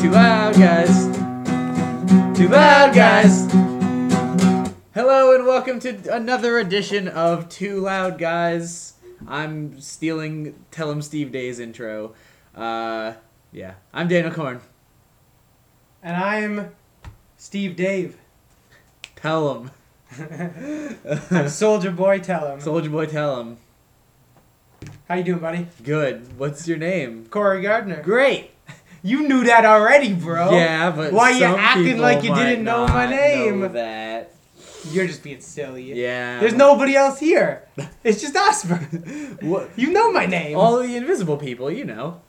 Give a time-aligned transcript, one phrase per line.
[0.00, 1.04] Too loud, guys.
[2.34, 3.44] Too loud, guys.
[4.94, 8.94] Hello and welcome to another edition of Too Loud, guys.
[9.28, 12.14] I'm stealing Tell 'em Steve Dave's intro.
[12.54, 13.12] Uh,
[13.52, 14.62] yeah, I'm Daniel Korn.
[16.02, 16.70] And I'm
[17.36, 18.16] Steve Dave.
[19.16, 19.70] Tell
[20.16, 21.48] 'em.
[21.48, 22.20] Soldier Boy.
[22.20, 22.60] Tell him.
[22.60, 23.58] Soldier Boy, tell 'em.
[25.08, 25.66] How you doing, buddy?
[25.84, 26.38] Good.
[26.38, 27.26] What's your name?
[27.26, 28.02] Corey Gardner.
[28.02, 28.52] Great.
[29.02, 30.52] You knew that already, bro.
[30.52, 33.60] Yeah, but Why you acting like you didn't know my name?
[33.60, 34.32] know that.
[34.90, 35.92] You're just being silly.
[35.92, 36.40] Yeah.
[36.40, 37.66] There's nobody else here.
[38.02, 38.64] It's just us.
[39.40, 39.70] What?
[39.76, 40.56] You know my name.
[40.56, 42.20] All the invisible people, you know.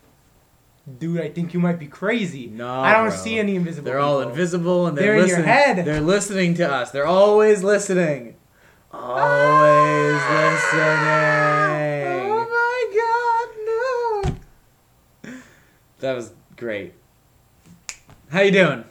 [0.99, 2.47] Dude, I think you might be crazy.
[2.47, 3.17] No, I don't bro.
[3.17, 3.85] see any invisible.
[3.85, 5.45] They're all invisible and they're, They're in your listening.
[5.45, 5.85] head.
[5.85, 6.91] They're listening to us.
[6.91, 8.35] They're always listening.
[8.91, 10.41] Always ah!
[10.71, 12.31] listening.
[12.31, 14.31] Oh my
[15.23, 15.37] God, no.
[15.99, 16.93] That was great.
[18.29, 18.85] How you doing?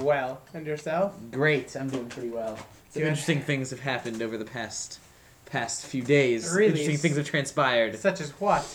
[0.00, 1.14] Well, and yourself?
[1.30, 1.74] Great.
[1.74, 2.56] I'm doing pretty well.
[2.90, 3.08] Some Good.
[3.08, 5.00] interesting things have happened over the past
[5.46, 6.52] past few days.
[6.54, 6.72] Really?
[6.72, 7.98] Interesting things have transpired.
[7.98, 8.66] Such as what?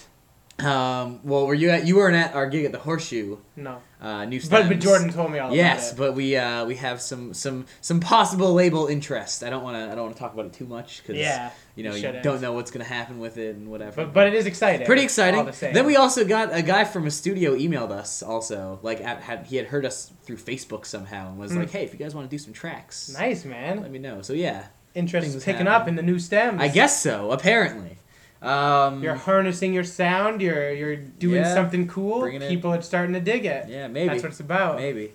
[0.58, 3.38] Um, well, were you at you weren't at our gig at the Horseshoe?
[3.56, 3.84] No.
[4.00, 6.08] Uh, New But, but Jordan told me all Yes, about it.
[6.10, 9.44] but we uh, we have some some some possible label interest.
[9.44, 11.50] I don't want to I don't want to talk about it too much because Yeah.
[11.76, 12.24] you know you shouldn't.
[12.24, 14.04] don't know what's gonna happen with it and whatever.
[14.06, 14.86] But, but it is exciting.
[14.86, 15.44] pretty exciting.
[15.46, 15.72] The.
[15.74, 19.48] Then we also got a guy from a studio emailed us also like at, had
[19.48, 21.60] he had heard us through Facebook somehow and was Hmm.
[21.62, 23.82] like, hey, if you guys want to do some tracks, Nice, man.
[23.82, 24.22] let me know.
[24.22, 25.82] So yeah, Interest Things is picking happen.
[25.82, 26.62] up in the new stems.
[26.62, 27.32] I guess so.
[27.32, 27.98] Apparently,
[28.42, 30.42] um, You're harnessing your sound.
[30.42, 31.54] You're you're doing Yeah.
[31.54, 32.30] something cool.
[32.40, 33.68] People are starting to dig it.
[33.70, 34.76] yeah maybe That's what it's about.
[34.78, 35.14] maybe.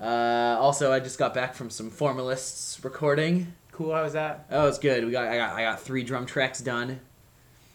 [0.00, 3.52] Uh, also, I just got back from some formalists recording.
[3.72, 3.94] Cool.
[3.94, 4.46] How was that?
[4.50, 5.04] Oh, it's good.
[5.04, 7.00] We got I got I got three drum tracks done,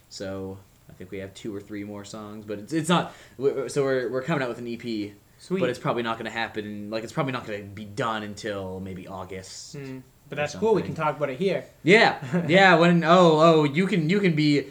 [0.08, 0.58] so
[0.88, 2.44] I think we have two or three more songs.
[2.44, 3.12] But it's, it's not.
[3.38, 5.60] we- So we're we're coming out with an EP, Sweet.
[5.60, 6.90] but it's probably not going to happen.
[6.90, 9.76] Like it's probably not going to be done until maybe August.
[9.76, 9.98] Hmm.
[10.28, 10.74] But that's cool.
[10.74, 11.64] We can talk about it here.
[11.82, 12.18] Yeah,
[12.48, 12.76] yeah.
[12.76, 14.66] When oh oh you can you can be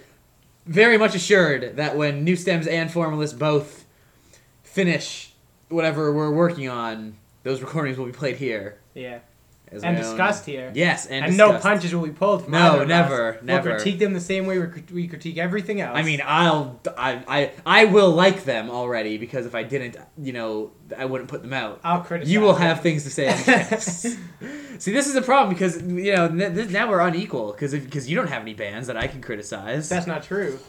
[0.66, 3.86] very much assured that when New Stems and Formalists both
[4.64, 5.32] finish
[5.70, 8.78] whatever we're working on, those recordings will be played here.
[8.94, 9.20] Yeah.
[9.72, 10.72] as And my own- discussed here.
[10.76, 12.44] Yes, and, And, no punches will be pulled.
[12.44, 12.88] From No, either of us.
[12.90, 13.70] never, never.
[13.70, 15.98] We'll critique them the same way we, we critique everything else.
[15.98, 20.34] I mean, I'll I, I I will like them already because if I didn't, you
[20.34, 21.80] know, I wouldn't put them out.
[21.86, 22.32] I'll criticize.
[22.32, 22.62] You will them.
[22.64, 23.30] have things to say.
[24.82, 24.84] the.
[24.84, 28.16] See, this is a problem because you know this, now we're unequal because because you
[28.16, 29.90] don't have any bands that I can criticize.
[29.90, 30.60] That's not true.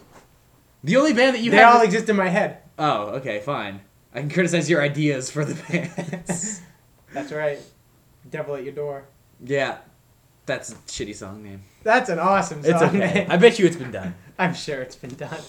[0.85, 2.59] the only band that you they all is- exist in my head.
[2.79, 3.81] oh, okay, fine.
[4.15, 6.61] I can criticize your ideas for the bands.
[7.15, 7.59] That's right.
[8.31, 9.05] Devil at your door.
[9.43, 9.79] yeah,
[10.47, 11.63] that's a shitty song name.
[11.83, 12.73] That's an awesome song.
[12.73, 12.99] It's okay.
[12.99, 13.31] name.
[13.31, 14.15] I bet you it's been done.
[14.39, 15.41] I'm sure it's been done.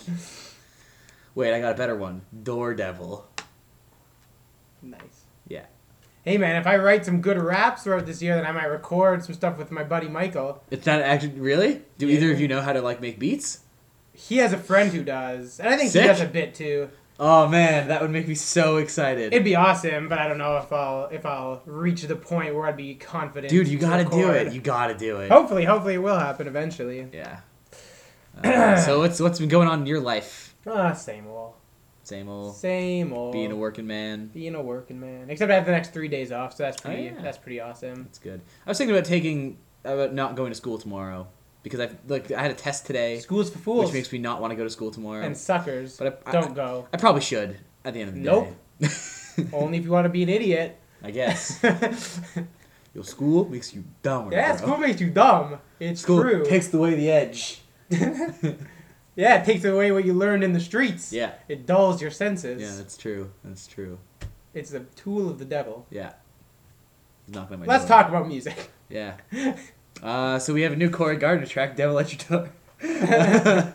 [1.35, 2.21] Wait, I got a better one.
[2.43, 3.27] Door Devil.
[4.81, 5.22] Nice.
[6.23, 9.23] Hey man, if I write some good raps throughout this year, then I might record
[9.25, 10.63] some stuff with my buddy Michael.
[10.71, 11.81] It's not actually really.
[11.97, 12.15] Do Yeah.
[12.17, 13.59] either of you know how to like make beats?
[14.13, 16.01] He has a friend who does, and I think Sick.
[16.03, 16.89] he does a bit too.
[17.19, 19.33] Oh man, that would make me so excited.
[19.33, 22.67] It'd be awesome, but I don't know if I'll if I'll reach the point where
[22.67, 23.49] I'd be confident.
[23.51, 24.53] Dude, you gotta do it.
[24.53, 25.29] You gotta do it.
[25.29, 27.07] Hopefully, hopefully it will happen eventually.
[27.13, 27.39] Yeah.
[28.43, 30.55] Uh, so what's what's been going on in your life?
[30.65, 31.53] Ah, same old,
[32.03, 33.31] Same old same old.
[33.31, 34.27] being a working man.
[34.27, 35.29] being a working man.
[35.29, 37.09] Except I have the next three days off, so that's oh, pretty.
[37.09, 37.21] Oh, yeah.
[37.21, 38.03] That's pretty awesome.
[38.03, 38.41] That's good.
[38.65, 41.27] I was thinking about taking about not going to school tomorrow
[41.63, 44.41] because I like I had a test today, Schools for fools which makes me not
[44.41, 45.23] want to go to school tomorrow.
[45.23, 45.97] and suckers.
[45.97, 46.87] But I- I- don't go.
[46.93, 48.47] I probably should at the end of the Nope.
[48.79, 48.87] day.
[49.39, 49.47] Nope.
[49.53, 50.77] Only if you want to be an idiot.
[51.01, 51.61] I guess.
[52.93, 54.31] Your school makes you dumb.
[54.31, 54.67] yeah, bro.
[54.67, 55.57] school makes you dumb.
[55.79, 56.45] It's School true.
[56.45, 57.61] takes away the edge.
[59.15, 61.11] yeah, it takes away what you learned in the streets.
[61.13, 61.33] Yeah.
[61.47, 62.61] It dulls your senses.
[62.61, 63.31] Yeah, that's true.
[63.43, 63.99] That's true.
[64.53, 65.85] It's a tool of the devil.
[65.89, 66.13] Yeah.
[67.25, 67.97] He's knocking my Let's door.
[67.97, 68.71] talk about music.
[68.89, 69.15] Yeah.
[70.01, 72.49] Uh, so we have a new Corey Gardner track, "Devil at Your Door."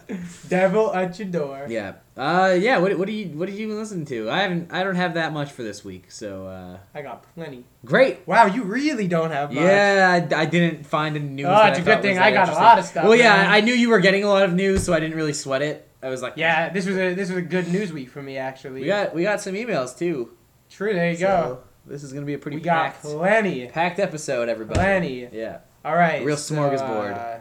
[0.48, 1.66] devil at your door.
[1.69, 1.93] yeah.
[2.18, 2.78] Uh, yeah.
[2.78, 4.28] What what do you what did you listen to?
[4.30, 4.72] I haven't.
[4.72, 6.10] I don't have that much for this week.
[6.10, 7.65] So uh, I got plenty.
[7.84, 8.26] great.
[8.26, 9.62] Wow, you really don't have much.
[9.65, 11.47] Yeah, I, I didn't find any news.
[11.48, 13.50] Oh, it's a good thing I got a lot of stuff, Well, yeah, man.
[13.50, 15.88] I knew you were getting a lot of news, so I didn't really sweat it.
[16.03, 18.36] I was like, Yeah, this was a this was a good news week for me
[18.36, 18.80] actually.
[18.82, 20.30] We got we got some emails too.
[20.71, 21.59] True, there you So, go.
[21.91, 23.66] This is gonna be a pretty We got packed plenty.
[23.68, 24.78] packed episode, everybody.
[24.78, 25.28] Plenty.
[25.32, 25.59] Yeah.
[25.84, 26.24] All right.
[26.24, 27.16] Real so, smorgasbord.
[27.16, 27.41] uh,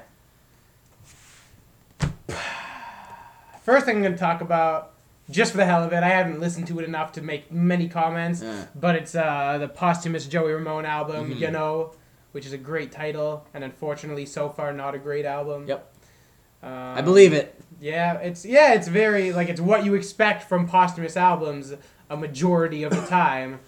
[3.68, 4.94] first thing I'm going to talk about,
[5.30, 7.90] just for the hell of it, I haven't listened to it enough to make many
[7.90, 11.40] comments, Uh, but it's uh, the posthumous Joey Ramone album, Mhm.
[11.40, 11.92] You Know,
[12.32, 15.68] which is a great title, and unfortunately, so far, not a great album.
[15.68, 15.94] Yep.
[16.64, 17.60] Um, I believe it.
[17.82, 21.74] Yeah, it's yeah, it's very like it's what you expect from posthumous albums
[22.10, 23.60] a majority of the time,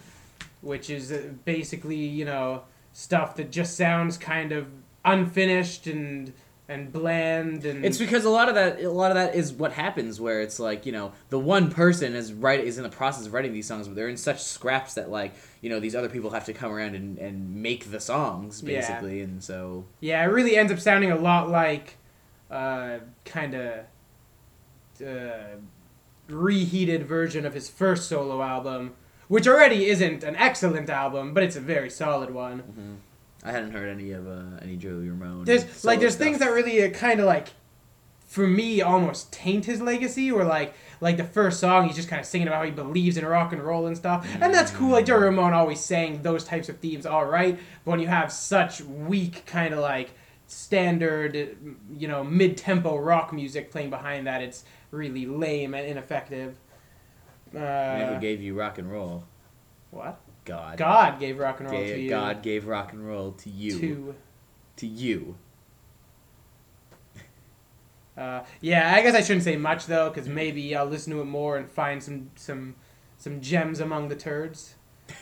[0.61, 2.63] which is uh, basically you know
[2.93, 4.65] stuff that just sounds kind of
[5.05, 6.31] unfinished and
[6.69, 9.73] and bland and It's because a lot of that, a lot of that is what
[9.73, 13.25] happens, where it's like you know the one person is right is in the process
[13.25, 16.07] of writing these songs, but they're in such scraps that like you know these other
[16.09, 18.77] people have to come around and, and make the songs Yeah.
[18.79, 21.97] basically, and so yeah, it really ends up sounding a lot like
[22.51, 23.85] uh, kind of
[25.05, 25.57] uh,
[26.27, 28.93] reheated version of his first solo album,
[29.27, 32.99] which already isn't an excellent album, but it's a very solid one.
[33.43, 35.45] I hadn't heard any of uh, any Joey Ramone.
[35.45, 36.25] There's like there's stuff.
[36.25, 37.49] things that really uh, kind of like
[38.29, 42.19] for me almost taint his legacy or like like the first song he's just kind
[42.19, 44.91] of singing about how he believes in rock and roll and stuff and that's cool
[44.91, 48.31] like Joey Ramone always sang those types of themes all right but when you have
[48.31, 50.11] such weak kind of like
[50.45, 51.57] standard
[51.91, 56.55] you know mid-tempo rock music playing behind that it's really lame and ineffective
[57.57, 59.23] uh, who gave you rock and roll?
[59.89, 60.19] what
[60.49, 60.77] God.
[60.77, 63.79] God gave rock and roll Ga- to you God gave rock and roll to you.
[63.79, 64.15] to
[64.77, 65.35] To you.
[68.17, 71.25] Uh, yeah, I guess I shouldn't say much though, because maybe I'll listen to it
[71.25, 72.75] more and find some some
[73.17, 74.75] some gems among the turds.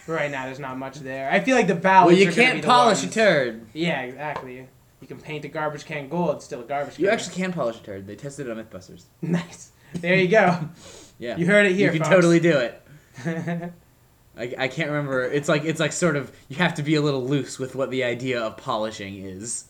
[0.08, 1.30] But right now, there's not much there.
[1.30, 3.68] I feel like the Well, you can't polish a turd.
[3.74, 4.68] Yeah, exactly.
[5.00, 7.04] You can paint a garbage can gold, it's still a garbage can.
[7.04, 8.08] You actually can polish a turd.
[8.08, 9.04] They tested it on MythBusters.
[9.22, 9.72] nice.
[9.94, 10.68] There you go.
[11.20, 11.38] Yeah.
[11.38, 11.94] You heard it here.
[11.94, 12.16] you can folks.
[12.16, 12.82] totally do it.
[14.38, 15.24] I, I can't remember.
[15.24, 17.90] It's like it's like sort of you have to be a little loose with what
[17.90, 19.66] the idea of polishing is.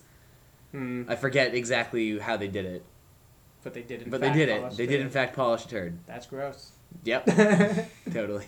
[0.72, 2.84] Hmm, I forget exactly how they did it,
[3.62, 4.02] but they did.
[4.02, 4.76] In but they fact did it.
[4.76, 5.98] They did in fact polish a turd.
[6.06, 6.72] That's gross.
[7.04, 7.26] Yep,
[8.12, 8.46] totally.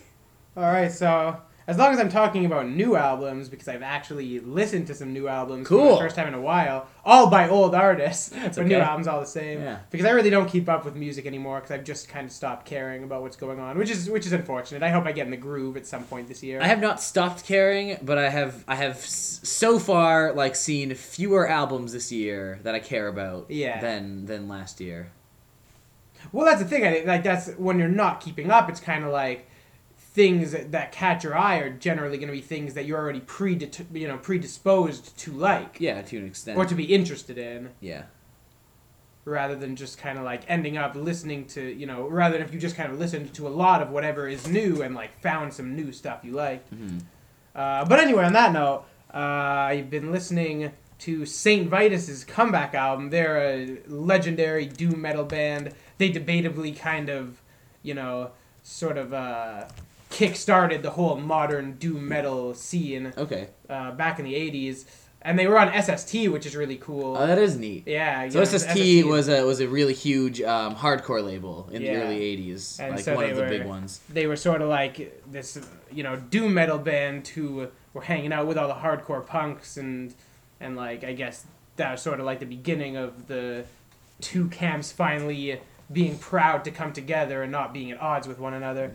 [0.57, 1.41] All right, so
[1.71, 5.29] as long as I'm talking about new albums, because I've actually listened to some new
[5.29, 5.91] albums for Cool.
[5.95, 9.27] the first time in a while, all by old artists, but new albums all the
[9.27, 9.63] same.
[9.63, 9.79] Yeah.
[9.91, 12.67] Because I really don't keep up with music anymore, because I've just kind of stopped
[12.67, 14.83] caring about what's going on, which is which is unfortunate.
[14.83, 16.61] I hope I get in the groove at some point this year.
[16.61, 21.49] I have not stopped caring, but I have I have so far like seen fewer
[21.49, 23.81] albums this year that I care about Yeah.
[23.81, 25.13] than than last year.
[26.33, 26.87] Well, that's the thing.
[26.87, 28.69] I like that's when you're not keeping up.
[28.69, 29.47] It's kind of like
[30.13, 33.21] things that, that catch your eye are generally going to be things that you're already
[33.21, 33.55] pre
[33.93, 36.59] you know predisposed to like Yeah, to an extent.
[36.59, 37.71] or to be interested in.
[37.81, 38.03] yeah.
[39.25, 42.53] rather than just kind of like ending up listening to you know rather than if
[42.53, 45.53] you just kind of listened to a lot of whatever is new and like found
[45.53, 47.01] some new stuff you like Mhm.
[47.55, 48.85] uh, but anyway on that note
[49.15, 55.73] uh, i've been listening to saint vitus's comeback album they're a legendary doom metal band
[55.99, 57.41] they debatably kind of
[57.83, 58.31] you know
[58.63, 59.67] sort of uh,
[60.21, 63.49] kick-started the whole modern doom metal scene Okay.
[63.71, 64.85] uh, back in the 80s
[65.23, 67.85] and they were on sst which is really cool Oh, that is neat.
[67.87, 71.95] yeah So know, SST was a was a really huge um, hardcore label in Yeah.
[71.95, 74.01] the early '80s, And like so one they of the were- big ones.
[74.19, 74.97] they were sort of like
[75.37, 75.49] this,
[75.93, 80.15] you know, doom metal band who were hanging out with all the hardcore punks and
[80.61, 81.37] and like I guess
[81.77, 83.65] that was sort of like the beginning of the
[84.21, 85.61] two camps finally
[85.93, 88.87] being proud to come together and not being at odds with one another.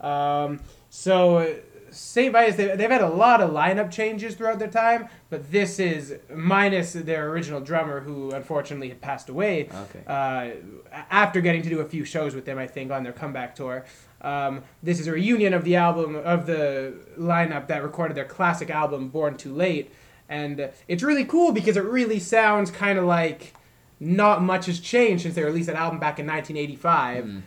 [0.00, 0.60] Um,
[0.90, 1.56] so
[1.90, 2.32] St.
[2.32, 6.16] Vitus, they, they've had a lot of lineup changes throughout their time, but this is
[6.34, 10.00] minus their original drummer who unfortunately had passed away Okay.
[10.06, 13.54] uh, after getting to do a few shows with them, I think, on their comeback
[13.54, 13.84] tour.
[14.20, 18.68] Um, this is a reunion of the album of the lineup that recorded their classic
[18.68, 19.92] album "Born Too Late,"
[20.28, 23.54] and it's really cool because it really sounds kind of like
[24.00, 27.24] not much has changed since they released that album back in 1985.
[27.24, 27.42] Mm.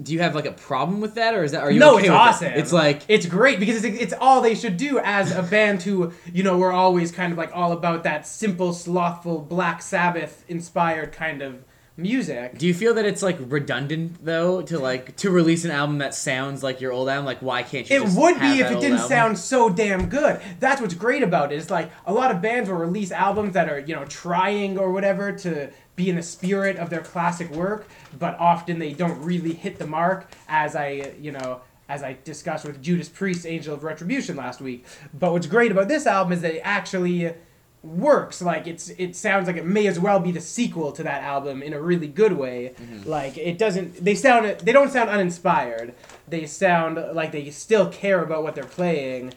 [0.00, 2.02] Do you have like a problem with that, or is that are you No, okay
[2.02, 2.52] it's with awesome.
[2.52, 2.58] It?
[2.58, 6.12] It's like It's great because it's, it's all they should do as a band who,
[6.32, 11.12] you know, we're always kind of like all about that simple, slothful, Black Sabbath inspired
[11.12, 11.64] kind of
[11.96, 12.58] music.
[12.58, 16.14] Do you feel that it's like redundant though to like to release an album that
[16.14, 17.24] sounds like your old album?
[17.24, 17.96] Like, why can't you?
[17.96, 19.08] It would be if it didn't album?
[19.08, 20.40] sound so damn good.
[20.60, 21.56] That's what's great about it.
[21.56, 24.92] It's like a lot of bands will release albums that are, you know, trying or
[24.92, 27.86] whatever to be in the spirit of their classic work,
[28.18, 32.64] but often they don't really hit the mark as I, you know, as I discussed
[32.64, 34.86] with Judas Priest Angel of Retribution last week.
[35.12, 37.34] But what's great about this album is that it actually
[37.82, 41.22] works like it's it sounds like it may as well be the sequel to that
[41.24, 42.72] album in a really good way
[43.04, 45.92] like it doesn't they sound they don't sound uninspired
[46.28, 49.34] they sound like they still care about what they're playing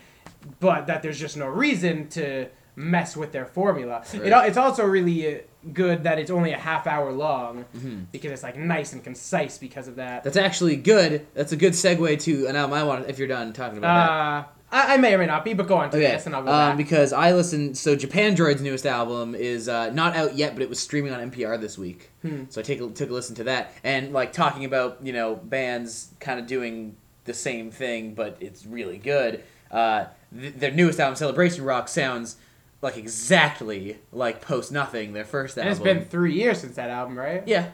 [0.59, 4.31] but that there's just no reason to mess with their formula it, Right.
[4.31, 5.39] al- it's also really uh,
[5.73, 8.05] good that it's only a half hour long Mhm.
[8.11, 11.25] because it's like nice and concise because of that That's actually good.
[11.33, 13.09] That's a good segue to an album I want.
[13.09, 14.43] If you're done talking about uh,
[14.75, 16.43] I, I may or may not be, but go on to Okay, this, and I'll
[16.43, 16.77] go um, back.
[16.77, 17.77] because I listened.
[17.77, 21.59] So Japandroids' newest album is uh, not out yet, but it was streaming on NPR
[21.59, 22.09] this week.
[22.21, 22.43] Hmm.
[22.49, 25.35] So I take a, took a listen to that, and like talking about you know
[25.35, 29.43] bands kind of doing the same thing, but it's really good.
[29.71, 30.05] Uh,
[30.37, 32.35] th- their newest album, Celebration Rock, sounds
[32.81, 35.87] like exactly like Post Nothing, their first and album.
[35.87, 37.43] it's been three years since that album, right?
[37.47, 37.69] Yeah.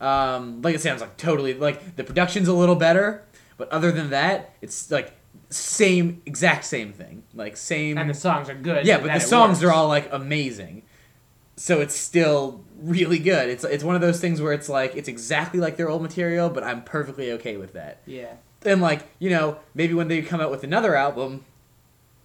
[0.00, 3.22] Um, like it sounds like totally like the production's a little better,
[3.56, 5.14] but other than that, it's like
[5.50, 7.22] same exact same thing.
[7.34, 8.86] Like same And the songs are good.
[8.86, 9.64] Yeah, but the songs works.
[9.64, 10.82] are all like amazing.
[11.56, 13.48] So it's still really good.
[13.48, 16.50] It's it's one of those things where it's like it's exactly like their old material,
[16.50, 18.02] but I'm perfectly okay with that.
[18.06, 18.34] Yeah.
[18.64, 21.44] And like, you know, maybe when they come out with another album,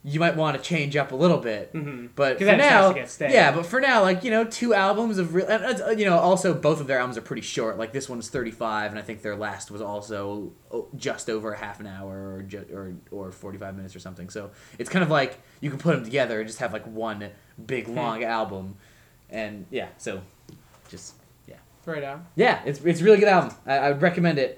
[0.04, 1.72] you might want to change up a little bit.
[1.74, 2.08] Mm-hmm.
[2.16, 3.32] But for then it starts now, to get stale.
[3.32, 3.52] yeah.
[3.52, 6.82] But for now, like you know, two albums of real, and, you know, also both
[6.82, 7.78] of their albums are pretty short.
[7.78, 11.54] Like this one's thirty five, and I think their last was also oh, just over
[11.54, 14.30] half an hour or ju- or or forty five minutes or something.
[14.30, 17.30] So it's kind of like you can put them together and just have like one
[17.64, 17.96] big Hmm.
[17.96, 18.76] long album,
[19.30, 19.90] and yeah.
[20.00, 20.22] So
[20.90, 21.14] just
[21.48, 21.56] yeah.
[21.86, 22.26] Right on.
[22.36, 23.54] yeah, it's it's a really good album.
[23.68, 24.58] I, I would recommend it.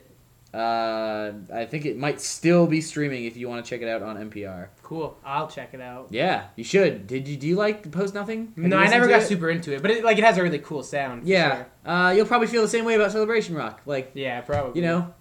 [0.53, 4.03] Uh, I think it might still be streaming if you want to check it out
[4.03, 4.67] on NPR.
[4.93, 5.17] Cool.
[5.25, 6.07] I'll check it out.
[6.11, 7.07] Yeah, you should.
[7.07, 8.53] Did you do you like Post Nothing?
[8.57, 9.25] Have No, I never got it?
[9.25, 11.27] super into it, but it, like it has a really cool sound.
[11.27, 11.91] Yeah, sure.
[11.91, 13.81] uh, you'll probably feel the same way about Celebration Rock.
[13.87, 14.79] Like, Yeah, probably.
[14.79, 15.11] you know,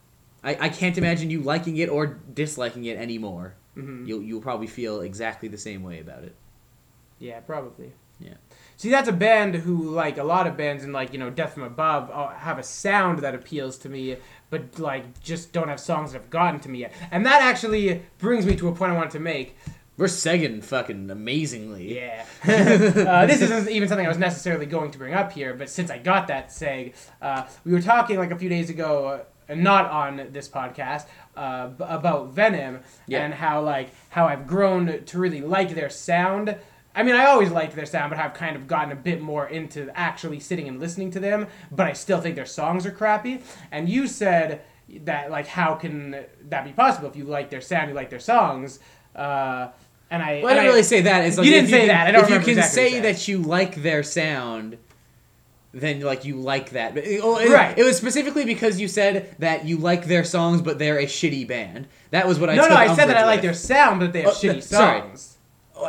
[0.45, 3.55] I, I can't imagine you liking it or disliking it anymore.
[3.75, 6.35] hmm You'll you'll probably feel exactly the same way about it.
[7.19, 7.93] Yeah, probably.
[8.21, 8.35] Yeah.
[8.77, 11.55] See, that's a band who, like a lot of bands in, like you know, Death
[11.55, 14.17] from Above, uh, have a sound that appeals to me,
[14.53, 16.93] but like just don't have songs that have gotten to me yet.
[17.11, 19.57] And that actually brings me to a point I wanted to make.
[19.97, 21.97] We're segging fucking amazingly.
[21.97, 22.27] Yeah.
[22.45, 25.91] uh, this isn't even something I was necessarily going to bring up here, but since
[25.91, 29.91] I got that seg, uh, we were talking like a few days ago, uh, not
[29.91, 33.25] on this podcast, uh, b- about Venom Yeah.
[33.25, 36.57] and how like how I've grown to really like their sound.
[36.95, 39.47] I mean, I always liked their sound, but I've kind of gotten a bit more
[39.47, 41.47] into actually sitting and listening to them.
[41.71, 43.41] But I still think their songs are crappy.
[43.71, 44.61] And you said
[45.05, 48.21] that like, how can that be possible if you like their sound, you like their
[48.21, 48.79] songs?
[49.17, 49.69] Uh,
[50.11, 51.25] and I, Well, I didn't really say that.
[51.25, 52.07] It's like You didn't say can- that.
[52.09, 54.77] I don't if you can exactly say you that you like their sound,
[55.73, 56.95] then like you like that.
[56.95, 57.79] But, oh, it, Right.
[57.79, 61.49] It was specifically because you said that you like their songs, but they're a shitty
[61.49, 61.89] band.
[62.11, 62.57] That was what I.
[62.57, 63.43] no, no, I said that I like with.
[63.45, 64.67] their sound, but they have Oh, shitty songs.
[64.67, 65.03] sorry.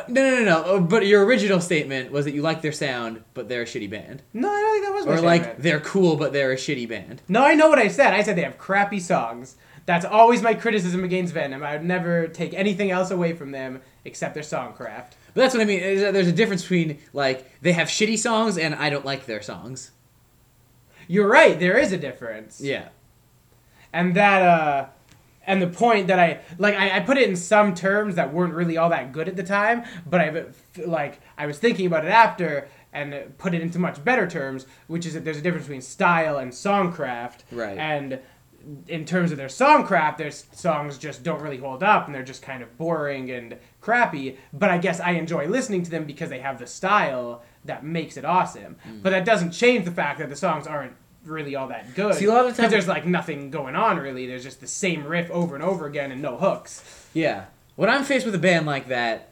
[0.08, 0.64] No, no, no, no.
[0.66, 3.90] Oh, But your original statement was that you like their sound, but they're a shitty
[3.90, 5.64] band, No, I don't think that was my or like statement.
[5.64, 7.22] they're cool, but they're a shitty band.
[7.28, 8.14] No, I know what I said.
[8.14, 9.56] I said they have crappy songs.
[9.86, 11.62] That's always my criticism against Venom.
[11.64, 15.12] I would never take anything else away from them except their songcraft.
[15.34, 15.80] But that's what I mean.
[15.82, 19.92] There's a difference between like they have shitty songs and I don't like their songs.
[21.08, 21.60] You're right.
[21.60, 22.62] There is a difference.
[22.62, 22.90] Yeah.
[23.92, 24.86] and that uh
[25.46, 28.54] and the point that i like I, I put it in some terms that weren't
[28.54, 30.46] really all that good at the time but i
[30.86, 35.06] like i was thinking about it after and put it into much better terms which
[35.06, 37.78] is that there's a difference between style and songcraft Right.
[37.78, 38.20] and
[38.88, 42.42] in terms of their songcraft their songs just don't really hold up and they're just
[42.42, 46.40] kind of boring and crappy but i guess i enjoy listening to them because they
[46.40, 49.04] have the style that makes it awesome Mm.
[49.04, 50.94] but that doesn't change the fact that the songs aren't
[51.26, 54.28] really all that good See, a lot of the there's like nothing going on really.
[54.28, 57.08] There's just the same riff over and over again and no hooks.
[57.14, 57.46] Yeah.
[57.76, 59.30] When I'm faced with a band like that,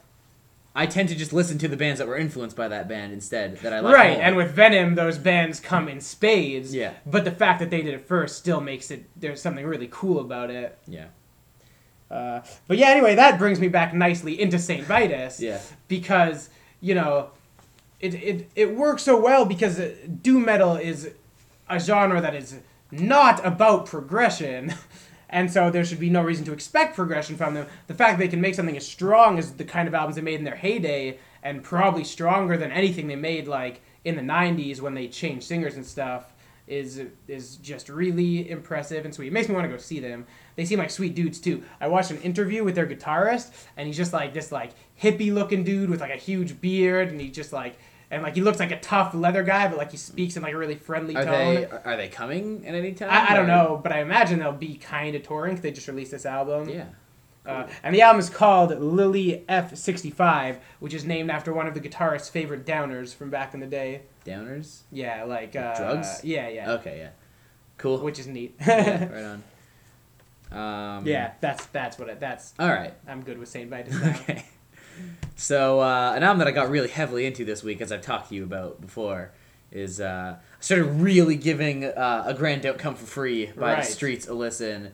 [0.73, 3.57] I tend to just listen to the bands that were influenced by that band instead
[3.57, 3.93] that I like.
[3.93, 4.21] right, more.
[4.23, 6.73] and with Venom, those bands come in spades.
[6.73, 6.93] Yeah.
[7.05, 10.19] But the fact that they did it first still makes it there's something really cool
[10.19, 10.77] about it.
[10.87, 11.07] yeah,
[12.09, 15.39] Uh, but yeah, anyway, that brings me back nicely into Saint Vitus.
[15.41, 17.31] yeah, because you know
[17.99, 21.11] it, it it works so well because uh, doom metal is
[21.71, 22.59] a genre that is
[22.91, 24.73] not about progression
[25.29, 28.23] and so there should be no reason to expect progression from them the fact that
[28.23, 30.55] they can make something as strong as the kind of albums they made in their
[30.55, 35.45] heyday and probably stronger than anything they made like in the 90s when they changed
[35.45, 36.33] singers and stuff
[36.67, 39.27] is is just really impressive and sweet.
[39.27, 40.25] It makes me want to go see them.
[40.55, 41.63] They seem like sweet dudes too.
[41.81, 45.63] I watched an interview with their guitarist, and he's just like this like hippie looking
[45.63, 47.77] dude with like a huge beard, and he just like
[48.11, 50.53] and like he looks like a tough leather guy, but like he speaks in like
[50.53, 51.55] a really friendly are tone.
[51.55, 53.09] they are they coming at any time?
[53.09, 55.55] I, I don't know, but I imagine they'll be kind of touring.
[55.55, 56.69] 'cause they just released this album.
[56.69, 56.85] Yeah,
[57.45, 61.79] Uh, and the album is called Lillie F65, which is named after one of the
[61.79, 64.01] guitarist's favorite downers from back in the day.
[64.25, 64.81] downers.
[64.91, 66.21] Yeah, like uh, Drugs?
[66.23, 66.71] Yeah, yeah.
[66.73, 67.09] Okay, yeah,
[67.77, 67.97] cool.
[67.99, 68.53] Which is neat.
[68.59, 69.43] yeah, right on.
[70.51, 72.19] Um, Yeah, that's that's what it.
[72.19, 72.93] That's All right.
[73.07, 74.09] I'm good with Saint Vitus now.
[74.09, 74.43] Okay.
[75.35, 78.29] So uh, an album that I got really heavily into this week, as I've talked
[78.29, 79.31] to you about before,
[79.71, 83.83] is uh, I started really giving uh, "A Grand Don't Come for Free" by Right.
[83.83, 84.91] the Streets a listen.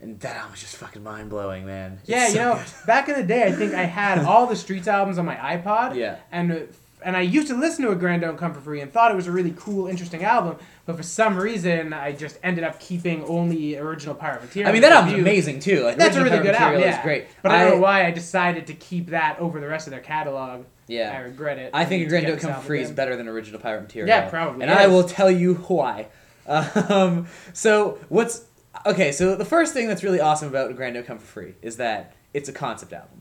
[0.00, 1.98] and that album was just fucking mind blowing, man.
[2.02, 2.86] It's Yeah, so you know, good.
[2.86, 5.96] back in the day, I think I had all the Streets albums on my iPod.
[5.96, 6.16] Yeah.
[6.30, 6.68] And
[7.02, 9.14] and I used to listen to a Grand Don't Come for Free and thought it
[9.14, 10.56] was a really cool, interesting album.
[10.86, 14.68] But for some reason, I just ended up keeping only original Pirate Material.
[14.68, 15.24] I mean that album's Review.
[15.24, 15.84] amazing too.
[15.84, 16.80] Like, That's a really good Pirate album.
[16.80, 17.26] Material Yeah, great.
[17.42, 20.00] But I don't know why I decided to keep that over the rest of their
[20.00, 20.64] catalog.
[20.88, 21.70] Yeah, I regret it.
[21.74, 24.08] I think a Grand Don't Come album Free is better than original Pirate Material.
[24.08, 26.08] Yeah, probably And I will tell you why.
[26.48, 28.44] Um, so what's
[28.86, 29.10] okay?
[29.10, 32.14] So the first thing that's really awesome about Grand Don't Come for Free is that
[32.34, 33.15] it's a concept album,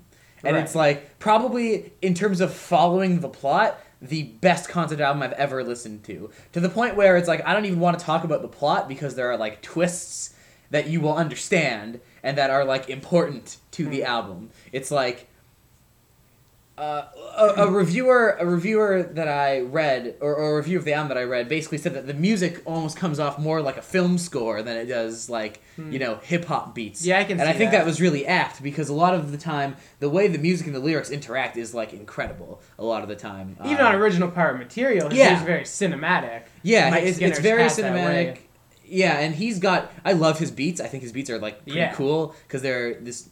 [0.45, 0.63] and Right.
[0.63, 3.79] it's like probably in terms of following the plot.
[4.01, 6.29] The best concept album I've ever listened to.
[6.53, 8.87] To the point where it's like, I don't even want to talk about the plot
[8.87, 10.33] because there are like twists
[10.69, 14.05] that you will understand and that are like important to the Hmm.
[14.07, 14.49] album.
[14.71, 15.27] It's like,
[16.77, 17.05] uh,
[17.37, 21.07] a, a reviewer a reviewer that I read or, or a review of the album
[21.09, 24.17] that I read basically said that the music almost comes off more like a film
[24.17, 27.01] score than it does like you know hip hop beats.
[27.03, 27.07] Hmm.
[27.09, 27.79] Yeah, I can And I think that.
[27.79, 30.75] that was really apt because a lot of the time the way the music and
[30.75, 32.61] the lyrics interact is like incredible.
[32.77, 35.29] A lot of the time, Even on original Pirate Material, his yeah.
[35.39, 35.43] yeah.
[35.45, 36.43] very cinematic.
[36.61, 38.39] yeah, Mike it's, it's very cinematic.
[38.87, 39.91] Yeah, and he's got.
[40.03, 40.79] I love his beats.
[40.79, 41.93] I think his beats are like pretty Yeah.
[41.93, 43.29] cool because they're this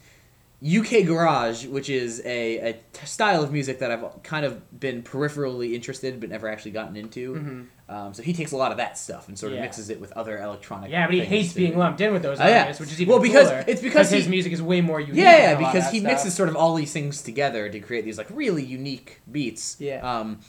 [0.65, 5.03] UK garage, which is a, a t- style of music that I've kind of been
[5.03, 7.34] peripherally interested but never actually gotten into.
[7.36, 7.65] Mhm.
[7.93, 9.63] Um, so he takes a lot of that stuff and sort of Yeah.
[9.63, 10.89] mixes it with other electronic.
[10.89, 12.67] Yeah, but he hates being lumped in with those Oh, yeah.
[12.70, 15.15] which is even Well, because- cooler, it's because his music is way more unique.
[15.22, 16.12] Yeah, yeah, than a lot of because he stuff.
[16.12, 19.75] mixes sort of all these things together to create these like really unique beats.
[19.79, 20.00] Yeah.
[20.00, 20.39] Um,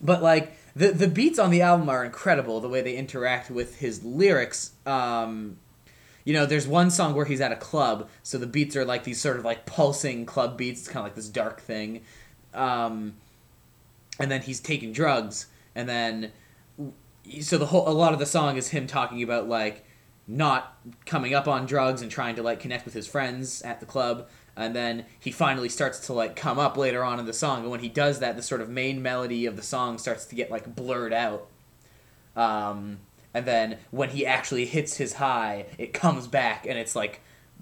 [0.00, 2.60] but like the the beats on the album are incredible.
[2.60, 4.70] The way they interact with his lyrics.
[4.86, 5.58] Um,
[6.24, 9.04] you know, there's one song where he's at a club, so the beats are like
[9.04, 10.80] these sort of like pulsing club beats.
[10.80, 12.02] It's kind of like this dark thing.
[12.52, 13.14] Um,
[14.18, 16.32] and then he's taking drugs, and then
[17.40, 19.84] so the whole a lot of the song is him talking about like
[20.26, 23.86] not coming up on drugs and trying to like connect with his friends at the
[23.86, 24.26] club
[24.56, 27.70] and then he finally starts to like come up later on in the song and
[27.70, 30.50] when he does that the sort of main melody of the song starts to get
[30.50, 31.46] like blurred out
[32.36, 32.98] um,
[33.34, 37.20] and then when he actually hits his high it comes back and it's like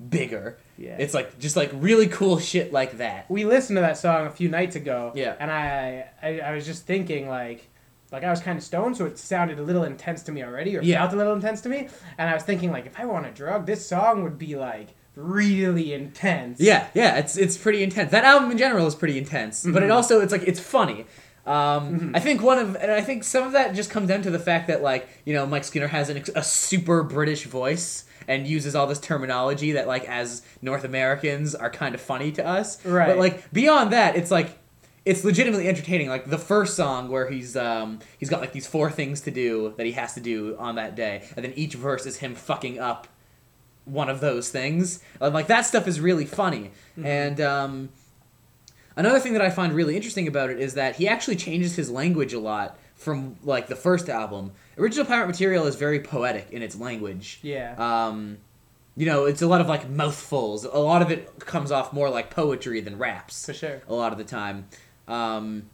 [0.08, 0.96] bigger Yeah.
[0.98, 4.30] it's like just like really cool shit like that we listened to that song a
[4.30, 5.12] few nights ago.
[5.14, 5.34] Yeah.
[5.38, 7.68] And I, I, I was just thinking like,
[8.10, 10.76] like I was kind of stoned, so it sounded a little intense to me already,
[10.76, 10.98] or Yeah.
[10.98, 11.88] felt a little intense to me.
[12.18, 14.88] And I was thinking like, if I want a drug, this song would be like
[15.14, 16.58] really intense.
[16.60, 18.10] Yeah, yeah, it's it's pretty intense.
[18.10, 19.94] That album in general is pretty intense, but it Mhm.
[19.94, 21.06] also it's like it's funny.
[21.46, 22.16] Um, Mhm.
[22.16, 24.38] I think one of and I think some of that just comes down to the
[24.38, 28.76] fact that like you know Mike Skinner has an, a super British voice and uses
[28.76, 32.84] all this terminology that like as North Americans are kind of funny to us.
[32.84, 33.08] Right.
[33.08, 34.56] But like beyond that, it's like
[35.04, 36.08] it's legitimately entertaining.
[36.08, 39.74] Like the first song where he's um he's got like these four things to do
[39.76, 42.78] that he has to do on that day, and then each verse is him fucking
[42.78, 43.08] up
[43.84, 45.00] one of those things.
[45.20, 46.70] Like that stuff is really funny.
[46.96, 47.04] Mhm.
[47.04, 47.88] And um,
[48.96, 51.90] another thing that I find really interesting about it is that he actually changes his
[51.90, 54.52] language a lot from like the first album.
[54.78, 57.40] Original Pirate Material is very poetic in its language.
[57.42, 57.74] Yeah.
[57.76, 58.38] Um,
[58.96, 60.64] you know, it's a lot of like mouthfuls.
[60.64, 63.82] A lot of it comes off more like poetry than raps for sure.
[63.88, 64.68] a lot of the time.
[65.08, 65.70] Um,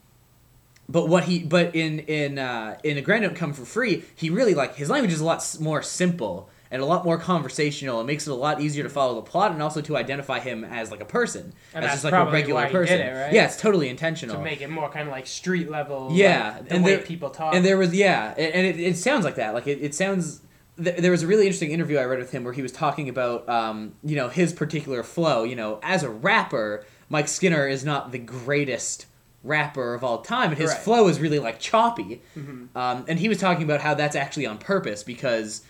[0.89, 4.31] but what he but in in uh, in a Grand Don't Come for Free, he
[4.31, 8.01] really like his language is a lot more simple and a lot more conversational.
[8.01, 10.65] It makes it a lot easier to follow the plot and also to identify him
[10.65, 13.01] as like a person, And as just like a regular person.
[13.01, 13.33] it, right?
[13.33, 14.37] Yeah, it's totally intentional.
[14.37, 16.11] To make it more kind of like street level.
[16.13, 17.55] Yeah, like, the and way there- people talk.
[17.55, 19.55] and there was yeah, and it, it sounds like that.
[19.55, 20.43] Like it, it sounds.
[20.81, 23.49] There was a really interesting interview I read with him where he was talking about,
[23.49, 25.43] um, you know, his particular flow.
[25.43, 29.07] You know, as a rapper, Mike Skinner is not the greatest
[29.43, 30.79] rapper of all time, and his Right.
[30.79, 32.23] flow is really like choppy.
[32.37, 32.69] Mhm.
[32.77, 35.63] Um, and he was talking about how that's actually on purpose because,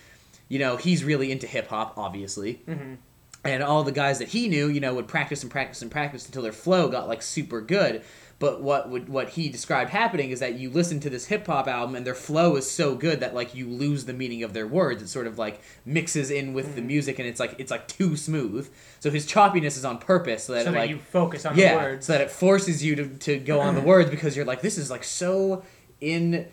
[0.49, 2.97] you know, he's really into hip hop, obviously Mhm.
[3.45, 6.25] and all the guys that he knew, you know, would practice and practice and practice
[6.25, 8.01] until their flow got like super good.
[8.39, 11.67] But what would what he described happening is that you listen to this hip hop
[11.67, 14.65] album and their flow is so good that like you lose the meaning of their
[14.65, 15.01] words.
[15.03, 16.85] It sort of like mixes in with the Mhm.
[16.85, 18.69] music and it's like it's like too smooth.
[19.01, 21.57] So his choppiness is on purpose so that so it, that like you focus on
[21.57, 22.05] yeah, the words.
[22.05, 24.77] so that it forces you to, to go on the words because you're like this
[24.77, 25.63] is like so
[25.99, 26.45] in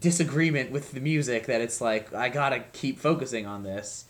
[0.00, 4.04] disagreement with the music that it's like I gotta keep focusing on this.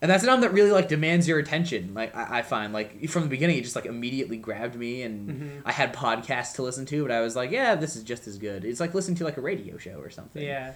[0.00, 1.92] And that's an album that really like demands your attention.
[1.92, 5.28] Like I, I find, like from the beginning, it just like immediately grabbed me, and
[5.28, 5.50] Mhm.
[5.64, 8.38] I had podcasts to listen to, but I was like, yeah, this is just as
[8.38, 8.64] good.
[8.64, 10.42] It's like listening to like a radio show or something.
[10.42, 10.72] yeah.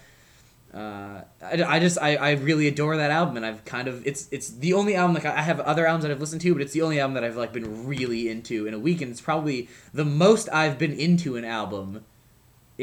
[0.74, 4.26] Uh, I, I just I, I really adore that album, and I've kind of it's
[4.32, 6.62] it's the only album like I I have other albums that I've listened to, but
[6.62, 9.20] it's the only album that I've like been really into in a week, and it's
[9.20, 12.04] probably the most I've been into an album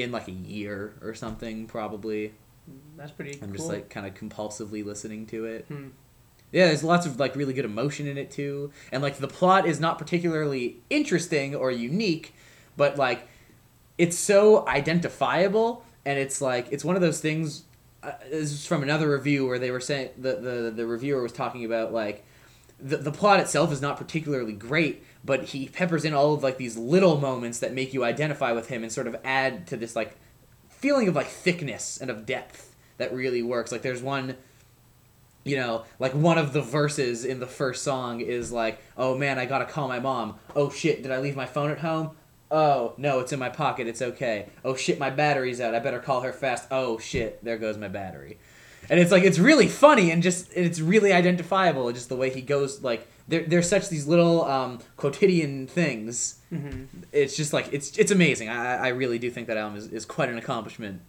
[0.01, 1.67] in like a year or something.
[1.67, 2.33] Probably
[2.97, 3.43] That's pretty cool.
[3.43, 3.57] I'm cool.
[3.57, 5.65] just like kind of compulsively listening to it.
[5.67, 5.87] Hmm.
[6.51, 9.67] Yeah, there's lots of like really good emotion in it too, and like the plot
[9.67, 12.33] is not particularly interesting or unique,
[12.75, 13.27] but like
[13.99, 17.65] it's so identifiable, and it's like it's one of those things.
[18.01, 21.33] Uh, this is from another review where they were saying the the, the reviewer was
[21.33, 22.25] talking about like
[22.79, 26.57] the the plot itself is not particularly great, but he peppers in all of like
[26.57, 29.95] these little moments that make you identify with him and sort of add to this
[29.95, 30.17] like
[30.69, 33.71] feeling of like thickness and of depth that really works.
[33.71, 34.37] Like there's one
[35.45, 39.39] you know, like one of the verses in the first song is like, "Oh man,
[39.39, 40.35] I gotta call my mom.
[40.55, 42.11] Oh shit, did I leave my phone at home?
[42.51, 43.87] Oh no, it's in my pocket.
[43.87, 44.49] It's okay.
[44.65, 45.73] Oh shit, my battery's out.
[45.73, 46.67] I better call her fast.
[46.71, 48.37] Oh shit, there goes my battery."
[48.89, 51.91] And it's like it's really funny and just it's really identifiable.
[51.91, 56.39] Just the way he goes, like there, there's such these little um, quotidian things.
[56.49, 58.49] hmm It's just like it's it's amazing.
[58.49, 61.01] I I really do think that album is, is quite an accomplishment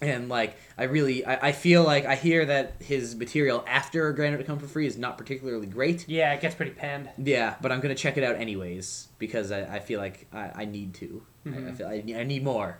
[0.00, 4.36] and like I really I, I feel like I hear that his material after Grand
[4.36, 6.08] Don't Come for Free is not particularly great.
[6.08, 7.08] Yeah, it gets pretty panned.
[7.18, 10.64] Yeah, but I'm gonna check it out anyways because I, I feel like I, I
[10.66, 11.22] need to.
[11.44, 11.76] I, I Mhm.
[11.76, 12.78] feel I need, I need more.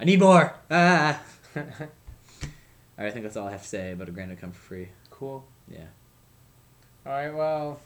[0.00, 0.54] I need more.
[0.70, 1.22] Ah.
[2.98, 4.52] All right, I think that's all I have to say about a Grand Don't Come
[4.52, 4.88] for Free.
[5.10, 5.44] cool.
[5.70, 5.84] Yeah.
[7.06, 7.34] All right.
[7.34, 7.80] Well,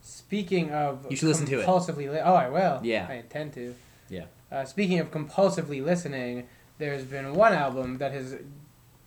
[0.00, 1.66] speaking of You should listen to it.
[1.66, 2.80] compulsively Li- oh, I will.
[2.82, 3.06] Yeah.
[3.08, 3.74] I intend to.
[4.10, 4.24] Yeah.
[4.52, 6.46] Uh, speaking of compulsively listening,
[6.78, 8.36] there's been one album that has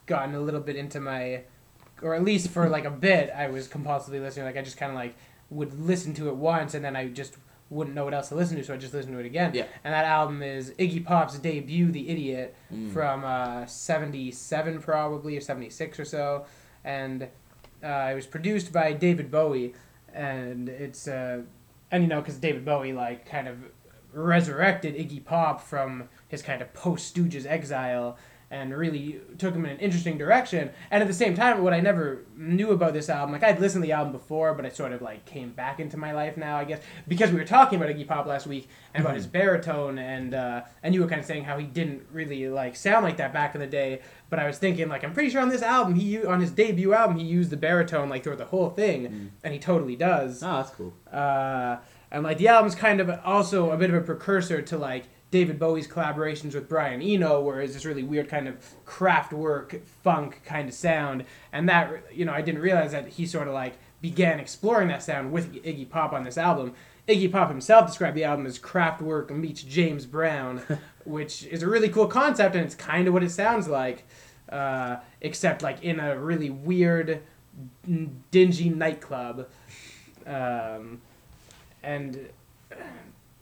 [0.08, 1.43] gotten a little bit into my,
[2.02, 4.45] or at least for like a bit, I was compulsively listening.
[4.45, 5.15] Like I just kind of like
[5.50, 7.38] would listen to it once, and then I just
[7.69, 9.52] wouldn't know what else to listen to, so I just listened to it again.
[9.54, 9.65] Yeah.
[9.84, 12.91] And that album is Iggy Pop's debut, "The Idiot." Mm.
[12.91, 16.45] from uh, 77 probably or 76 or so
[16.84, 17.28] and
[17.83, 19.73] uh, it was produced by david bowie
[20.13, 21.41] and it's uh,
[21.91, 23.57] and you know because david bowie like kind of
[24.13, 28.17] resurrected iggy pop from his kind of post stooges exile
[28.49, 31.81] and really took him in an interesting direction and at the same time what i
[31.81, 34.93] never knew about this album like i'd listened to the album before but it sort
[34.93, 36.79] of like came back into my life now i guess
[37.10, 40.62] because we were talking about iggy pop last week and about his baritone and uh,
[40.81, 43.53] and you were kind of saying how he didn't really like sound like that back
[43.53, 46.23] in the day but i was thinking like i'm pretty sure on this album he
[46.25, 49.29] on his debut album he used the baritone like throughout the whole thing Mm.
[49.43, 50.93] and he totally does Oh, that's cool.
[51.12, 51.77] uh,
[52.12, 55.59] and like the album's kind of also a bit of a precursor to like David
[55.59, 60.69] Bowie's collaborations with Brian Eno, where it's this really weird kind of Kraftwerk funk kind
[60.69, 64.39] of sound, and that you know I didn't realize that he sort of like began
[64.39, 66.73] exploring that sound with Iggy Pop on this album.
[67.07, 70.61] Iggy Pop himself described the album as Kraftwerk meets James Brown,
[71.05, 74.05] which is a really cool concept, and it's kind of what it sounds like,
[74.49, 77.21] uh, except like in a really weird,
[78.31, 79.47] dingy nightclub.
[80.25, 81.01] Um,
[81.83, 82.29] and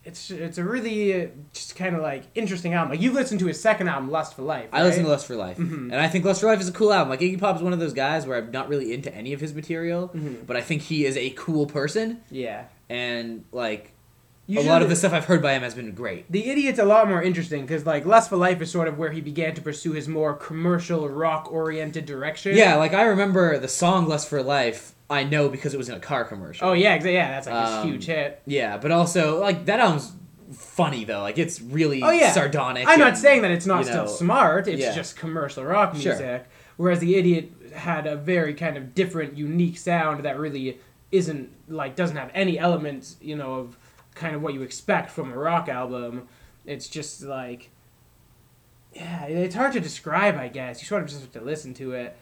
[0.06, 2.92] it's it's a really uh, just kind of like interesting album.
[2.92, 4.70] Like you listened to his second album, Lust for Life.
[4.72, 5.10] I listen to?
[5.10, 5.92] Lust for Life, Mhm.
[5.92, 7.10] and I think Lust for Life is a cool album.
[7.10, 9.42] Like Iggy Pop is one of those guys where I'm not really into any of
[9.42, 10.46] his material, Mhm.
[10.48, 12.64] but I think he is a cool person, Yeah.
[12.90, 13.92] and like
[14.48, 16.32] a lot of the stuff I've heard by him has been great.
[16.32, 19.10] The Idiot's a lot more interesting because like Lust for Life is sort of where
[19.10, 22.56] he began to pursue his more commercial rock oriented direction.
[22.56, 25.96] Yeah, like I remember the song "Lust for Life." I know because it was in
[25.96, 26.70] a car commercial.
[26.70, 28.42] Oh yeah, yeah, that's like Um, huge hit.
[28.46, 30.12] Yeah, but also like that album's
[30.52, 31.22] funny though.
[31.22, 32.32] Like it's really Oh, yeah.
[32.32, 32.88] sardonic.
[32.88, 34.68] I'm not saying that it's not you still know, smart.
[34.68, 34.94] It's yeah.
[34.96, 36.14] just commercial rock Sure.
[36.14, 36.46] music.
[36.78, 40.80] Whereas the Idiot had a very kind of different, unique sound that really
[41.12, 43.78] isn't like doesn't have any elements, you know, of
[44.16, 46.28] kind of what you expect from a rock album.
[46.66, 47.70] It's just like,
[48.94, 50.36] yeah, it's hard to describe.
[50.36, 52.18] I guess you sort of just have to listen to it.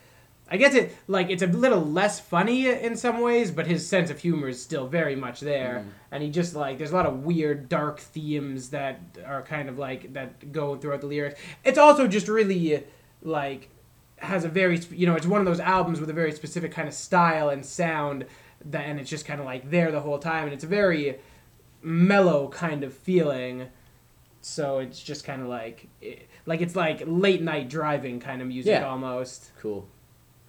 [0.51, 4.09] I guess it like it's a little less funny in some ways, but his sense
[4.11, 5.85] of humor is still very much there.
[5.85, 5.91] Mhm.
[6.11, 9.79] And he just like there's a lot of weird dark themes that are kind of
[9.79, 11.39] like that go throughout the lyrics.
[11.63, 12.83] It's also just really
[13.23, 13.69] like
[14.17, 16.87] has a very you know it's one of those albums with a very specific kind
[16.87, 18.25] of style and sound
[18.65, 21.17] that and it's just kind of like there the whole time and it's a very
[21.81, 23.67] mellow kind of feeling.
[24.41, 28.47] So it's just kind of like it, like it's like late night driving kind of
[28.49, 28.87] music Yeah.
[28.87, 29.51] almost.
[29.59, 29.87] Cool.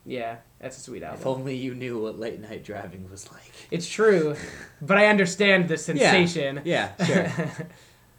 [0.07, 1.21] Yeah, that's a sweet album.
[1.21, 3.53] If only you knew what late night driving was like.
[3.71, 4.37] It's true,
[4.83, 6.61] but I understand the sensation.
[6.65, 7.69] Yeah, yeah sure.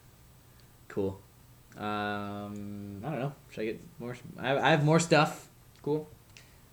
[0.88, 1.19] cool.
[1.78, 3.34] Um, I don't know.
[3.52, 4.15] Should I get more?
[4.39, 5.48] I, I have more stuff.
[5.84, 6.10] cool.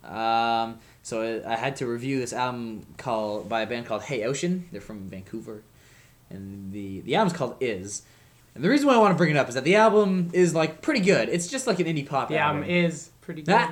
[0.05, 4.25] Um, so I, I had to review this album called by a band called Hey
[4.25, 4.69] Ocean.
[4.73, 5.63] They're from Vancouver,
[6.31, 8.03] and the the album's called Is.
[8.55, 10.55] And the reason why I want to bring it up is that the album is
[10.55, 11.29] like pretty good.
[11.29, 13.69] It's just like an indie pop The album is pretty good.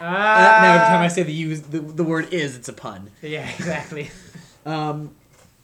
[0.00, 0.58] Ah.
[0.58, 3.10] Uh, now every time I say the use the, the word is, it's a pun.
[3.22, 4.10] Yeah, exactly.
[4.66, 5.14] Um,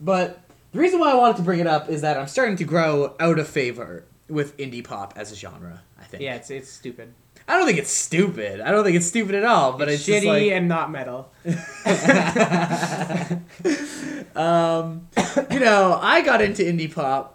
[0.01, 0.41] but
[0.73, 3.15] the reason why I wanted to bring it up is that I'm starting to grow
[3.21, 5.83] out of favor with indie pop as a genre.
[6.01, 6.23] I think.
[6.23, 7.13] Yeah, it's it's stupid.
[7.47, 8.61] I don't think it's stupid.
[8.63, 9.75] I don't think it's stupid at all.
[9.77, 11.31] But it's, shitty just like, and not metal.
[14.35, 15.09] um,
[15.51, 17.34] you know, I got into indie pop.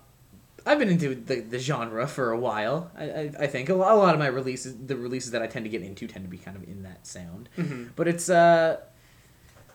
[0.69, 2.91] I've been into the, the genre for a while.
[2.97, 5.47] I, I, I think a lot, a lot of my releases, the releases that I
[5.47, 7.49] tend to get into, tend to be kind of in that sound.
[7.57, 7.89] Mhm.
[7.95, 8.77] But it's, uh,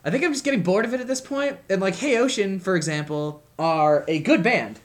[0.04, 1.58] I think I'm just getting bored of it at this point.
[1.68, 4.80] And like, Hey Ocean, for example, are a good band.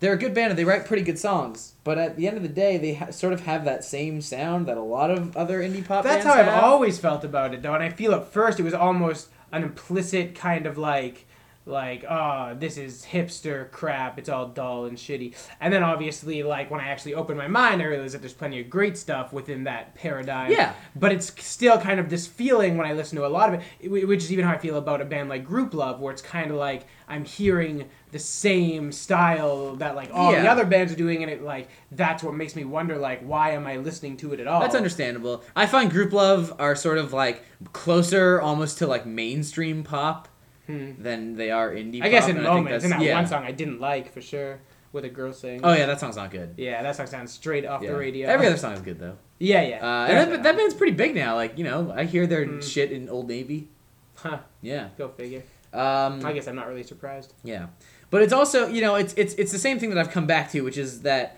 [0.00, 1.74] They're a good band and they write pretty good songs.
[1.84, 4.66] But at the end of the day, they ha- sort of have that same sound
[4.66, 6.64] that a lot of other indie pop That's how I've have.
[6.64, 7.72] always felt about it, though.
[7.74, 11.26] And I feel at first it was almost an implicit kind of like,
[11.66, 14.18] like, oh, this is hipster crap.
[14.18, 15.34] It's all dull and shitty.
[15.60, 18.60] And then obviously, like when I actually open my mind, I realize that there's plenty
[18.60, 20.50] of great stuff within that paradigm.
[20.50, 20.74] Yeah.
[20.94, 23.88] But it's still kind of this feeling when I listen to a lot of it,
[23.88, 26.58] which is even how I feel about a band like Grouplove, where it's kind of
[26.58, 31.30] like I'm hearing the same style that like all the other bands are doing, and
[31.30, 34.46] it like that's what makes me wonder like why am I listening to it at
[34.46, 34.60] all?
[34.60, 35.42] That's understandable.
[35.56, 40.28] I find Grouplove are sort of like closer almost to like mainstream pop
[40.66, 40.92] Hmm.
[41.02, 43.14] than they are indie I guess pop, in moments, that's- that yeah.
[43.14, 44.60] one song I didn't like for sure,
[44.92, 45.60] with a girl singing.
[45.62, 46.54] Oh yeah, that song's not good.
[46.56, 47.90] yeah, that song sounds straight off Yeah.
[47.92, 48.28] the radio.
[48.28, 49.16] Every other song is good though.
[49.38, 49.76] yeah, yeah.
[49.86, 51.34] Uh, and that, that band's pretty big now.
[51.34, 52.60] Like you know, I hear their Hmm.
[52.60, 53.68] shit in Old Navy.
[54.16, 54.88] Huh, Yeah.
[54.96, 55.42] go figure.
[55.72, 57.34] Um, I guess I'm not really surprised.
[57.42, 57.66] Yeah,
[58.10, 60.50] but it's also you know it's it's it's the same thing that I've come back
[60.52, 61.36] to, which is that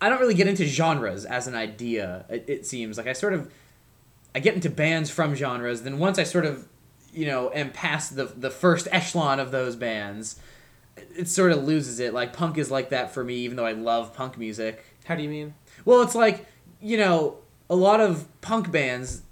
[0.00, 2.26] I don't really get into genres as an idea.
[2.28, 3.50] It, it seems like I sort of
[4.34, 5.82] I get into bands from genres.
[5.82, 6.68] Then once I sort of
[7.18, 10.38] you know am past the the first echelon of those bands,
[10.96, 12.14] it, it sort of loses it.
[12.14, 14.84] Like punk is like that for me, even though I love punk music.
[15.04, 15.54] How do you mean?
[15.84, 16.46] Well, it's like
[16.80, 19.22] you know a lot of punk bands,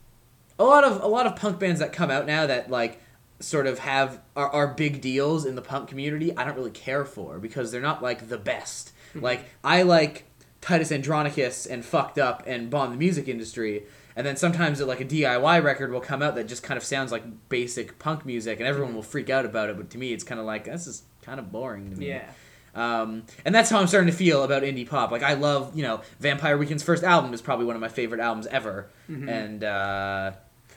[0.59, 3.01] a lot of a lot of punk bands that come out now that like
[3.39, 6.37] sort of have are, are big deals in the punk community.
[6.37, 8.91] I don't really care for because they're not like the best.
[9.11, 9.21] Mm-hmm.
[9.21, 10.25] Like I like
[10.61, 13.85] Titus Andronicus and Fucked Up and Bomb the Music Industry.
[14.17, 17.13] And then sometimes like a DIY record will come out that just kind of sounds
[17.13, 19.77] like basic punk music, and everyone will freak out about it.
[19.77, 22.09] But to me, it's kind of like this is kind of boring to me.
[22.09, 22.31] Yeah.
[22.75, 25.11] Um, and that's how I'm starting to feel about indie pop.
[25.11, 28.21] Like I love, you know, Vampire Weekend's first album is probably one of my favorite
[28.21, 28.91] albums ever.
[29.11, 29.29] Mm-hmm.
[29.29, 30.33] And uh,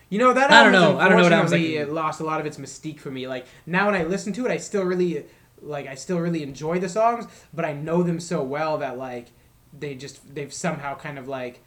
[0.09, 0.97] You know that I don't know.
[0.97, 2.99] I don't know what albums I unfortunately, can- it lost a lot of its mystique
[2.99, 3.27] for me.
[3.27, 5.25] Like now when I listen to it, I still really
[5.61, 9.27] like I still really enjoy the songs, but I know them so well that like
[9.77, 11.61] they just they've somehow kind of like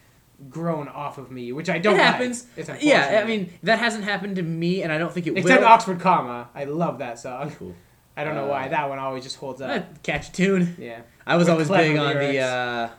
[0.50, 2.06] grown off of me, which I don't it like.
[2.06, 2.46] happens.
[2.56, 5.38] It's yeah, I mean that hasn't happened to me, and I don't think it will.
[5.40, 5.68] except will.
[5.68, 6.48] Oxford comma.
[6.54, 7.50] I love that song.
[7.58, 7.74] Cool.
[8.16, 10.02] I don't know Uh, why that one always just holds up.
[10.02, 10.76] catch a tune.
[10.78, 11.00] Yeah.
[11.26, 12.38] I was With always clever big on the.
[12.38, 12.90] Uh,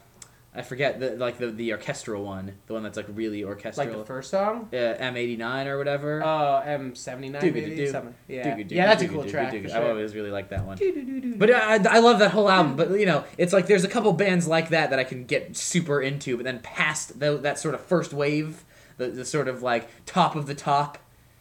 [0.55, 3.87] I forget the like the the orchestral one, the one that's like really orchestral.
[3.87, 4.69] Like the first song?
[4.71, 6.21] uh, M89 or whatever.
[6.23, 7.75] Oh, M79 Doogie maybe?
[7.75, 7.87] doo.
[7.89, 8.13] Something.
[8.27, 8.57] Yeah.
[8.69, 11.35] Yeah, that's a cool track I always really like that one.
[11.39, 12.75] But I, I love that whole album.
[12.75, 15.57] But you know, it's like there's a couple bands like that that I can get
[15.57, 18.63] super into, but then past the, that sort of first wave,
[18.97, 20.99] the, the sort of like top of the top,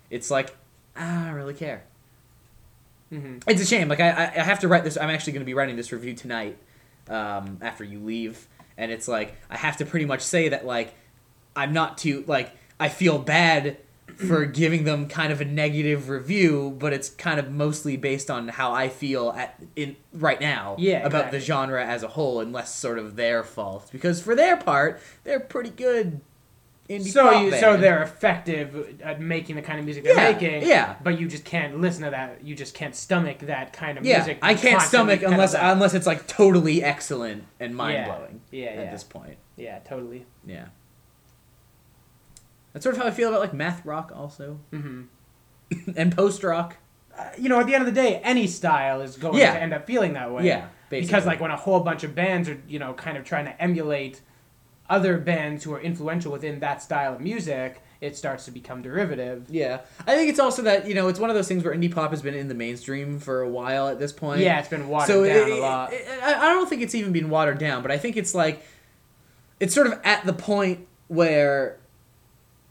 [0.08, 0.56] it's like
[0.96, 1.84] ah, I don't really care.
[3.12, 3.42] Mhm.
[3.46, 3.88] It's a shame.
[3.88, 4.96] Like I, I I have to write this.
[4.96, 6.56] I'm actually going to be writing this review tonight,
[7.10, 8.46] um, after you leave,
[8.76, 10.94] and it's like I have to pretty much say that like
[11.54, 13.78] I'm not too like I feel bad
[14.16, 18.48] for giving them kind of a negative review, but it's kind of mostly based on
[18.48, 22.52] how I feel at in right now Yeah, about the genre as a whole, and
[22.52, 26.20] less sort of their fault because for their part they're pretty good.
[26.98, 27.60] Indie So you, band.
[27.60, 30.68] so they're effective at making the kind of music they're Yeah, making.
[30.68, 30.96] yeah.
[31.02, 32.44] But you just can't listen to that.
[32.44, 34.18] You just can't stomach that kind of music.
[34.18, 34.38] yeah, music.
[34.42, 38.40] I can't stomach unless unless it's like totally excellent and mind blowing.
[38.50, 38.90] Yeah, at yeah.
[38.90, 39.36] this point.
[39.56, 40.26] Yeah, totally.
[40.46, 40.66] Yeah.
[42.72, 45.02] That's sort of how I feel about like math rock also, hmm
[45.96, 46.76] and post rock.
[47.18, 49.52] Uh, you know, at the end of the day, any style is going Yeah.
[49.54, 50.46] to end up feeling that way.
[50.46, 51.06] Yeah, basically.
[51.08, 53.62] Because like when a whole bunch of bands are, you know, kind of trying to
[53.62, 54.22] emulate
[54.92, 59.46] other bands who are influential within that style of music, it starts to become derivative.
[59.48, 61.92] Yeah, I think it's also that you know it's one of those things where indie
[61.92, 64.40] pop has been in the mainstream for a while at this point.
[64.40, 65.92] Yeah, it's been watered so down it- a lot.
[65.92, 68.62] it- I I don't think it's even been watered down, but I think it's like
[69.60, 71.78] it's sort of at the point where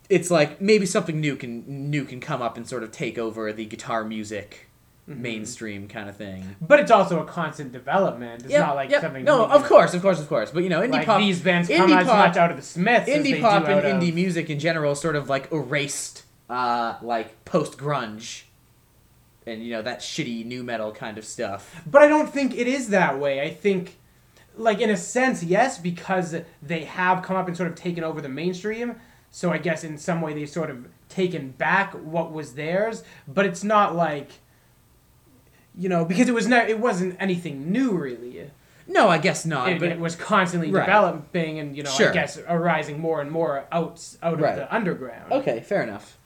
[0.10, 3.52] it's like maybe something new can new can come up and sort of take over
[3.54, 4.68] the guitar music
[5.10, 5.22] Mm-hmm.
[5.22, 6.56] mainstream kind of thing.
[6.62, 8.44] but it's also a constant development.
[8.44, 9.02] It's Yep, not like yep.
[9.02, 9.26] something.
[9.26, 10.52] No, of course, of course, of course.
[10.52, 12.64] But you know, indie like pop, these bands indie come as much out of the
[12.64, 17.44] Smiths indie pop and indie of, music in general sort of like erased uh, like
[17.46, 18.44] post grunge
[19.46, 21.82] and you know that shitty nu metal kind of stuff.
[21.86, 23.42] But I don't think it is that way.
[23.42, 23.98] I think,
[24.56, 28.22] like in a sense, yes, because they have come up and sort of taken over
[28.22, 28.96] the mainstream.
[29.32, 33.04] So I guess in some way they've sort of taken back what was theirs.
[33.28, 34.32] But it's not like,
[35.76, 38.50] you know, because it was not, it wasn't anything new really.
[38.88, 39.70] No, I guess not.
[39.70, 40.86] it, but it was constantly Right.
[40.86, 42.10] developing and you know Sure.
[42.10, 44.52] I guess arising more and more out out Right.
[44.54, 45.32] of the underground.
[45.32, 46.18] okay, fair enough.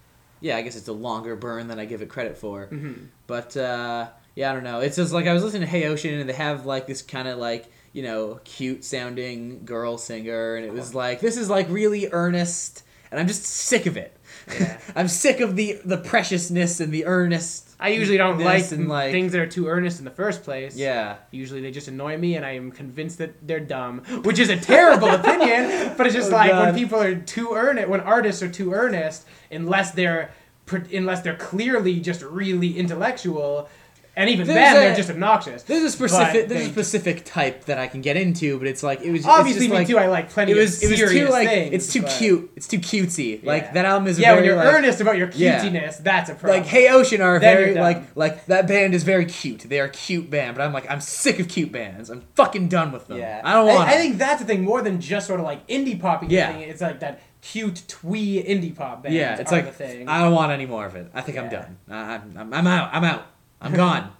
[0.42, 2.68] Yeah, I guess it's a longer burn than I give it credit for.
[2.72, 3.08] Mhm.
[3.28, 4.80] But uh, yeah, I don't know.
[4.80, 7.28] It's just like I was listening to Hey Ocean, and they have like this kind
[7.28, 11.68] of like you know cute sounding girl singer, and it was like this is like
[11.70, 14.16] really earnest, and I'm just sick of it.
[14.60, 14.78] Yeah.
[14.96, 17.65] I'm sick of the the preciousness and the earnest.
[17.80, 20.76] I usually don't like, and like things that are too earnest in the first place.
[20.78, 21.18] yeah.
[21.32, 24.56] Usually they just annoy me, and I am convinced that they're dumb, which is a
[24.58, 25.94] terrible opinion.
[25.98, 26.66] But it's just Oh, like God.
[26.68, 30.32] when people are too earnest, when artists are too earnest, unless they're
[30.94, 33.70] unless they're clearly just really intellectual,
[34.18, 35.64] and even There's then a- they're just obnoxious.
[35.64, 39.02] There's a specific there's a specific type that I can get into, but it's like
[39.02, 39.98] it was it's Obviously, just me like, too.
[39.98, 41.74] I like plenty It was of it was too like things.
[41.74, 42.52] it's too cute.
[42.56, 43.44] It's too cutesy.
[43.44, 45.92] Like that album is Yeah, very when you're like, earnest about your Yeah.
[46.02, 46.60] that's a problem.
[46.62, 49.62] like Hey Ocean are Then very like like that band is very cute.
[49.62, 52.10] They are a cute band, but I'm like I'm sick of cute bands.
[52.10, 53.18] I'm fucking done with them.
[53.18, 53.90] Yeah, I don't want.
[53.90, 53.98] I, it.
[53.98, 54.64] think that's the thing.
[54.64, 56.52] More than just sort of like indie poppy Yeah.
[56.54, 56.62] thing.
[56.62, 59.14] It's like that cute twee indie pop band.
[59.14, 60.08] yeah, it's like the thing.
[60.10, 61.12] I don't want any more of it.
[61.14, 61.78] I think I'm done.
[61.90, 62.90] I, I'm, I'm I'm out.
[62.94, 63.26] I'm out.
[63.66, 64.12] I'm gone.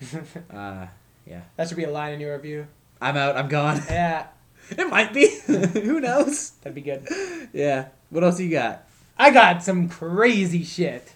[0.52, 0.86] uh,
[1.24, 2.66] yeah, that should be a line in your review.
[3.00, 3.36] I'm out.
[3.36, 3.80] I'm gone.
[3.88, 4.26] Yeah,
[4.70, 5.28] it might be.
[5.46, 6.50] Who knows?
[6.62, 7.06] that'd be good.
[7.52, 7.86] Yeah.
[8.10, 8.88] What else you got?
[9.16, 11.14] I got some crazy shit.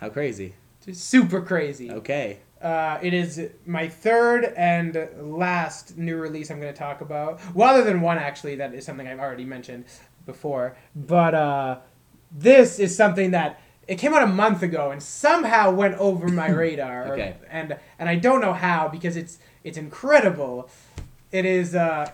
[0.00, 0.54] How crazy?
[0.86, 1.90] Just super crazy.
[1.90, 2.38] Okay.
[2.62, 7.38] Uh, it is my third and last new release I'm going to talk about.
[7.54, 9.84] Well, other than one, actually, that is something I've already mentioned
[10.24, 10.74] before.
[10.96, 11.78] But uh,
[12.32, 16.48] this is something that it came out a month ago and somehow went over my
[16.62, 17.12] radar.
[17.12, 17.36] Okay.
[17.50, 20.68] And and I don't know how because it's it's incredible.
[21.32, 22.10] It is uh,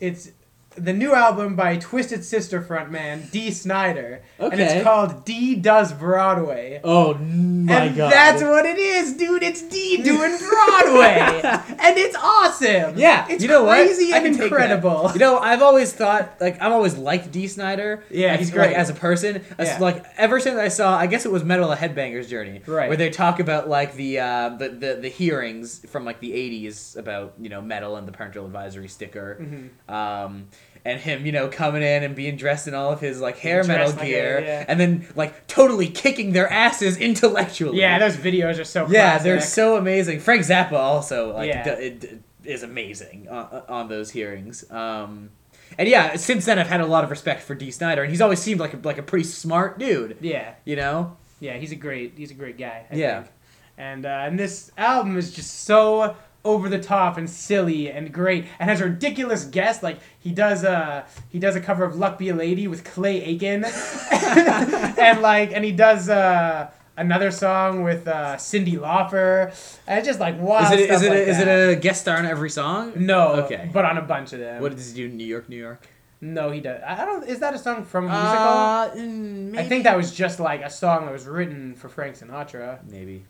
[0.00, 0.30] it's
[0.76, 6.80] the new album by Twisted Sister frontman Dee Snider, and it's called Dee Does Broadway.
[6.84, 8.12] Oh my and god.
[8.12, 9.42] that's what it is, dude.
[9.42, 12.98] It's Dee doing Broadway, and it's awesome.
[12.98, 13.76] Yeah, it's you know what?
[13.86, 15.10] crazy I and incredible.
[15.12, 18.04] You know, I've always thought like I've always liked Dee Snider.
[18.10, 18.76] Yeah, like, he's like, great.
[18.76, 19.44] as a person.
[19.58, 19.78] As, Yeah.
[19.78, 22.88] Like ever since I saw, I guess it was Metal a Headbanger's Journey, Right.
[22.88, 26.96] Where they talk about like the uh, the, the the hearings from like the '80s
[26.96, 29.94] about you know metal and the parental advisory sticker, Mm-hmm.
[29.94, 30.48] um,
[30.86, 33.64] and him you know coming in and being dressed in all of his like hair
[33.64, 34.64] metal like a- gear, yeah.
[34.68, 37.78] and then like totally kicking their asses intellectually.
[37.80, 38.86] Yeah, those videos are so.
[38.88, 40.20] Yeah, they're so amazing.
[40.20, 41.74] Frank Zappa also like Yeah.
[41.76, 42.08] d- d-
[42.44, 44.64] is amazing on, on those hearings.
[44.70, 45.30] Um,
[45.78, 48.20] and yeah, since then I've had a lot of respect for Dee Snider, and he's
[48.20, 50.16] always seemed like a, like a pretty smart dude.
[50.20, 51.16] Yeah, You know?
[51.40, 52.86] yeah, he's a great, he's a great guy.
[52.90, 53.22] I Yeah.
[53.22, 53.32] think.
[53.78, 56.16] And uh, and this album is just so
[56.46, 59.82] over the top and silly and great, and has ridiculous guests.
[59.82, 63.22] Like he does a he does a cover of "Luck Be a Lady" with Clay
[63.22, 63.64] Aiken,
[64.12, 66.08] and like and he does.
[66.08, 69.48] Uh, Another song with uh, Cyndi Lauper,
[69.86, 72.00] and it's just like wild Is it is it like a, is it a guest
[72.00, 72.94] star on every song?
[72.96, 73.32] no?
[73.44, 73.68] Okay.
[73.70, 74.62] but on a bunch of them.
[74.62, 75.08] What does he do?
[75.14, 75.86] New York, New York.
[76.22, 76.80] No, he does.
[76.86, 77.28] I don't.
[77.28, 79.58] Is that a song from a musical?
[79.58, 79.60] Uh.
[79.60, 82.78] I think that was just like a song that was written for Frank Sinatra.
[82.88, 83.26] maybe.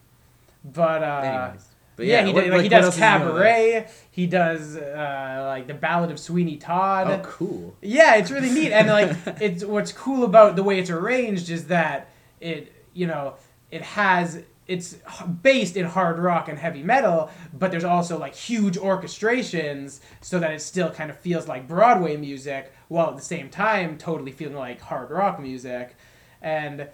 [0.65, 1.67] But uh, Anyways.
[1.97, 3.89] But yeah, he, what- did, like, he does else is on cabaret.
[4.11, 7.09] He does uh, like the Ballad of Sweeney Todd.
[7.09, 7.77] Oh, cool.
[7.81, 8.73] Yeah, it's really neat.
[8.73, 13.35] And like, it's what's cool about the way it's arranged is that it, you know,
[13.71, 14.97] it has it's
[15.43, 20.51] based in hard rock and heavy metal, but there's also like huge orchestrations so that
[20.51, 24.57] it still kind of feels like Broadway music while at the same time totally feeling
[24.57, 25.97] like hard rock music.
[26.43, 26.89] And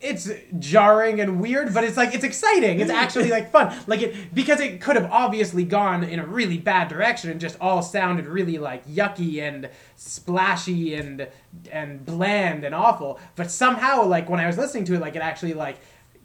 [0.00, 2.80] it's jarring and weird, but it's like it's exciting.
[2.80, 3.76] It's actually like fun.
[3.86, 7.56] Like it because it could have obviously gone in a really bad direction and just
[7.60, 11.28] all sounded really like yucky and splashy and
[11.70, 13.20] and bland and awful.
[13.36, 15.78] But somehow like when I was listening to it, like it actually like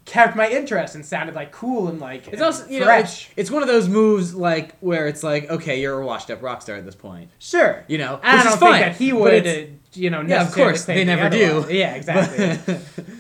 [0.06, 3.50] kept my interest and sounded like cool and like It's also you know it's, it's
[3.50, 6.76] one of those moves like where it's like okay you're a washed up rock star
[6.76, 7.84] at this point sure.
[7.88, 11.04] you know I don't think fine, that he would, you know, Yeah, of course, they
[11.06, 11.66] never otherwise.
[11.66, 11.74] do.
[11.74, 12.76] Yeah, exactly.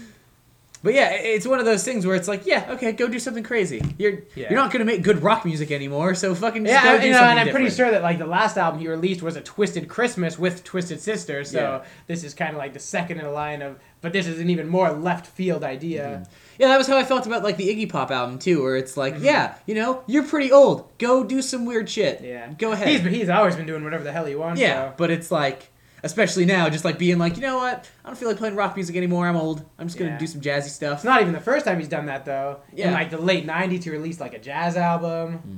[0.85, 3.43] But yeah, it's one of those things where it's like, yeah, okay, go do something
[3.43, 3.81] crazy.
[3.97, 4.49] You're Yeah.
[4.51, 7.11] you're not gonna make good rock music anymore, so fucking just Yeah, go do you
[7.13, 9.41] know, something and I'm pretty sure that like the last album he released was a
[9.41, 11.83] Twisted Christmas with Twisted Sister, so Yeah.
[12.07, 14.49] this is kind of like the second in a line of, but this is an
[14.49, 16.23] even more left field idea.
[16.59, 18.95] Yeah, that was how I felt about like the Iggy Pop album too, where it's
[18.95, 19.25] like, Mm-hmm.
[19.25, 20.87] yeah, you know, you're pretty old.
[20.99, 22.21] Go do some weird shit.
[22.23, 22.87] Yeah, Go ahead.
[22.87, 24.61] He's he's always been doing whatever the hell he wants.
[24.61, 24.93] yeah, so.
[24.97, 25.71] but it's like,
[26.05, 27.89] especially now, just like being like, you know what?
[28.03, 29.27] I don't feel like playing rock music anymore.
[29.27, 29.65] I'm old.
[29.77, 30.17] I'm just gonna Yeah.
[30.17, 30.99] do some jazzy stuff.
[30.99, 32.59] it's not even the first time he's done that though.
[32.73, 32.87] Yeah.
[32.87, 35.33] In like the late '90s, he released like a jazz album.
[35.39, 35.57] Hmm.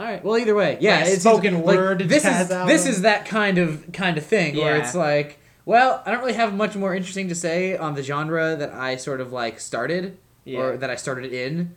[0.00, 0.24] All right.
[0.24, 2.68] Well, either way, yeah, Like it's spoken like, word This jazz is album.
[2.68, 6.34] this is that kind of kind of thing where it's like, well, I don't really
[6.34, 10.16] have much more interesting to say on the genre that I sort of like started
[10.44, 10.60] Yeah.
[10.60, 11.74] or that I started in.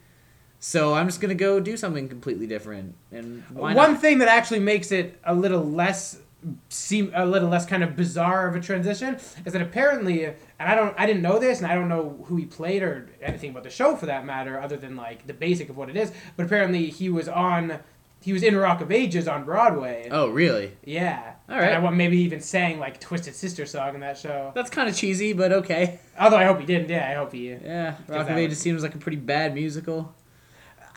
[0.59, 2.93] So I'm just gonna go do something completely different.
[3.11, 3.99] And One not?
[3.99, 6.20] thing that actually makes it a little less
[6.69, 9.15] seem a little less kind of bizarre of a transition
[9.45, 12.35] is that apparently and I don't I didn't know this and I don't know who
[12.35, 15.69] he played or anything about the show for that matter other than like the basic
[15.69, 17.79] of what it is but apparently he was on
[18.21, 20.07] he was in Rock of Ages on Broadway.
[20.11, 20.77] Oh, really?
[20.85, 21.33] Yeah.
[21.49, 21.65] All right.
[21.65, 24.51] And I want maybe he even sang like Twisted Sister song in that show.
[24.53, 25.99] That's kind of cheesy, but okay.
[26.19, 26.89] Although I hope he didn't.
[26.89, 27.49] Yeah, I hope he.
[27.49, 30.13] Yeah, Rock of Ages seems like a pretty bad musical.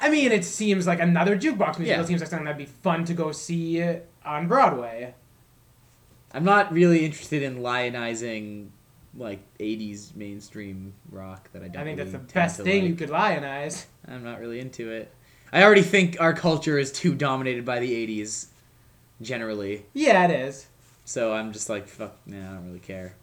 [0.01, 1.87] I mean, it seems like another jukebox musical.
[1.87, 2.01] Yeah.
[2.03, 3.83] It seems like something that'd be fun to go see
[4.25, 5.15] on Broadway.
[6.35, 8.69] I'm not really interested in lionizing
[9.17, 11.83] like 80s mainstream rock that I don't.
[11.83, 13.87] I think that's the best thing you could lionize.
[14.09, 15.13] I'm not really into it.
[15.53, 18.47] I already think our culture is too dominated by the 80s,
[19.23, 19.87] generally.
[19.93, 20.67] Yeah, it is.
[21.05, 23.15] So I'm just like, fuck, nah, I don't really care.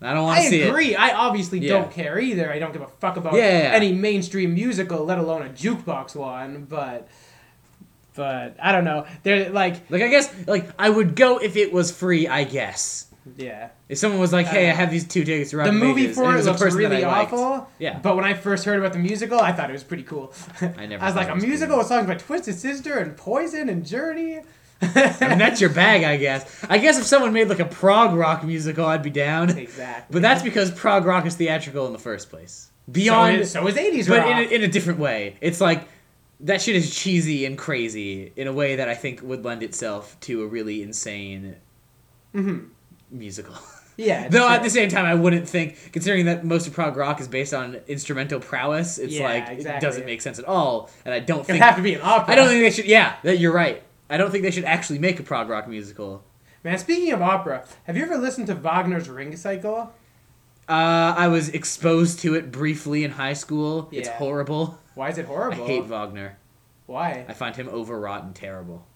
[0.00, 0.66] I don't want to see it.
[0.66, 0.94] I agree.
[0.96, 1.70] I obviously Yeah.
[1.74, 2.50] don't care either.
[2.50, 3.74] I don't give a fuck about yeah, yeah.
[3.74, 6.66] any mainstream musical, let alone a jukebox one.
[6.68, 7.08] But,
[8.14, 9.06] but I don't know.
[9.22, 12.28] They're like, Like I guess, like I would go if it was free.
[12.28, 13.06] I guess
[13.36, 13.70] yeah.
[13.88, 16.32] if someone was like, "Hey, I Uh, have these two tickets The movie Ages," for
[16.32, 17.32] it was looks really I liked.
[17.32, 17.68] awful.
[17.78, 17.98] Yeah.
[17.98, 20.32] But when I first heard about the musical, I thought it was pretty cool.
[20.60, 21.78] I never I was like, it a was musical cool.
[21.78, 24.40] with songs by Twisted Sister and Poison and Journey.
[24.82, 26.62] I mean, that's your bag, I guess.
[26.68, 29.48] I guess if someone made like a prog rock musical, I'd be down.
[29.56, 30.12] exactly.
[30.12, 32.68] But that's because prog rock is theatrical in the first place.
[32.86, 34.28] so Beyond, is, so is 80s but rock.
[34.28, 35.36] in a, in a different way.
[35.40, 35.88] It's like
[36.40, 40.18] that shit is cheesy and crazy in a way that I think would lend itself
[40.20, 41.56] to a really insane
[42.34, 42.68] Mhm.
[43.10, 43.54] musical.
[43.96, 44.28] Yeah.
[44.30, 47.28] Though at the same time, I wouldn't think, considering that most of prog rock is
[47.28, 50.90] based on instrumental prowess, it's Yeah, like it doesn't make sense at all.
[51.04, 52.32] And I don't It'd think have to be an opera.
[52.32, 52.86] I don't think they should.
[52.86, 53.82] Yeah, that you're right.
[54.10, 56.24] I don't think they should actually make a prog rock musical.
[56.64, 59.92] Man, speaking of opera, have you ever listened to Wagner's Ring Cycle?
[60.68, 63.88] Uh, I was exposed to it briefly in high school.
[63.92, 64.78] It's horrible.
[64.94, 65.64] Why is it horrible?
[65.64, 66.38] I hate Wagner.
[66.86, 67.24] Why?
[67.28, 68.86] I find him overwrought and terrible.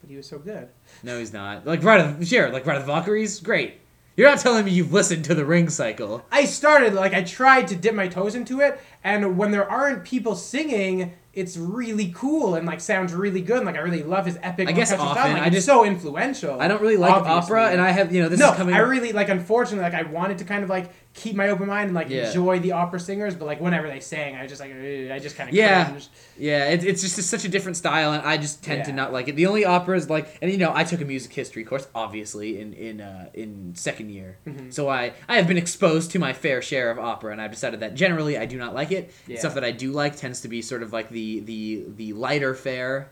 [0.00, 0.68] But he was so good.
[1.02, 1.66] No, he's not.
[1.66, 3.80] Like Ride of sure, like Ride of the Valkyries, great.
[4.16, 6.24] You're not telling me you've listened to the Ring Cycle.
[6.30, 10.04] I started like I tried to dip my toes into it, and when there aren't
[10.04, 13.56] people singing, it's really cool and like sounds really good.
[13.56, 14.68] And, like I really love his epic.
[14.68, 15.32] I guess often, style.
[15.32, 16.60] Like, I it's just- so influential.
[16.60, 17.56] I don't really like obviously.
[17.56, 18.74] opera, and I have you know this no, is coming.
[18.74, 19.28] I really like.
[19.28, 22.26] Unfortunately, like I wanted to kind of like keep my open mind and like Yeah.
[22.26, 25.48] enjoy the opera singers, but like whenever they sang, I just like I just kind
[25.48, 25.84] of Yeah.
[25.90, 26.08] cringed.
[26.36, 29.28] Yeah, it, it's just such a different style, and I just tend to not like
[29.28, 29.36] it.
[29.36, 32.72] The only operas like, and you know, I took a music history course, obviously in
[32.72, 34.70] in uh, in second year, Mm-hmm.
[34.70, 37.78] so I I have been exposed to my fair share of opera, and I've decided
[37.80, 39.12] that generally I do not like it.
[39.28, 39.38] Yeah.
[39.38, 42.54] Stuff that I do like tends to be sort of like the the the lighter
[42.56, 43.10] fare,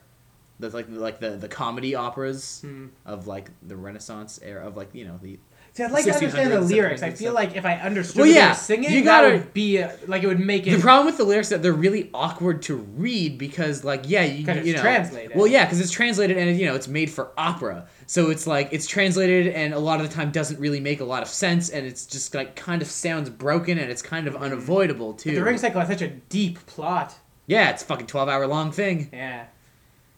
[0.58, 2.86] the like like the the comedy operas Hmm.
[3.06, 5.38] of like the Renaissance era of like you know the
[5.74, 7.02] See, I'd like to understand the lyrics.
[7.02, 10.22] I feel like if I understood Well, yeah, singing, you gotta- would be uh, like
[10.22, 10.72] it would make it.
[10.76, 14.22] The problem with the lyrics is that they're really awkward to read because, like, yeah,
[14.22, 15.34] you, 'Cause it's you know, translated.
[15.34, 18.68] Well, yeah, because it's translated and you know it's made for opera, so it's like
[18.70, 21.70] it's translated and a lot of the time doesn't really make a lot of sense,
[21.70, 25.34] and it's just like kind of sounds broken and it's kind of unavoidable too.
[25.34, 27.14] the Ring Cycle has such a deep plot.
[27.46, 29.08] yeah, it's a fucking twelve hour long thing.
[29.10, 29.44] Yeah.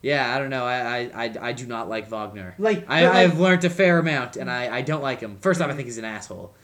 [0.04, 0.64] Yeah, I don't know.
[0.66, 2.54] I I, I, I do not like Wagner.
[2.58, 5.38] Like, I, like- I've learned a fair amount, and I, I don't like him.
[5.40, 6.54] First off, I think he's an asshole,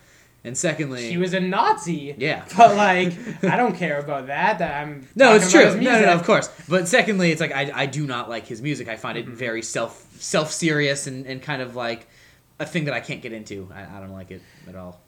[0.45, 2.15] and secondly, He was a Nazi.
[2.19, 2.45] yeah.
[2.57, 3.13] But like,
[3.43, 4.59] I don't care about that.
[4.59, 5.09] That I'm.
[5.15, 5.75] No, it's true.
[5.81, 6.49] No, no, no, of course.
[6.69, 8.89] But secondly, it's like I, I do not like his music.
[8.89, 9.33] I find Mm-hmm.
[9.33, 12.07] it very self self serious and, and kind of like
[12.59, 13.71] a thing that I can't get into.
[13.75, 15.01] I, I don't like it at all.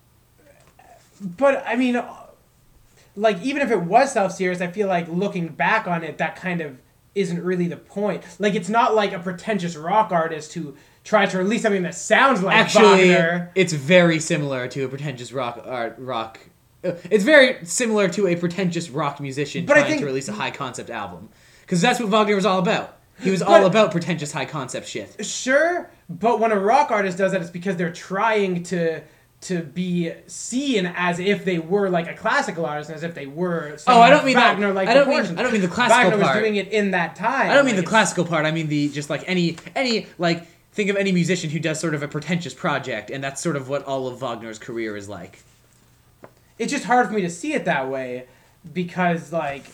[1.20, 2.03] But I mean,
[3.14, 6.37] like even if it was self serious, I feel like looking back on it, that
[6.37, 6.78] kind of
[7.15, 8.23] isn't really the point.
[8.39, 12.43] Like it's not like a pretentious rock artist who tries to release something that sounds
[12.43, 13.51] like Actually, Wagner.
[13.55, 16.39] it's very similar to a pretentious rock art rock.
[16.85, 20.33] uh, It's very similar to a pretentious rock musician But trying think- to release a
[20.33, 21.29] high concept album,
[21.63, 22.99] because that's what Wagner was all about.
[23.21, 25.25] He was all about pretentious high concept shit.
[25.25, 29.03] Sure, but when a rock artist does that, it's because they're trying to
[29.43, 33.76] to be seen as if they were like a classical artist, as if they were.
[33.86, 36.24] Oh, I don't mean Wagner like I don't mean- I don't mean the classical Wagner
[36.24, 36.36] part.
[36.36, 37.51] was doing it in that time.
[37.51, 38.47] I don't mean like the classical part.
[38.47, 41.95] I mean the just like any any like think of any musician who does sort
[41.95, 45.40] of a pretentious project, and that's sort of what all of Wagner's career is like.
[46.59, 48.26] it's just hard for me to see it that way
[48.72, 49.64] because like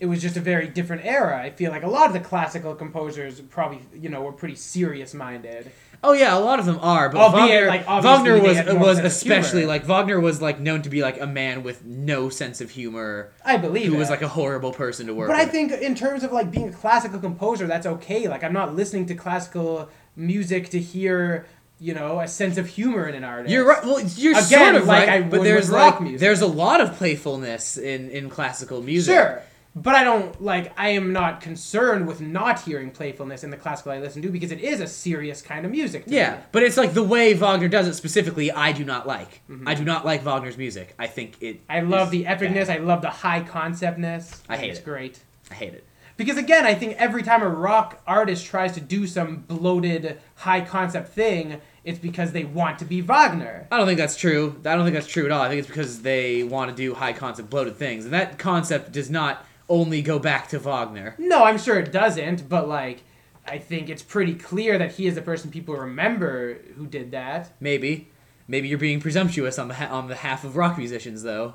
[0.00, 1.38] it was just a very different era.
[1.42, 5.12] I feel like a lot of the classical composers probably you know were pretty serious
[5.12, 5.70] minded.
[6.02, 9.66] Oh yeah, a lot of them are, but Albeit, Wagner, like, Wagner was was especially
[9.66, 13.32] like Wagner was like known to be like a man with no sense of humor,
[13.44, 13.98] I believe who it.
[13.98, 15.36] was like a horrible person to work with.
[15.36, 15.48] But with.
[15.48, 18.28] I think in terms of like being a classical composer, that's okay.
[18.28, 21.46] Like I'm not listening to classical music to hear
[21.80, 23.52] you know a sense of humor in an artist.
[23.52, 23.84] You're right.
[23.84, 26.20] Well, you're Again, sort of like right, I but there's like music.
[26.20, 29.14] there's a lot of playfulness in in classical music.
[29.14, 29.42] Sure,
[29.82, 30.72] but I don't like.
[30.78, 34.52] I am not concerned with not hearing playfulness in the classical I listen to because
[34.52, 36.04] it is a serious kind of music.
[36.06, 36.38] To Yeah, me.
[36.52, 38.50] but it's like the way Wagner does it specifically.
[38.50, 39.40] I do not like.
[39.66, 40.94] I do not like Wagner's music.
[40.98, 41.56] I think it.
[41.68, 41.72] Mm-hmm.
[41.72, 42.66] I love the epicness.
[42.68, 42.70] bad.
[42.70, 44.42] I love the high conceptness.
[44.48, 44.84] I hate it's it.
[44.84, 45.20] great.
[45.50, 45.84] I hate it.
[46.16, 50.62] Because again, I think every time a rock artist tries to do some bloated, high
[50.62, 53.68] concept thing, it's because they want to be Wagner.
[53.70, 54.56] I don't think that's true.
[54.64, 55.40] I don't think that's true at all.
[55.42, 58.90] I think it's because they want to do high concept bloated things, and that concept
[58.90, 61.14] does not only go back to Wagner.
[61.18, 63.02] No, I'm sure it doesn't, but like,
[63.46, 67.52] I think it's pretty clear that he is the person people remember who did that.
[67.60, 68.08] Maybe,
[68.46, 71.54] maybe you're being presumptuous on the ha- on behalf of rock musicians, though.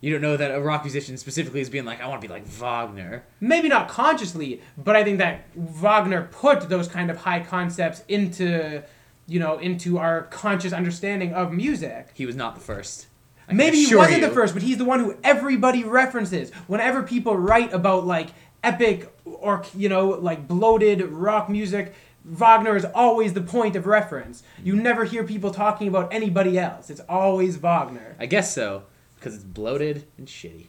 [0.00, 2.32] You don't know that a rock musician specifically is being like, I want to be
[2.32, 3.24] like Wagner.
[3.40, 8.84] Maybe not consciously, but I think that Wagner put those kind of high concepts into,
[9.26, 12.10] you know, into our conscious understanding of music.
[12.14, 13.07] He was not the first.
[13.48, 14.28] I Maybe he wasn't you.
[14.28, 16.50] the first, but he's the one who everybody references.
[16.66, 18.28] Whenever people write about like
[18.62, 21.94] epic or you know like bloated rock music,
[22.24, 24.42] Wagner is always the point of reference.
[24.62, 24.82] You mm-hmm.
[24.82, 26.90] never hear people talking about anybody else.
[26.90, 28.16] It's always Wagner.
[28.18, 28.84] I guess so,
[29.16, 30.66] because it's bloated and shitty.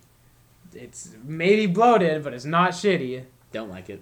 [0.74, 3.26] It's maybe bloated, but it's not shitty.
[3.52, 4.02] Don't like it.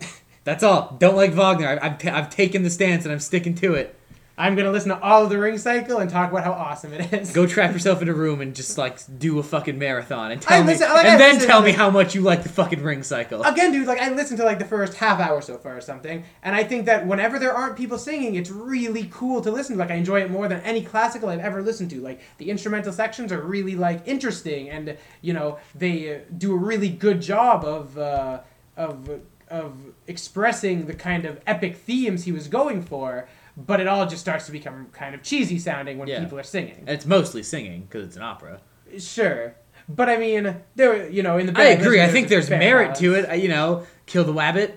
[0.44, 0.96] That's all.
[0.98, 1.68] Don't like Wagner.
[1.80, 3.96] I- I've, ta- I've taken the stance and I'm sticking to it.
[4.36, 7.12] I'm gonna listen to all of the Ring Cycle and talk about how awesome it
[7.12, 7.32] is.
[7.32, 10.58] Go trap yourself in a room and just like do a fucking marathon and tell
[10.58, 12.42] I me, listen- like, I and then listen tell to me how much you like
[12.42, 13.42] the fucking ring cycle.
[13.42, 16.24] Again, dude, like I listened to like the first half hour so far or something,
[16.42, 19.78] and I think that whenever there aren't people singing, it's really cool to listen to.
[19.80, 22.00] Like I enjoy it more than any classical I've ever listened to.
[22.00, 26.56] Like the instrumental sections are really like interesting, and you know they uh, do a
[26.58, 28.40] really good job of uh,
[28.78, 29.74] of of
[30.06, 33.28] expressing the kind of epic themes he was going for.
[33.56, 36.20] But it all just starts to become kind of cheesy sounding when Yeah.
[36.20, 36.76] people are singing.
[36.80, 38.60] And it's mostly singing because it's an opera.
[38.98, 39.54] Sure,
[39.88, 42.00] but I mean, there you know in the I agree.
[42.02, 43.38] I think there's merit to it.
[43.40, 44.72] You know, kill the wabbit,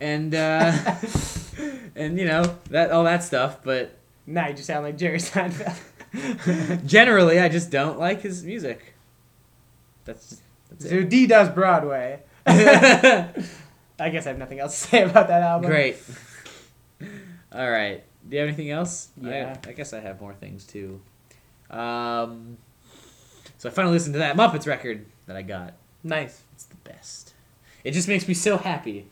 [0.00, 0.72] and uh,
[1.96, 3.62] and you know that all that stuff.
[3.64, 5.76] But Now you just sound like Jerry Seinfeld.
[6.86, 8.94] generally, I just don't like his music.
[10.04, 11.08] That's that's So it.
[11.08, 12.20] Dee does Broadway.
[12.46, 15.70] I guess I have nothing else to say about that album.
[15.70, 15.96] Great.
[17.52, 18.02] All right.
[18.30, 19.08] Do you have anything else?
[19.20, 19.56] Yeah.
[19.66, 21.00] I, I guess I have more things too.
[21.68, 22.56] Um,
[23.58, 25.74] so I finally listened to that Muppets record that I got.
[26.04, 26.42] Nice.
[26.54, 27.34] It's the best.
[27.84, 29.08] It just makes me so happy.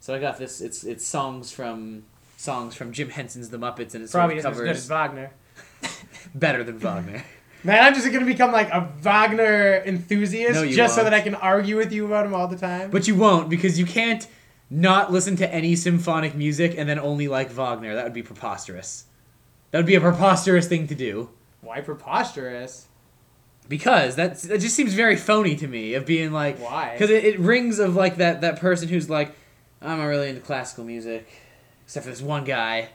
[0.00, 0.60] So I got this.
[0.60, 2.02] It's it's songs from
[2.36, 4.88] songs from Jim Henson's The Muppets, and it's Probably sort of as good as covers
[4.88, 5.30] Wagner.
[6.34, 7.22] better than Wagner.
[7.64, 11.12] Man, I'm just gonna become like a Wagner enthusiast No, just so won't.
[11.12, 12.90] that I can argue with you about him all the time.
[12.90, 14.26] But you won't because you can't
[14.72, 17.94] not listen to any symphonic music and then only like Wagner.
[17.94, 19.04] That would be preposterous.
[19.70, 21.28] That would be a preposterous thing to do.
[21.60, 22.88] why preposterous?
[23.68, 26.92] Because that's that just seems very phony to me of being like Why?
[26.92, 29.34] because it, it rings of like that that person who's like
[29.80, 31.28] I'm not really into classical music
[31.84, 32.88] except for this one guy.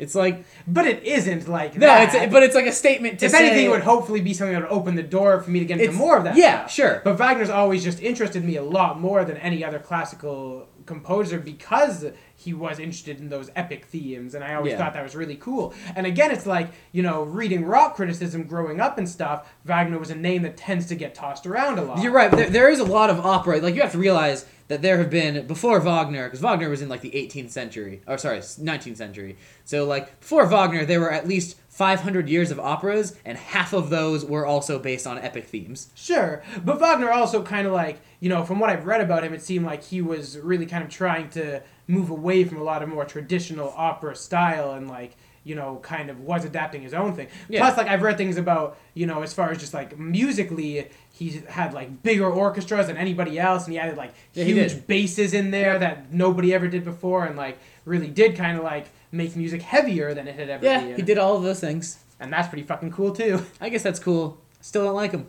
[0.00, 2.14] It's like But it isn't like no, that.
[2.14, 3.46] it's but it's like a statement to if say.
[3.46, 5.80] anything, it would hopefully be something that would open the door for me to get
[5.80, 6.36] into more of that.
[6.36, 6.72] yeah, stuff.
[6.72, 7.00] sure.
[7.04, 12.04] But Wagner's always just interested me a lot more than any other classical composer because
[12.34, 14.78] he was interested in those epic themes, and I always Yeah.
[14.78, 15.72] thought that was really cool.
[15.94, 19.48] And again, it's like you know, reading rock criticism growing up and stuff.
[19.64, 22.02] Wagner was a name that tends to get tossed around a lot.
[22.02, 22.30] You're right.
[22.30, 23.58] There, there is a lot of opera.
[23.60, 26.88] Like you have to realize that there have been before Wagner, because Wagner was in
[26.88, 29.36] like the 18th century, or sorry, 19th century.
[29.64, 33.88] So like before Wagner, there were at least 500 years of operas, and half of
[33.88, 35.88] those were also based on epic themes.
[35.94, 39.32] Sure, but Wagner also kind of like, you know, from what I've read about him,
[39.32, 42.82] it seemed like he was really kind of trying to move away from a lot
[42.82, 47.14] of more traditional opera style and like, you know, kind of was adapting his own
[47.14, 47.28] thing.
[47.48, 47.60] Yeah.
[47.60, 51.42] Plus, like I've read things about, you know, as far as just like musically, he
[51.48, 55.50] had like bigger orchestras than anybody else, and he added like Yeah, huge basses in
[55.50, 59.62] there that nobody ever did before, and like really did kind of like make music
[59.62, 60.70] heavier than it had ever been.
[60.80, 60.96] Yeah, been.
[60.96, 61.98] he did all of those things.
[62.20, 63.44] and that's pretty fucking cool too.
[63.60, 64.38] I guess that's cool.
[64.60, 65.26] Still don't like him.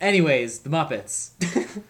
[0.00, 1.30] Anyways, the Muppets.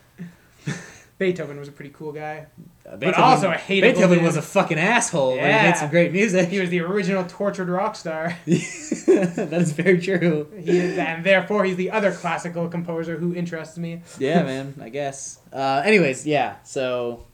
[1.18, 2.46] Beethoven was a pretty cool guy.
[2.88, 4.26] Uh, But also a hateable Beethoven dude.
[4.26, 5.62] was a fucking asshole, but he Yeah.
[5.64, 6.48] made some great music.
[6.48, 8.36] He was the original tortured rock star.
[8.46, 10.46] that is very true.
[10.56, 14.02] He is, and therefore he's the other classical composer who interests me.
[14.20, 14.74] Yeah, man.
[14.80, 15.40] I guess.
[15.52, 16.56] Uh, anyways, yeah.
[16.62, 17.26] So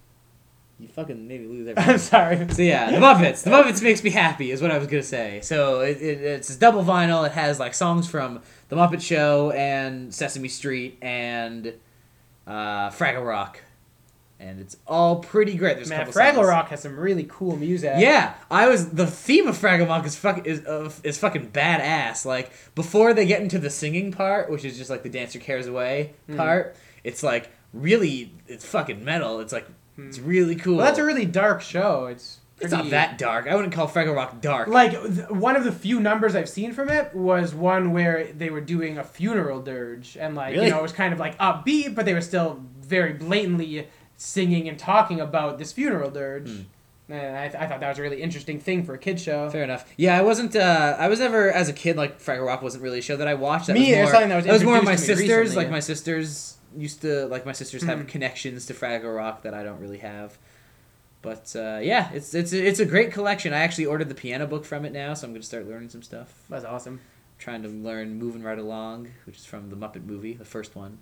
[0.85, 1.93] you fucking made me lose everything.
[1.93, 2.49] I'm sorry.
[2.51, 3.43] So yeah, the Muppets.
[3.43, 5.41] The Muppets makes me happy, is what I was gonna say.
[5.43, 7.27] So it, it, it's a double vinyl.
[7.27, 11.75] It has like songs from the Muppet Show and Sesame Street and
[12.47, 13.61] uh, Fraggle Rock
[14.41, 15.77] and it's all pretty great.
[15.77, 17.95] There's a Man, Fraggle songs- Rock has some really cool music.
[17.99, 22.25] Yeah, I was the theme of Fraggle Rock is fuck is uh, is fucking badass.
[22.27, 25.67] Like before they get into the singing part, which is just like the dancer cares
[25.69, 26.37] away Mhm.
[26.37, 26.75] part,
[27.05, 29.39] it's like really it's fucking metal.
[29.41, 29.67] It's like
[29.99, 30.77] it's really cool.
[30.77, 32.07] Well, that's a really dark show.
[32.07, 33.47] It's it's not that dark.
[33.49, 34.69] I wouldn't call Fraggle Rock dark.
[34.69, 38.49] Like th- one of the few numbers I've seen from it was one where they
[38.51, 40.67] were doing a funeral dirge, and like Really?
[40.67, 44.69] you know it was kind of like upbeat, but they were still very blatantly singing
[44.69, 46.49] and talking about this funeral dirge.
[46.49, 46.61] Hmm.
[47.07, 49.51] And I, th- I thought that was a really interesting thing for a kid show.
[49.51, 49.85] Fair enough.
[49.99, 50.57] Yeah, I wasn't.
[50.57, 53.29] Uh, I was never as a kid like Fraggle Rock wasn't really a show that
[53.29, 53.67] I watched.
[53.67, 55.39] That Me was more, something that was more of my introduced to me sisters.
[55.41, 55.65] recently.
[55.65, 58.09] Like my sisters used to like my sisters have Mhm.
[58.09, 60.39] connections to Fraggle Rock that I don't really have.
[61.23, 63.53] But uh, yeah, it's it's it's a great collection.
[63.55, 66.03] I actually ordered the piano book from it now, so I'm gonna start learning some
[66.03, 66.35] stuff.
[66.51, 67.01] That's awesome.
[67.37, 70.99] trying to learn "Moving Right Along," which is from the Muppet movie, the first one.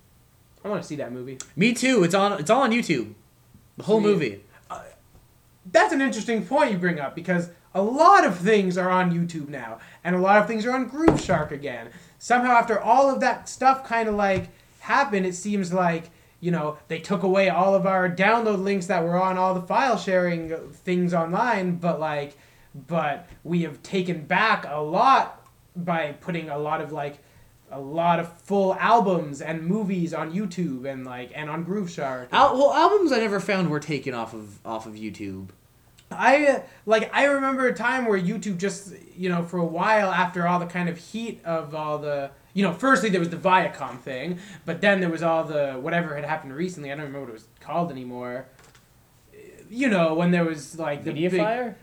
[0.65, 1.37] I want to see that movie.
[1.55, 2.03] Me too.
[2.03, 2.39] It's on.
[2.39, 3.13] It's all on YouTube.
[3.77, 4.09] The whole Sweet.
[4.11, 4.43] movie.
[5.71, 9.47] That's an interesting point you bring up because a lot of things are on YouTube
[9.47, 11.89] now, and a lot of things are on Grooveshark again.
[12.19, 14.49] Somehow, after all of that stuff kind of like
[14.83, 19.03] happened, it seems like you know they took away all of our download links that
[19.03, 22.37] were on all the file sharing things online, but like,
[22.75, 27.19] but we have taken back a lot by putting a lot of like
[27.71, 32.27] a lot of full albums and movies on YouTube and like and on Grooveshark.
[32.31, 35.49] Al- well, albums I never found were taken off of off of YouTube.
[36.11, 40.45] I like I remember a time where YouTube just you know for a while after
[40.45, 43.99] all the kind of heat of all the you know firstly there was the Viacom
[43.99, 47.29] thing but then there was all the whatever had happened recently I don't remember what
[47.29, 48.45] it was called anymore.
[49.69, 51.75] You know when there was like the big- Mediafire.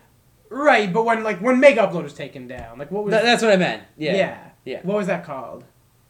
[0.49, 0.91] right?
[0.91, 3.57] But when like when Megaupload was taken down, like what was Th- that's what I
[3.57, 3.83] meant.
[3.97, 4.15] Yeah.
[4.15, 4.79] yeah Yeah.
[4.83, 5.65] what was that called?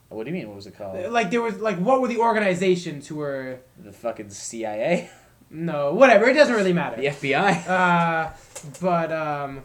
[0.09, 0.47] What do you mean?
[0.47, 1.11] What was it called?
[1.11, 5.09] Like there was like what were the organizations who were The fucking CIA,
[5.49, 6.97] no whatever it doesn't really matter.
[6.97, 7.67] the FBI.
[7.67, 8.31] Uh,
[8.79, 9.61] but um, I-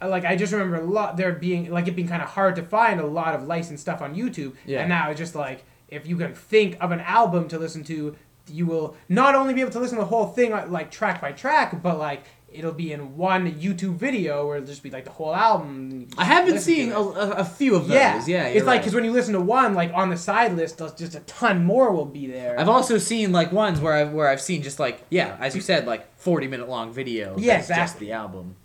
[0.00, 2.62] like I just remember a lot there being like it being kind of hard to
[2.62, 4.54] find a lot of licensed stuff on YouTube.
[4.66, 4.80] Yeah.
[4.80, 8.14] And now it's just like if you can think of an album to listen to,
[8.46, 11.20] you will not only be able to listen to the whole thing uh, like track
[11.20, 15.04] by track, but like it'll be in one YouTube video where it'll just be like
[15.04, 16.08] the whole album.
[16.16, 17.94] I have been seeing a, a, few of those.
[17.94, 18.78] yeah, Yeah, it's like right.
[18.80, 21.64] because when you listen to one, like on the side list, there's just a ton
[21.64, 22.58] more will be there.
[22.58, 25.60] I've also seen like ones where I've where I've seen just like yeah, as you
[25.60, 27.36] said, like forty minute long video.
[27.38, 28.06] Yeah, that's just exactly.
[28.06, 28.56] the album.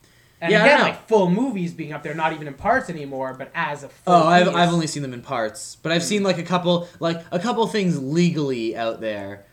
[0.44, 3.50] And yeah, again, like full movies being up there, not even in parts anymore, but
[3.56, 4.56] as a full Oh, I've, piece.
[4.56, 7.66] I've only seen them in parts, but I've seen like a couple like a couple
[7.68, 9.46] things legally out there,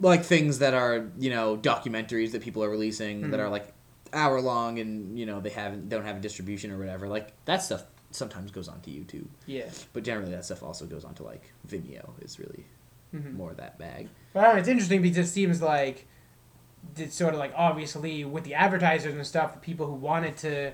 [0.00, 3.44] like things that are you know documentaries that people are releasing that Mhm.
[3.44, 3.72] are like
[4.12, 7.08] hour long and you know they haven't don't have a distribution or whatever.
[7.08, 9.66] Like that stuff sometimes goes onto YouTube, yeah.
[9.92, 12.10] but generally that stuff also goes onto like Vimeo.
[12.22, 12.66] Is really
[13.14, 13.34] Mhm.
[13.34, 14.08] more that bag.
[14.32, 16.06] But I don't know, it's interesting because it seems like
[16.96, 20.72] it's sort of like obviously with the advertisers and stuff, the people who wanted to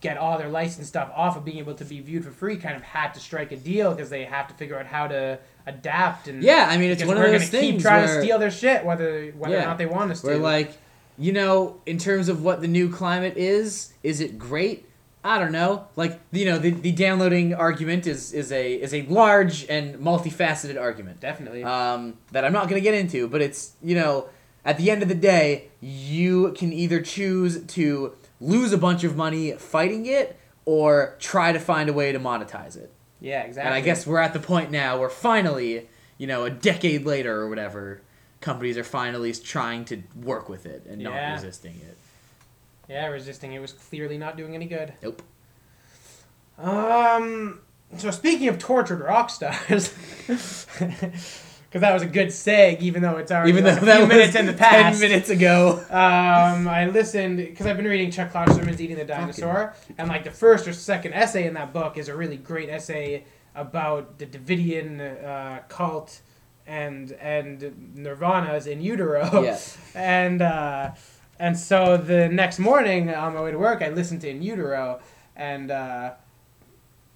[0.00, 2.76] get all their license stuff off of being able to be viewed for free kind
[2.76, 6.28] of had to strike a deal because they have to figure out how to adapt
[6.28, 8.38] and Yeah, I mean it's one of we're those gonna keep trying where, to steal
[8.38, 9.62] their shit whether whether Yeah.
[9.62, 10.26] or not they want us to.
[10.26, 10.76] where like
[11.16, 14.84] you know in terms of what the new climate is, is it great?
[15.26, 15.86] I don't know.
[15.96, 20.78] Like you know the, the downloading argument is is a is a large and multifaceted
[20.78, 21.20] argument.
[21.20, 21.64] definitely.
[21.64, 24.28] um, that I'm not going to get into, but it's, you know,
[24.64, 29.16] at the end of the day, you can either choose to lose a bunch of
[29.16, 32.90] money fighting it or try to find a way to monetize it.
[33.20, 33.66] yeah, exactly.
[33.68, 35.88] And I guess we're at the point now where finally,
[36.18, 38.00] you know, a decade later or whatever,
[38.40, 41.08] companies are finally trying to work with it and Yeah.
[41.10, 41.96] not resisting it.
[42.88, 44.92] yeah, resisting it was clearly not doing any good.
[45.02, 45.22] Nope.
[46.58, 47.60] Um.
[47.98, 49.92] So speaking of tortured rock stars,
[51.74, 53.98] because that was a good seg, even though it's already Even though like a that
[53.98, 55.00] few minutes in the past.
[55.00, 55.80] 10 minutes ago.
[55.90, 60.30] Um, I listened because I've been reading Chuck Klosterman's Eating the Dinosaur, and like the
[60.30, 63.24] first or second essay in that book is a really great essay
[63.56, 66.20] about the Davidian uh, cult
[66.64, 69.42] and and Nirvana's in utero.
[69.42, 69.58] Yeah.
[69.96, 70.92] And uh,
[71.40, 75.00] and so the next morning on my way to work, I listened to In Utero,
[75.34, 76.12] and uh,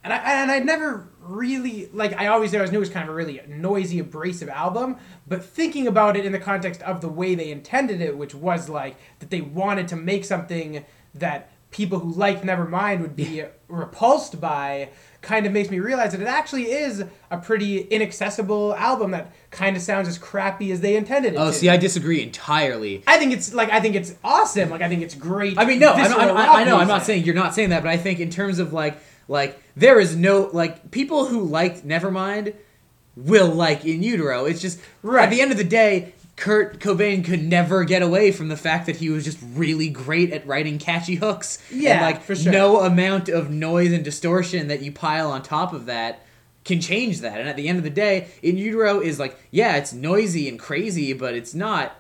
[0.05, 3.12] and I and I never really like I always always knew it was kind of
[3.12, 4.96] a really noisy, abrasive album.
[5.26, 8.68] But thinking about it in the context of the way they intended it, which was
[8.68, 10.84] like that they wanted to make something
[11.14, 14.88] that people who liked Nevermind would be repulsed by,
[15.20, 19.76] kind of makes me realize that it actually is a pretty inaccessible album that kind
[19.76, 21.53] of sounds as crappy as they intended it Oh, to.
[21.53, 23.03] see, I disagree entirely.
[23.07, 24.70] I think it's like I think it's awesome.
[24.70, 25.59] Like I think it's great.
[25.59, 26.78] I mean, no, I'm, rock I, I know.
[26.78, 28.99] I'm not saying you're not saying that, but I think in terms of like,
[29.29, 32.55] like there is no like people who liked Nevermind
[33.16, 34.45] will like In Utero.
[34.47, 35.24] It's just Right.
[35.24, 38.87] at the end of the day, Kurt Cobain could never get away from the fact
[38.87, 41.59] that he was just really great at writing catchy hooks.
[41.70, 42.53] Yeah, and like for sure.
[42.53, 46.24] no amount of noise and distortion that you pile on top of that
[46.64, 47.41] can change that.
[47.41, 50.59] And at the end of the day, In Utero is like, yeah, it's noisy and
[50.61, 51.97] crazy, but it's not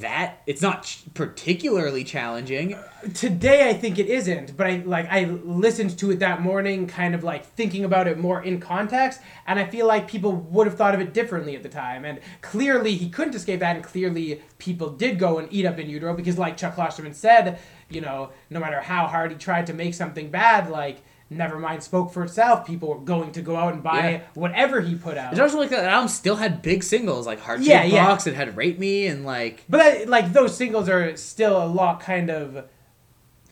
[0.00, 2.78] that it's not ch- particularly challenging.
[3.14, 7.14] Today I think it isn't, but I like I listened to it that morning, kind
[7.14, 10.76] of like thinking about it more in context, and I feel like people would have
[10.76, 12.04] thought of it differently at the time.
[12.04, 15.90] And clearly he couldn't escape that, and clearly people did go and eat up in
[15.90, 17.58] utero because, like Chuck Klosterman said,
[17.90, 21.02] you know, no matter how hard he tried to make something bad, like
[21.32, 22.66] Nevermind spoke for itself.
[22.66, 24.20] People were going to go out and buy Yeah.
[24.34, 25.32] whatever he put out.
[25.32, 28.06] It's also like that album still had big singles like Heart Yeah, yeah.
[28.06, 28.26] Box.
[28.28, 32.00] It had Rape Me and like But I, like those singles are still a lot
[32.00, 32.64] kind of.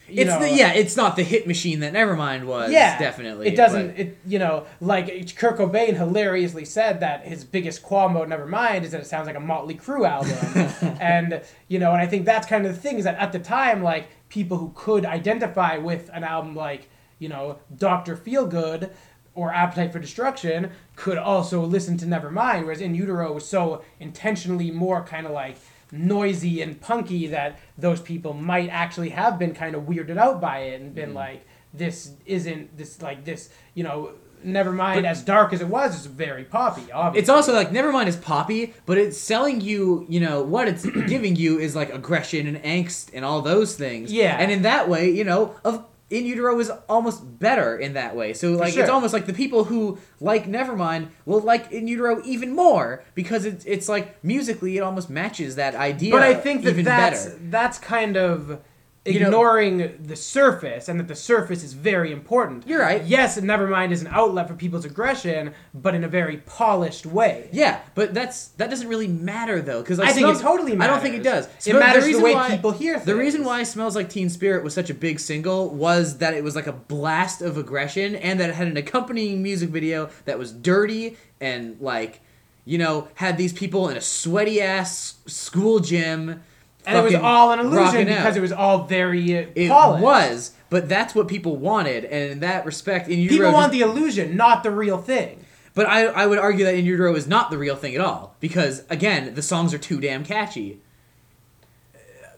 [0.06, 2.70] You it's know, the, yeah, it's not the hit machine that Nevermind was.
[2.70, 3.48] yeah, definitely.
[3.48, 3.88] It doesn't.
[3.88, 8.82] but- It you know like Kurt Cobain hilariously said that his biggest qualm about Nevermind
[8.84, 12.26] is that it sounds like a Motley Crue album, and you know, and I think
[12.26, 15.78] that's kind of the thing is that at the time, like people who could identify
[15.78, 16.90] with an album like
[17.24, 18.90] you know Doctor Feelgood
[19.34, 24.70] or Appetite for Destruction could also listen to Nevermind, whereas In Utero was so intentionally
[24.70, 25.56] more kind of like
[25.90, 30.58] noisy and punky that those people might actually have been kind of weirded out by
[30.58, 31.14] it and been mm.
[31.14, 34.12] like, this isn't this like this, you know.
[34.44, 36.92] Nevermind, But- as dark as it was, is very poppy.
[36.92, 40.84] Obviously, It's also like Nevermind is poppy, but it's selling you, you know, what it's
[41.06, 44.12] giving you is like aggression and angst and all those things.
[44.12, 44.36] Yeah.
[44.38, 48.34] And in that way, you know, of In Utero is almost better in that way.
[48.34, 48.82] So like sure.
[48.84, 53.44] it's almost like the people who like Nevermind will like In Utero even more because
[53.44, 56.12] it's it's like musically it almost matches that idea.
[56.12, 57.38] but I think that even that's better.
[57.50, 58.60] that's kind of
[59.07, 62.66] You know- ignoring the surface, and that the surface is very important.
[62.66, 63.05] You're right.
[63.05, 67.50] Yes, and Nevermind is an outlet for people's aggression, but in a very polished way.
[67.52, 70.90] Yeah, but that's that doesn't really matter though, because I think it totally Matters.
[70.90, 71.44] I don't think it does.
[71.46, 74.30] It Smell- matters the reason way why- people hear The reason why "Smells Like Teen
[74.30, 78.16] Spirit" was such a big single was that it was like a blast of aggression,
[78.16, 82.20] and that it had an accompanying music video that was dirty and like,
[82.64, 86.40] you know, had these people in a sweaty ass school gym.
[86.87, 88.37] And it was all an illusion because out.
[88.37, 90.03] it was all very uh, It polished.
[90.03, 94.37] was, but that's what people wanted, and in that respect, in People want the illusion,
[94.37, 95.45] not the real thing.
[95.74, 98.37] But I, I would argue that In Utero is not the real thing at all
[98.39, 100.80] because again, the songs are too damn catchy.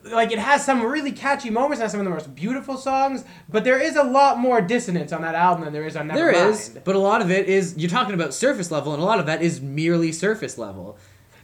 [0.05, 3.65] Like it has some really catchy moments and some of the most beautiful songs, but
[3.65, 6.15] there is a lot more dissonance on that album than there is on Nevermind.
[6.15, 9.05] There is, but a lot of it is you're talking about surface level, and a
[9.05, 10.97] lot of that is merely surface level.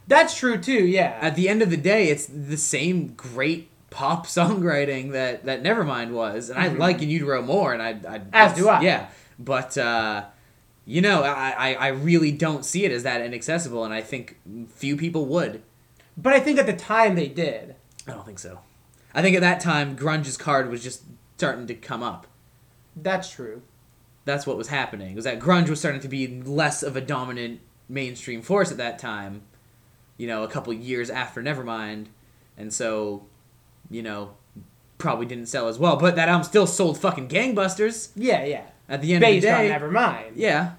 [0.06, 0.84] That's true too.
[0.84, 1.16] Yeah.
[1.20, 6.10] At the end of the day, it's the same great pop songwriting that that Nevermind
[6.10, 8.28] was, and I like In Utero more, and I, I Mm-hmm.
[8.32, 8.80] As do I.
[8.80, 10.24] Yeah, but uh,
[10.84, 14.38] you know, I, I I really don't see it as that inaccessible, and I think
[14.68, 15.62] few people would.
[16.16, 17.76] But I think at the time they did.
[18.06, 18.60] I don't think so.
[19.14, 21.02] I think at that time, grunge's card was just
[21.36, 22.26] starting to come up.
[22.96, 23.62] That's true.
[24.24, 25.14] That's what was happening.
[25.14, 28.98] Was that grunge was starting to be less of a dominant mainstream force at that
[28.98, 29.42] time.
[30.18, 32.06] You know, a couple years after Nevermind,
[32.56, 33.24] and so,
[33.90, 34.34] you know,
[34.98, 35.96] probably didn't sell as well.
[35.96, 38.62] But that album still sold fucking gangbusters Yeah, yeah.
[38.88, 39.74] at the end Based of on the day.
[39.74, 40.32] Nevermind.
[40.36, 40.72] yeah,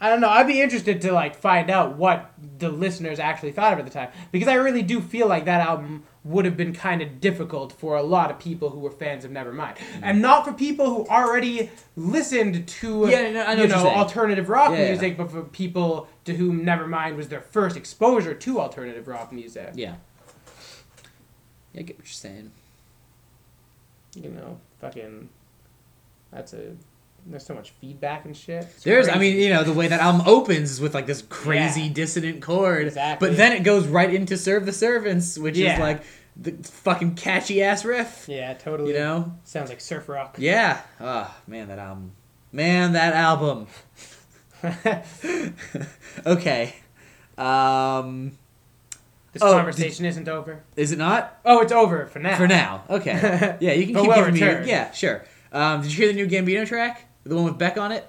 [0.00, 0.30] I don't know.
[0.30, 3.86] I'd be interested to like find out what the listeners actually thought of it at
[3.86, 7.20] the time because I really do feel like that album would have been kind of
[7.20, 10.00] difficult for a lot of people who were fans of Nevermind, mm.
[10.02, 13.98] and not for people who already listened to Yeah, no, I know you know saying.
[13.98, 14.88] alternative rock Yeah, yeah.
[14.90, 19.70] music, but for people to whom Nevermind was their first exposure to alternative rock music.
[19.74, 19.94] yeah.
[21.72, 22.50] Yeah, I get what you're saying.
[24.16, 25.28] You know, fucking.
[26.32, 26.72] That's a.
[27.26, 28.64] There's so much feedback and shit.
[28.64, 31.22] It's There's, I mean, you know, the way that album opens is with like this
[31.22, 31.92] crazy Yeah.
[31.92, 33.28] dissonant chord, Exactly.
[33.28, 35.74] but then it goes right into "Serve the Servants," which Yeah.
[35.74, 36.02] is like
[36.36, 38.24] the fucking catchy ass riff.
[38.28, 38.92] Yeah, totally.
[38.92, 39.32] You know?
[39.44, 40.36] sounds like surf rock.
[40.38, 40.80] Yeah.
[41.00, 42.12] Oh man, that album.
[42.52, 43.66] Man, that album.
[46.26, 46.74] okay.
[47.38, 48.32] Um,
[49.32, 50.62] This Oh, conversation isn't over.
[50.76, 51.38] is it not?
[51.44, 52.36] Oh, it's over for now.
[52.36, 52.82] For now.
[52.90, 53.56] Okay.
[53.60, 54.62] Yeah, you can keep we'll giving return.
[54.64, 54.68] me.
[54.70, 55.24] Yeah, sure.
[55.52, 57.06] Um, did you hear the new Gambino track?
[57.24, 58.06] The one with Beck on it?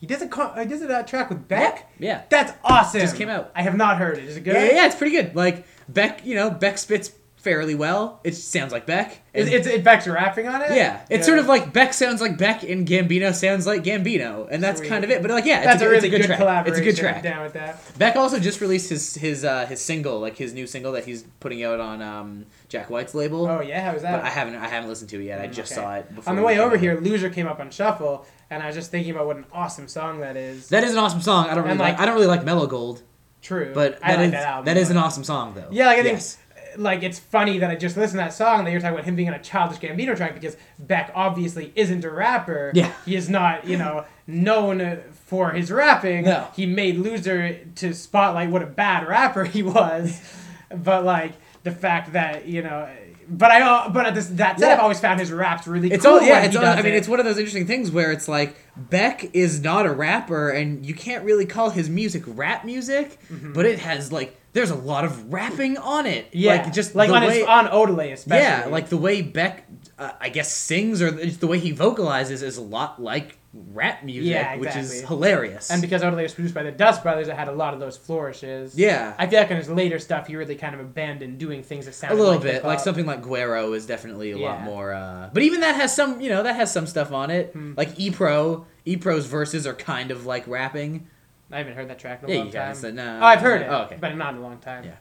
[0.00, 1.90] He does a con- he does a uh, track with Beck.
[1.98, 2.22] Yeah.
[2.30, 3.00] That's awesome.
[3.00, 3.50] It just came out.
[3.54, 4.24] I have not heard it.
[4.24, 4.54] Is it good?
[4.54, 5.34] Yeah, yeah, yeah, it's pretty good.
[5.34, 8.20] Like Beck, you know, Beck spits fairly well.
[8.24, 9.20] It sounds like Beck.
[9.34, 10.70] And- it's it Beck's rapping on it.
[10.72, 14.62] yeah, it's sort of like Beck sounds like Beck and Gambino sounds like Gambino, and
[14.62, 14.88] that's Sweet.
[14.88, 15.20] kind of it.
[15.20, 16.38] But like, yeah, it's a, a, good- really it's a good, good, track.
[16.38, 16.72] collaboration.
[16.72, 17.22] It's a good track.
[17.24, 17.98] down with that.
[17.98, 21.24] Beck also just released his his uh, his single, like his new single that he's
[21.40, 23.46] putting out on um, Jack White's label.
[23.48, 24.24] Oh yeah, how was but that?
[24.24, 25.40] I haven't I haven't listened to it yet.
[25.40, 25.80] I Mm, just okay.
[25.80, 26.76] saw it before on the way over.
[26.76, 29.88] here, Loser came up on shuffle, and I was just thinking about what an awesome
[29.88, 30.68] song that is.
[30.68, 31.46] That is an awesome song.
[31.46, 33.02] I don't really And, like, like- I don't really like Mellow Gold.
[33.42, 33.70] True.
[33.74, 34.64] But I that like is that album.
[34.64, 35.68] that is an awesome song though.
[35.70, 36.38] Yeah, like I think, Yes.
[36.56, 39.04] Uh, like it's funny that I just listened to that song that you're talking about
[39.06, 42.72] him being on a childish Gambino track because Beck obviously isn't a rapper.
[42.74, 42.92] Yeah.
[43.06, 46.24] he is not, you know, known for his rapping.
[46.24, 46.48] No.
[46.54, 50.20] he made Loser to spotlight what a bad rapper he was,
[50.74, 51.32] but like
[51.62, 52.88] the fact that you know.
[53.30, 54.74] But I, uh, but at this, that said, Yeah.
[54.74, 56.14] I've always found his raps really It's cool.
[56.14, 56.44] all yeah.
[56.44, 56.98] It's all, I mean, it.
[56.98, 60.84] it's one of those interesting things where it's like Beck is not a rapper, and
[60.86, 65.04] you can't really call his music rap music, but it has like there's a lot
[65.04, 66.26] of rapping on it.
[66.26, 66.38] Mm-hmm.
[66.38, 68.42] yeah, like just like on way, his on Odelay especially.
[68.44, 69.66] yeah, like the way Beck,
[69.98, 74.30] uh, I guess, sings or the way he vocalizes is a lot like rap music,
[74.30, 75.70] Yeah, which is hilarious.
[75.70, 77.96] and because Odelay was produced by the Dust Brothers, it had a lot of those
[77.96, 78.78] flourishes.
[78.78, 81.86] yeah, I feel like in his later stuff, he really kind of abandoned doing things
[81.86, 84.92] that a little like bit like something like Guero is definitely a lot more.
[84.92, 87.52] Uh, but even that has some, you know, that has some stuff on it.
[87.52, 87.72] Hmm.
[87.76, 91.06] Like Epro, Pro, E verses are kind of like rapping.
[91.50, 92.74] I haven't heard that track in a Yeah, long time.
[92.74, 93.18] said no.
[93.22, 94.84] oh, I've heard it, Oh, okay, but not in a long time.
[94.84, 94.96] Yeah.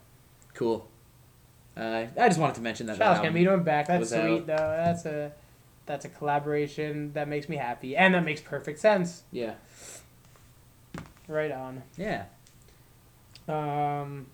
[0.54, 0.88] cool.
[1.76, 2.98] Uh, I just wanted to mention that.
[2.98, 3.36] Childish that album.
[3.44, 3.88] Gambino and back.
[3.88, 4.48] That's sweet out.
[4.48, 4.56] though.
[4.56, 5.32] That's a
[5.88, 9.24] that's a collaboration that makes me happy, and that makes perfect sense.
[9.32, 9.54] Yeah,
[11.28, 11.84] Right on.
[11.98, 12.26] yeah.
[13.48, 14.28] Um,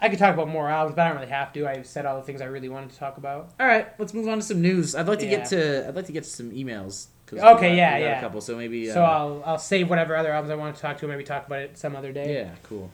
[0.00, 1.66] I could talk about more albums, but I don't really have to.
[1.66, 3.50] I've said all the things I really wanted to talk about.
[3.60, 4.94] All right, let's move on to some news.
[4.94, 5.86] I'd like to get to.
[5.88, 7.06] I'd like to get to some emails.
[7.32, 8.18] Okay, got- yeah, yeah.
[8.18, 8.90] A couple, so maybe.
[8.90, 11.24] Uh, So I'll I'll save whatever other albums I want to talk to, and maybe
[11.24, 12.34] talk about it some other day.
[12.34, 12.90] Yeah, cool.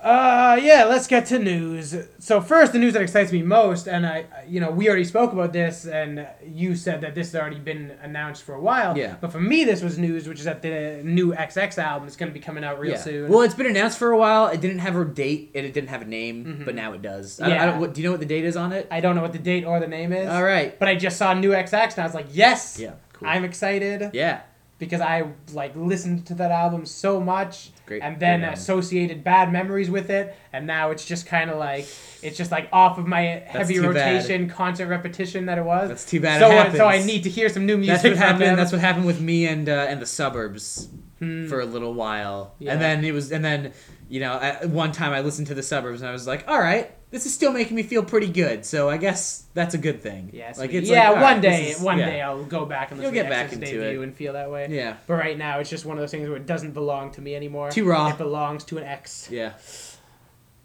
[0.00, 1.92] Uh, yeah, let's get to news.
[2.20, 5.32] So first, the news that excites me most, and I, you know, we already spoke
[5.32, 8.96] about this, and you said that this has already been announced for a while.
[8.96, 9.16] Yeah.
[9.20, 12.30] But for me, this was news, which is that the new XX album is going
[12.30, 12.98] to be coming out real yeah.
[12.98, 13.28] soon.
[13.28, 14.46] Well, it's been announced for a while.
[14.46, 16.64] It didn't have a date and it didn't have a name, Mhm.
[16.64, 17.40] but now it does.
[17.40, 17.66] I, don't- I Yeah.
[17.72, 18.86] don't, what, do you know what the date is on it?
[18.92, 20.28] I don't know what the date or the name is.
[20.28, 20.78] All right.
[20.78, 22.92] But I just saw new XX, and I was like, yes, Yeah.
[23.14, 23.28] Cool.
[23.28, 24.42] I'm excited yeah.
[24.78, 27.70] because I like listened to that album so much.
[27.88, 28.02] Great.
[28.02, 31.86] and then associated bad memories with it, and now it's just kind of like
[32.22, 34.14] it's just like off of my heavy too bad.
[34.14, 35.88] rotation, constant repetition that it was.
[35.88, 36.40] That's too bad.
[36.40, 37.94] so uh, so I need to hear some new music.
[38.02, 38.42] That's what happened.
[38.42, 38.56] them.
[38.56, 41.48] That's what happened with me and uh, and the suburbs Hmm.
[41.48, 42.72] for a little while, Yeah.
[42.74, 43.72] and then it was, and then
[44.08, 46.60] you know, at one time I listened to the suburbs and I was like, all
[46.60, 48.64] right, this is still making me feel pretty good.
[48.66, 50.30] So I guess that's a good thing.
[50.32, 50.58] Yes.
[50.58, 50.80] like yeah.
[50.80, 52.06] it's like, one right, day, is- one yeah.
[52.06, 54.04] day I'll go back and You'll listen get to back into debut it.
[54.04, 54.68] and feel that way.
[54.70, 54.96] Yeah.
[55.06, 57.34] But right now, it's just one of those things where it doesn't belong to me
[57.34, 57.70] anymore.
[57.70, 58.08] Too raw.
[58.10, 59.28] It belongs to an X.
[59.30, 59.54] Yeah.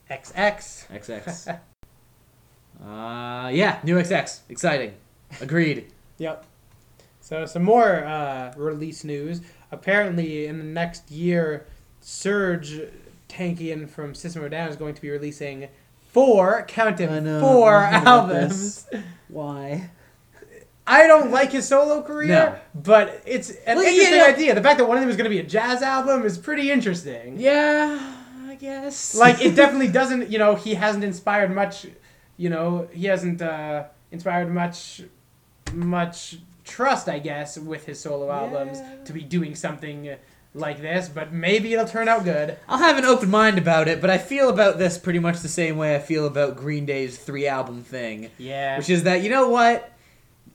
[0.10, 0.88] XX.
[0.90, 1.60] XX.
[2.86, 3.80] uh, yeah.
[3.84, 4.40] New XX.
[4.50, 4.94] Exciting.
[5.42, 5.88] Agreed.
[6.20, 6.46] Yep.
[7.22, 9.42] So some more uh, release news.
[9.72, 11.66] Apparently, in the next year,
[12.02, 12.92] Serj
[13.28, 15.70] Tankian from System of Down is going to be releasing
[16.14, 18.88] four, count it, know, four I heard about albums.
[19.28, 19.90] Why?
[20.86, 22.56] I don't like his solo career, No.
[22.76, 24.54] but it's an Well, interesting idea.
[24.56, 26.72] The fact that one of them is going to be a jazz album is pretty
[26.72, 27.40] interesting.
[27.40, 28.16] Yeah.
[28.48, 29.16] I guess.
[29.16, 31.88] Like, it definitely doesn't, you know, he hasn't inspired much,
[32.38, 35.02] you know, he hasn't uh, inspired much,
[35.74, 39.04] much trust, I guess, with his solo albums Yeah.
[39.06, 40.16] to be doing something
[40.54, 42.58] like this, but maybe it'll turn out good.
[42.68, 45.48] I'll have an open mind about it, but I feel about this pretty much the
[45.50, 48.78] same way I feel about Green Day's three album thing, Yeah.
[48.78, 49.90] which is that you know what?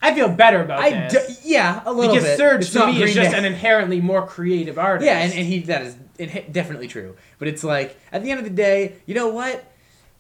[0.01, 1.39] I feel better about I this.
[1.39, 2.39] d- yeah, a little because bit.
[2.41, 3.39] Serj It's to me is just Day.
[3.39, 5.05] an inherently more creative artist.
[5.07, 7.17] Yeah, and, and he that is in- definitely true.
[7.41, 9.65] But it's like at the end of the day, you know what?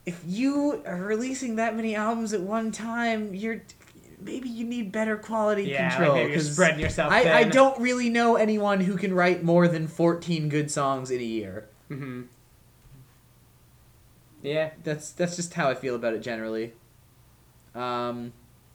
[0.05, 3.63] If you are releasing that many albums at one time, you're
[4.21, 6.17] maybe you need better quality yeah, control.
[6.17, 9.87] like you're spreading yourself I, I don't really know anyone who can write more than
[9.87, 11.69] fourteen good songs in a year.
[11.89, 12.23] hmm
[14.43, 14.71] Yeah.
[14.85, 16.73] That's that's just how I feel about it generally.
[17.75, 18.33] Um,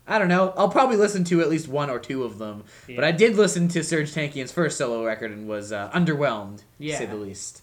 [0.07, 0.53] I don't know.
[0.57, 2.63] I'll probably listen to at least one or two of them.
[2.87, 6.63] But I did listen to Serj Tankian's first solo record and was uh, underwhelmed, to
[6.79, 6.97] Yeah.
[6.97, 7.61] say the least.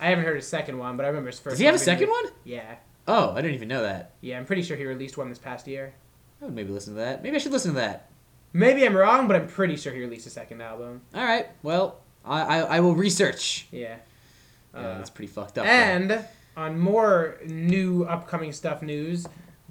[0.00, 1.78] I haven't heard his second one, but I remember his first Does he have a
[1.78, 2.24] second one?
[2.44, 2.76] Yeah.
[3.06, 4.12] Oh, I didn't even know that.
[4.20, 5.92] Yeah, I'm pretty sure he released one this past year.
[6.42, 7.22] I would maybe listen to that.
[7.22, 8.10] Maybe I should listen to that.
[8.52, 11.02] Maybe I'm wrong, but I'm pretty sure he released a second album.
[11.14, 11.46] All right.
[11.62, 13.66] Well, I I, I will research.
[13.70, 13.96] Yeah.
[14.74, 15.64] Yeah, Uh, that's pretty fucked up.
[15.64, 15.70] though.
[15.70, 16.24] and
[16.56, 19.26] on more new upcoming stuff news,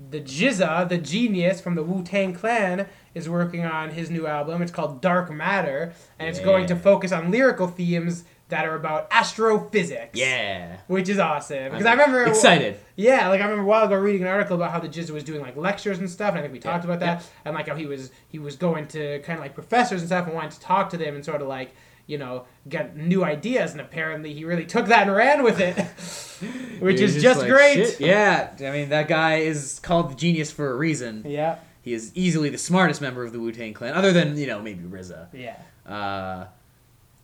[0.09, 4.61] the GZA, the genius from the Wu Tang Clan, is working on his new album.
[4.61, 9.07] It's called Dark Matter, and it's going to focus on lyrical themes that are about
[9.11, 10.17] astrophysics.
[10.17, 11.71] yeah, Which is awesome.
[11.71, 12.77] Because I remember excited.
[12.95, 15.23] Yeah, like I remember a while ago reading an article about how the GZA was
[15.23, 17.67] doing like lectures and stuff, and I think we talked Yeah, about that, and like
[17.67, 20.51] how he was he was going to kind of like professors and stuff and wanted
[20.51, 21.73] to talk to them and sort of like
[22.07, 25.75] you know get new ideas, and apparently he really took that and ran with it,
[26.81, 27.75] which is just, like, great.
[27.75, 31.23] "Shit." Yeah, I mean that guy is called the genius for a reason.
[31.27, 34.47] Yeah, He is easily the smartest member of the Wu Tang Clan, other than you
[34.47, 35.27] know maybe RZA.
[35.33, 35.57] yeah.
[35.89, 36.47] Uh,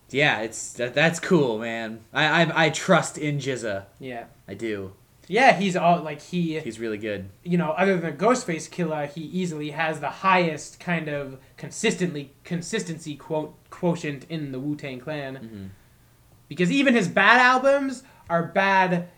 [0.10, 2.02] yeah, it's that, that's cool, man.
[2.14, 3.86] I, I I trust in GZA.
[4.00, 4.26] Yeah.
[4.48, 4.94] I do.
[5.30, 7.30] Yeah, he's all like he He's really good.
[7.44, 13.16] you know, other than Ghostface Killah, he easily has the highest kind of consistently consistency
[13.16, 15.36] quote quotient in the Wu Tang Clan.
[15.36, 15.66] Mm-hmm.
[16.48, 19.10] Because even his bad albums are bad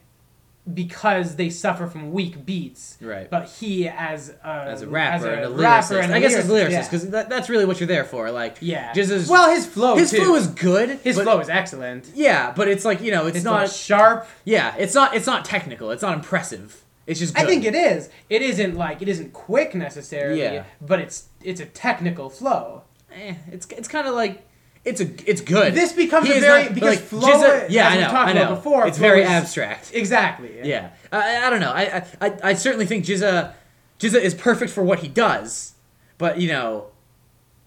[0.73, 2.97] because they suffer from weak beats.
[3.01, 3.29] Right.
[3.29, 6.35] But he, as a, As a rapper and a rapper lyricist, and a I guess
[6.35, 8.31] as lyricist, lyricist because that, that's really what you're there for.
[8.31, 10.23] Like, yeah, GZA's well, his flow his too.
[10.23, 10.89] flow is good.
[11.03, 12.09] his but- flow is excellent.
[12.13, 14.27] Yeah, but it's like you know, it's, It's not not sharp.
[14.45, 15.15] Yeah, it's not.
[15.15, 15.91] It's not technical.
[15.91, 16.83] It's not impressive.
[17.07, 17.33] It's just.
[17.35, 17.43] Good.
[17.45, 18.09] I think it is.
[18.29, 20.63] It isn't like it isn't quick necessarily, Yeah.
[20.81, 22.83] but it's it's a technical flow.
[23.11, 24.45] Eh, it's it's kind of like
[24.85, 25.73] it's a it's good.
[25.75, 27.65] This becomes He a very not- because like, flow.
[27.69, 28.07] Yeah, as I know.
[28.07, 28.41] talked I know.
[28.43, 29.91] about before, it's very is- abstract.
[29.93, 30.59] Exactly.
[30.63, 31.71] Yeah, I, I don't know.
[31.71, 33.53] I, I I certainly think GZA
[33.99, 35.73] GZA is perfect for what he does,
[36.17, 36.87] but you know,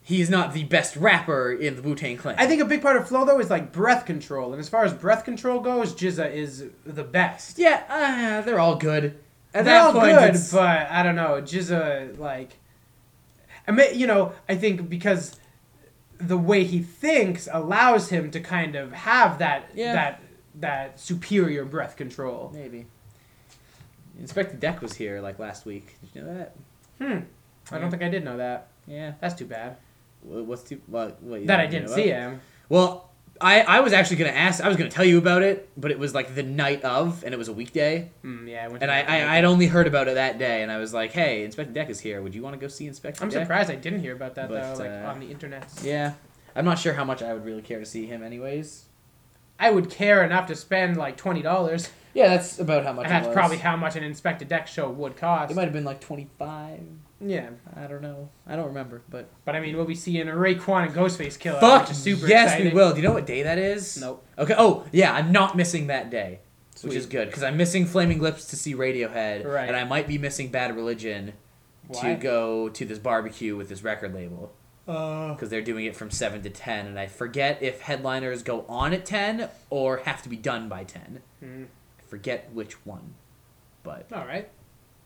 [0.03, 2.35] he's not the best rapper in the Wu Tang Clan.
[2.39, 4.85] I think a big part of flow though is like breath control, and as far
[4.85, 7.59] as breath control goes, GZA is the best.
[7.59, 9.19] Yeah, uh, they're all good.
[9.55, 11.43] At They're that all point, good, but I don't know.
[11.43, 12.53] GZA like,
[13.69, 15.37] I mean, you know, I think because
[16.27, 19.93] the way he thinks allows him to kind of have that Yeah.
[19.95, 20.23] that
[20.55, 22.51] that superior breath control.
[22.55, 22.87] maybe.
[24.21, 25.97] Inspectah Deck was here like last week.
[26.01, 26.55] Did you know that?
[26.99, 27.19] Hmm.
[27.75, 28.69] I don't think I did know that.
[28.87, 29.13] Yeah.
[29.21, 29.77] That's too bad.
[30.23, 31.23] What's too what?
[31.23, 32.41] what you That I didn't see him.
[32.69, 33.11] Well,
[33.41, 34.63] I I was actually gonna ask.
[34.63, 37.35] I was gonna tell you about it, but it was like the night of, and
[37.35, 39.37] it was a weekday, Hmm, yeah, I went and I, I.
[39.39, 41.99] I'd only heard about it that day, and I was like, hey, Inspectah Deck is
[42.01, 42.23] here.
[42.23, 43.43] Would you want to go see Inspectah I'm Deck?
[43.43, 45.69] surprised I didn't hear about that But, though, like uh, on the internet.
[45.83, 46.13] Yeah,
[46.55, 48.85] I'm not sure how much I would really care to see him, anyways.
[49.59, 53.07] I would care enough to spend like twenty dollars, Yeah, that's about how much.
[53.07, 55.51] and that's probably how much an Inspectah Deck show would cost.
[55.51, 56.81] It might have been like 25.
[57.25, 58.29] Yeah, I don't know.
[58.47, 61.61] I don't remember, but but I mean, we'll be seeing a Raekwon and Ghostface Killah.
[61.61, 62.69] fuck which is super yes, exciting.
[62.69, 62.91] we will.
[62.91, 64.01] Do you know what day that is?
[64.01, 64.27] Nope.
[64.39, 64.55] Okay.
[64.59, 66.41] Oh yeah, I'm not missing that day.
[66.83, 69.69] Which is good because I'm missing Flaming Lips to see Radiohead, Right.
[69.69, 71.35] and I might be missing Bad Religion
[71.87, 72.01] Why?
[72.01, 74.53] to go to this barbecue with this record label
[74.89, 78.65] Uh, because they're doing it from seven to ten, and I forget if headliners go
[78.69, 81.21] on at ten or have to be done by ten.
[81.39, 81.65] hmm.
[82.01, 83.15] I forget which one,
[83.85, 84.49] but All right.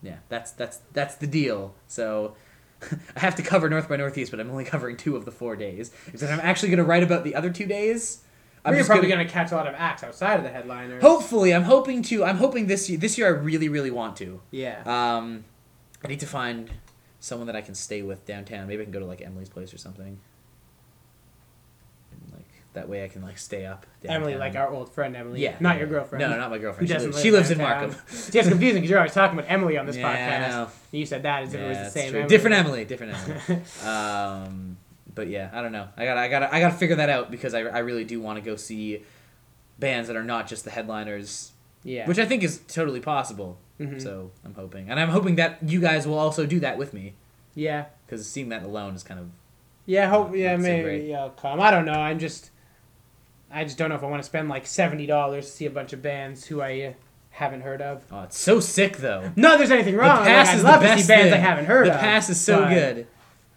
[0.06, 1.74] Yeah, that's that's that's the deal.
[1.86, 2.36] So.
[3.16, 5.56] I have to cover North by Northeast, but I'm only covering two of the four
[5.56, 5.90] days.
[6.04, 8.22] Because I'm actually going to write about the other two days.
[8.66, 9.32] I'm just probably gonna- gonna...
[9.32, 11.00] catch a lot of acts outside of the headliner.
[11.00, 12.22] Hopefully, I'm hoping to.
[12.22, 12.98] I'm hoping this year.
[12.98, 14.42] This year, I really, really want to.
[14.50, 14.82] Yeah.
[14.84, 15.44] Um,
[16.04, 16.70] I need to find
[17.20, 18.68] someone that I can stay with downtown.
[18.68, 20.18] Maybe I can go to like Emily's place or something.
[22.76, 23.86] That way, I can like stay up.
[24.02, 24.22] Downtown.
[24.22, 25.42] Emily, like our old friend Emily.
[25.42, 25.80] yeah, Not yeah.
[25.80, 26.20] your girlfriend.
[26.20, 26.88] No, not my girlfriend.
[26.88, 27.58] She, doesn't lives, live she lives in.
[27.58, 27.96] Markham.
[28.06, 30.46] See, it's confusing because you're always talking about Emily on this yeah, podcast.
[30.46, 30.68] I know.
[30.92, 32.14] You said that as if it was the same.
[32.14, 32.28] Emily.
[32.28, 32.84] Different Emily.
[32.84, 33.62] Different Emily.
[33.84, 34.76] um,
[35.14, 35.88] but yeah, I don't know.
[35.96, 38.38] I gotta, I gotta, I gotta figure that out because I, I really do want
[38.38, 39.02] to go see
[39.78, 41.52] bands that are not just the headliners,
[41.82, 42.06] yeah.
[42.06, 43.58] which I think is totally possible.
[43.80, 44.02] Mhm.
[44.02, 47.14] So I'm hoping, and I'm hoping that you guys will also do that with me
[47.54, 47.86] yeah.
[48.06, 49.30] because seeing that alone is kind of
[49.86, 50.08] Yeah.
[50.08, 50.34] Hope.
[50.34, 50.56] Yeah.
[50.56, 51.14] Maybe.
[51.14, 51.60] I'll come.
[51.60, 51.92] I don't know.
[51.92, 52.50] I'm just.
[53.50, 55.70] I just don't know if I want to spend like seventy dollars to see a
[55.70, 56.92] bunch of bands who I uh,
[57.30, 58.02] haven't heard of.
[58.10, 59.30] oh, it's so sick though.
[59.36, 60.18] No, there's anything wrong.
[60.20, 62.00] the pass like, is love the to best see bands I haven't heard the of.
[62.00, 63.06] pass is so good.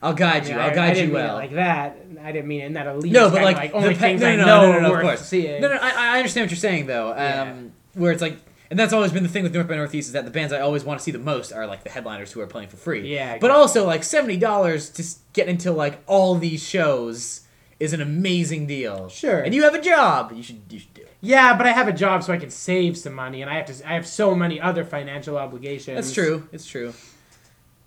[0.01, 0.51] I'll guide I you.
[0.55, 1.35] mean, I- guide I didn't you mean it well.
[1.35, 1.97] like that.
[2.23, 3.11] I didn't mean it in that elite.
[3.11, 5.01] no, but like, like only pa- things no, I no, know no, no, no, of
[5.01, 5.21] course.
[5.25, 5.61] seeing.
[5.61, 7.09] No, no, I, I understand what you're saying though.
[7.11, 7.55] Um, Yeah.
[7.95, 8.37] Where it's like,
[8.69, 10.59] and that's always been the thing with North by Northeast is that the bands I
[10.59, 13.13] always want to see the most are like the headliners who are playing for free.
[13.13, 17.41] Yeah, But also like seventy dollars to get into like all these shows
[17.79, 19.07] is an amazing deal.
[19.09, 19.39] Sure.
[19.39, 20.31] And you have a job.
[20.35, 21.11] You should you should do it.
[21.21, 23.65] Yeah, but I have a job so I can save some money, and I have
[23.67, 23.89] to.
[23.89, 25.95] I have so many other financial obligations.
[25.95, 26.47] That's true.
[26.51, 26.93] It's true.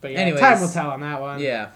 [0.00, 0.40] But yeah, Anyways.
[0.40, 1.40] time will tell on that one.
[1.40, 1.68] Yeah.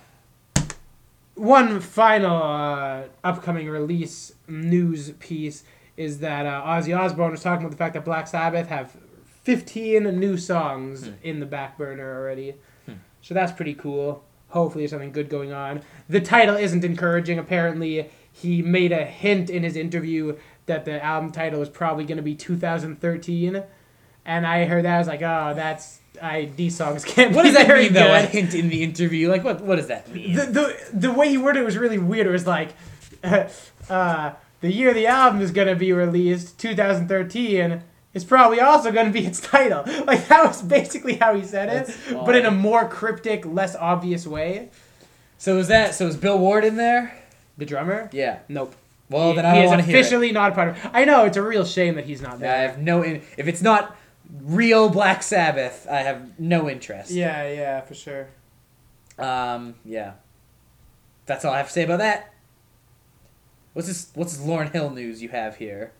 [1.34, 5.64] One final uh, upcoming release news piece
[5.96, 8.96] is that uh, Ozzy Osbourne was talking about the fact that Black Sabbath have
[9.44, 11.12] 15 new songs Hmm.
[11.22, 12.54] in the back burner already.
[12.86, 12.94] Hmm.
[13.20, 14.24] So that's pretty cool.
[14.48, 15.82] Hopefully, there's something good going on.
[16.08, 17.38] The title isn't encouraging.
[17.38, 20.36] Apparently, he made a hint in his interview
[20.66, 23.62] that the album title was probably going to be 2013.
[24.24, 26.00] And I heard that, I was like, oh, that's.
[26.20, 28.14] I, these songs can't What be does that mean though?
[28.14, 29.28] A hint in the interview.
[29.28, 29.60] Like what?
[29.60, 30.34] What does that mean?
[30.34, 32.26] The, the the way he worded it was really weird.
[32.26, 32.70] It was like,
[33.22, 34.32] uh,
[34.62, 37.82] the year the album is gonna be released, 2013,
[38.16, 39.84] is probably also gonna be its title.
[40.06, 43.76] Like that was basically how he said it, That's but in a more cryptic, less
[43.76, 44.70] obvious way.
[45.38, 45.94] so is that?
[45.94, 47.14] So is Bill Ward in there?
[47.58, 48.08] The drummer?
[48.12, 48.38] Yeah.
[48.48, 48.74] Nope.
[49.10, 50.00] Well, he, then I he don't want to hear it.
[50.00, 50.78] officially not a part of.
[50.92, 52.52] I know it's a real shame that he's not there.
[52.54, 53.02] I have no.
[53.02, 53.94] In- if it's not
[54.42, 57.10] real Black Sabbath, I have no interest.
[57.10, 58.28] Yeah, yeah, for sure.
[59.18, 59.74] Um.
[59.84, 60.12] Yeah.
[61.26, 62.32] That's all I have to say about that.
[63.74, 64.10] What's this?
[64.14, 65.92] What's this Lauryn Hill news you have here?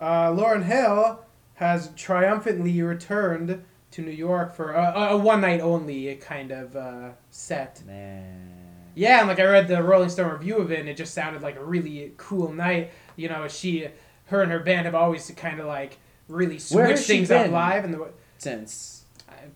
[0.00, 1.23] Uh, Lauryn Hill
[1.54, 7.10] has triumphantly returned to New York for a, a one night only kind of uh,
[7.30, 7.82] set.
[7.86, 8.50] Man.
[8.94, 11.42] Yeah, and like I read the Rolling Stone review of it, and it just sounded
[11.42, 12.90] like a really cool night.
[13.16, 13.88] You know, she,
[14.26, 15.98] her and her band have always kind of like
[16.28, 19.04] really switched things up live, and the, Since.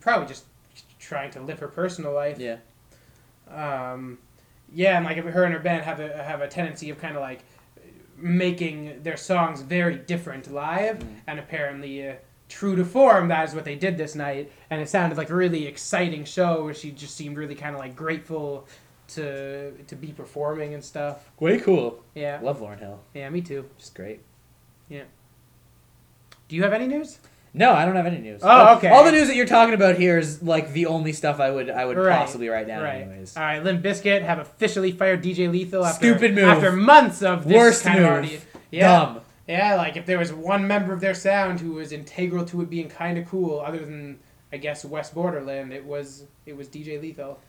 [0.01, 0.45] probably just
[0.99, 2.39] trying to live her personal life.
[2.39, 2.59] Yeah.
[3.51, 4.19] Um,
[4.73, 7.23] yeah, and like her and her band have a have a tendency of kind of
[7.23, 7.41] like
[8.21, 11.17] making their songs very different live, Mm.
[11.27, 12.09] and apparently.
[12.09, 12.15] Uh,
[12.51, 15.35] True to form, that is what they did this night, and it sounded like a
[15.35, 18.67] really exciting show where she just seemed really kind of like grateful
[19.09, 21.31] to to be performing and stuff.
[21.41, 22.03] Way cool.
[22.15, 23.01] Yeah, Love Lauryn Hill.
[23.13, 23.69] yeah, me too.
[23.77, 24.21] Just great.
[24.89, 25.03] Yeah.
[26.49, 27.19] Do you have any news?
[27.55, 28.41] No, I don't have any news.
[28.45, 28.89] Oh, okay.
[28.91, 31.71] All the news that you're talking about here is like the only stuff I would
[31.71, 33.03] I would Right, possibly write down right.
[33.03, 33.37] anyways.
[33.37, 36.45] All right, Limp Bizkit have officially fired DJ Lethal after Stupid move.
[36.45, 38.35] after months of this Worst kind move.
[38.35, 38.47] of.
[38.71, 39.21] Yeah, Dumb.
[39.47, 39.75] yeah.
[39.77, 42.89] Like if there was one member of their sound who was integral to it being
[42.89, 44.19] kind of cool, other than
[44.53, 47.41] I guess Wes Borland, it was it was DJ Lethal.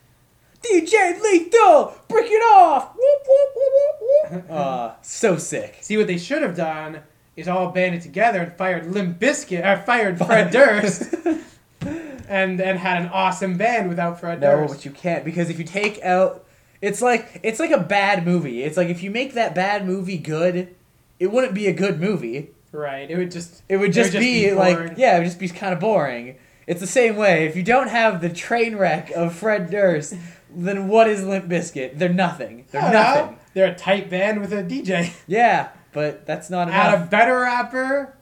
[0.61, 2.93] DJ Lethal, break it off.
[2.95, 4.49] Whoop whoop whoop whoop whoop.
[4.49, 5.77] Uh, so sick.
[5.81, 6.99] See what they should have done
[7.39, 11.13] is all banded together and fired Limp Bizkit, or fired Fred Durst,
[12.27, 14.69] and and had an awesome band without Fred No, Durst.
[14.71, 16.45] No, but you can't because if you take out,
[16.81, 18.63] it's like it's like a bad movie.
[18.63, 20.75] It's like if you make that bad movie good,
[21.19, 22.51] it wouldn't be a good movie.
[22.71, 23.09] Right.
[23.09, 25.49] It would just It would just, just be, be like yeah, it would just be
[25.49, 26.37] kind of boring.
[26.67, 27.47] It's the same way.
[27.47, 30.13] If you don't have the train wreck of Fred Durst,
[30.53, 31.97] then what is Limp Bizkit?
[31.97, 32.65] They're nothing.
[32.69, 32.99] They're don't know.
[32.99, 33.39] nothing.
[33.55, 35.11] They're a tight band with a DJ.
[35.25, 36.85] Yeah, but that's not enough.
[36.85, 38.15] Add a better rapper,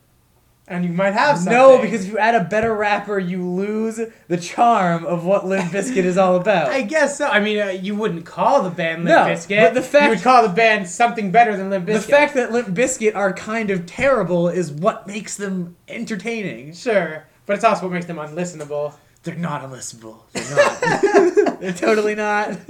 [0.68, 1.54] and you might have something.
[1.54, 5.72] No, because if you add a better rapper, you lose the charm of what Limp
[5.72, 6.70] Bizkit is all about.
[6.70, 7.28] I guess so.
[7.28, 9.62] I mean, uh, you wouldn't call the band Limp No, Bizkit.
[9.62, 11.94] but the fact- you would call the band something better than Limp Bizkit.
[11.94, 16.74] The fact that Limp Bizkit are kind of terrible is what makes them entertaining.
[16.74, 18.94] sure, but it's also what makes them unlistenable.
[19.24, 20.20] They're not unlistenable.
[20.32, 21.60] They're not.
[21.60, 22.58] They're totally not.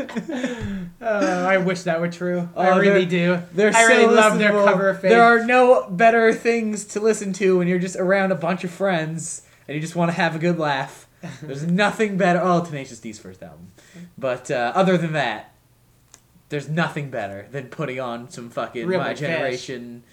[0.99, 2.49] Uh, I wish that were true.
[2.55, 3.43] Oh, I really they're- do.
[3.53, 5.01] They're I so really love their cover of.
[5.01, 8.71] There are no better things to listen to when you're just around a bunch of
[8.71, 11.07] friends and you just want to have a good laugh.
[11.41, 12.41] There's nothing better.
[12.41, 13.71] Oh, Tenacious D's first album.
[14.17, 15.53] But uh, other than that,
[16.49, 19.19] there's nothing better than putting on some fucking Reel Big Fish.
[19.19, 20.03] Generation.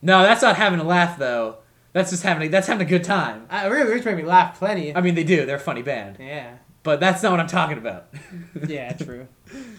[0.00, 1.56] No, that's not having a laugh though.
[1.92, 3.46] That's just having a, that's having a good time.
[3.50, 4.94] Really, which made me laugh plenty.
[4.94, 5.46] I mean, they do.
[5.46, 6.56] They're a funny band, yeah.
[6.82, 8.08] but that's not what I'm talking about.
[8.66, 9.28] Yeah, true.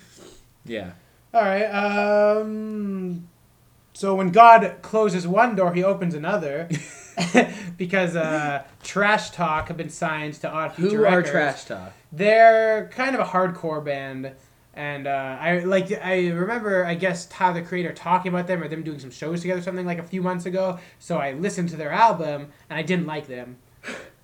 [0.65, 0.91] yeah.
[1.33, 1.65] All right.
[1.65, 3.27] Um.
[3.93, 6.69] So when God closes one door, He opens another,
[7.77, 11.31] because uh, Trash Talk have been signed to Odd Future Who are Records.
[11.31, 11.93] Trash Talk?
[12.11, 14.31] They're kind of a hardcore band,
[14.79, 15.91] and uh, I like.
[15.91, 19.41] I remember, I guess Tyler the Creator talking about them or them doing some shows
[19.41, 20.79] together, or something like a few months ago.
[20.99, 23.57] So I listened to their album, and I didn't like them.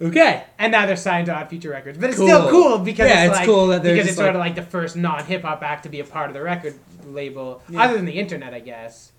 [0.02, 0.44] Okay.
[0.60, 2.28] And now they're signed to Odd Future Records, but it's Cool.
[2.28, 4.62] still cool because Yeah, it's, it's like, cool that because it's sort of like the
[4.62, 6.76] first non hip hop act to be a part of the record
[7.06, 7.82] label, Yeah.
[7.84, 9.14] other than the internet, I guess,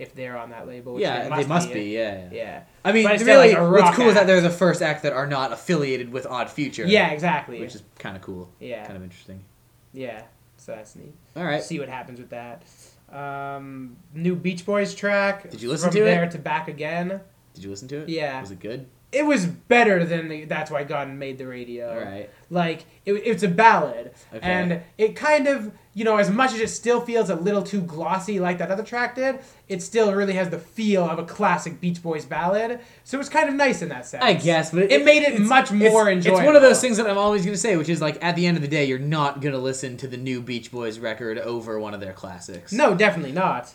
[0.00, 0.94] if they're on that label.
[0.94, 1.84] Which Yeah, they they must be.
[1.84, 2.28] Yeah.
[2.32, 4.26] Yeah, I mean, still really, like what's cool is that act.
[4.26, 6.84] they're the first act that are not affiliated with Odd Future.
[6.86, 7.60] yeah, exactly.
[7.60, 8.50] Which is kind of cool.
[8.58, 9.44] yeah, Kind of interesting.
[9.92, 10.22] yeah.
[10.66, 11.14] So that's neat.
[11.36, 11.62] All right.
[11.62, 12.64] See what happens with that.
[13.08, 15.48] Um, new Beach Boys track.
[15.48, 16.06] Did you listen from to it?
[16.06, 17.20] there to back again?
[17.54, 18.08] Did you listen to it?
[18.08, 18.40] Yeah.
[18.40, 18.88] Was it good?
[19.16, 21.88] It was better than the, that's why God made the radio.
[21.90, 22.28] All right.
[22.50, 24.40] Like it, it's a ballad, Okay.
[24.46, 27.80] and it kind of you know as much as it still feels a little too
[27.80, 29.38] glossy like that other track did,
[29.68, 32.80] it still really has the feel of a classic Beach Boys ballad.
[33.04, 34.22] So it's kind of nice in that sense.
[34.22, 36.38] I guess, but It made it much it's- enjoyable.
[36.40, 38.46] It's one of those things that I'm always gonna say, which is like at the
[38.46, 41.80] end of the day, you're not gonna listen to the new Beach Boys record over
[41.80, 42.70] one of their classics.
[42.72, 43.74] No, definitely not.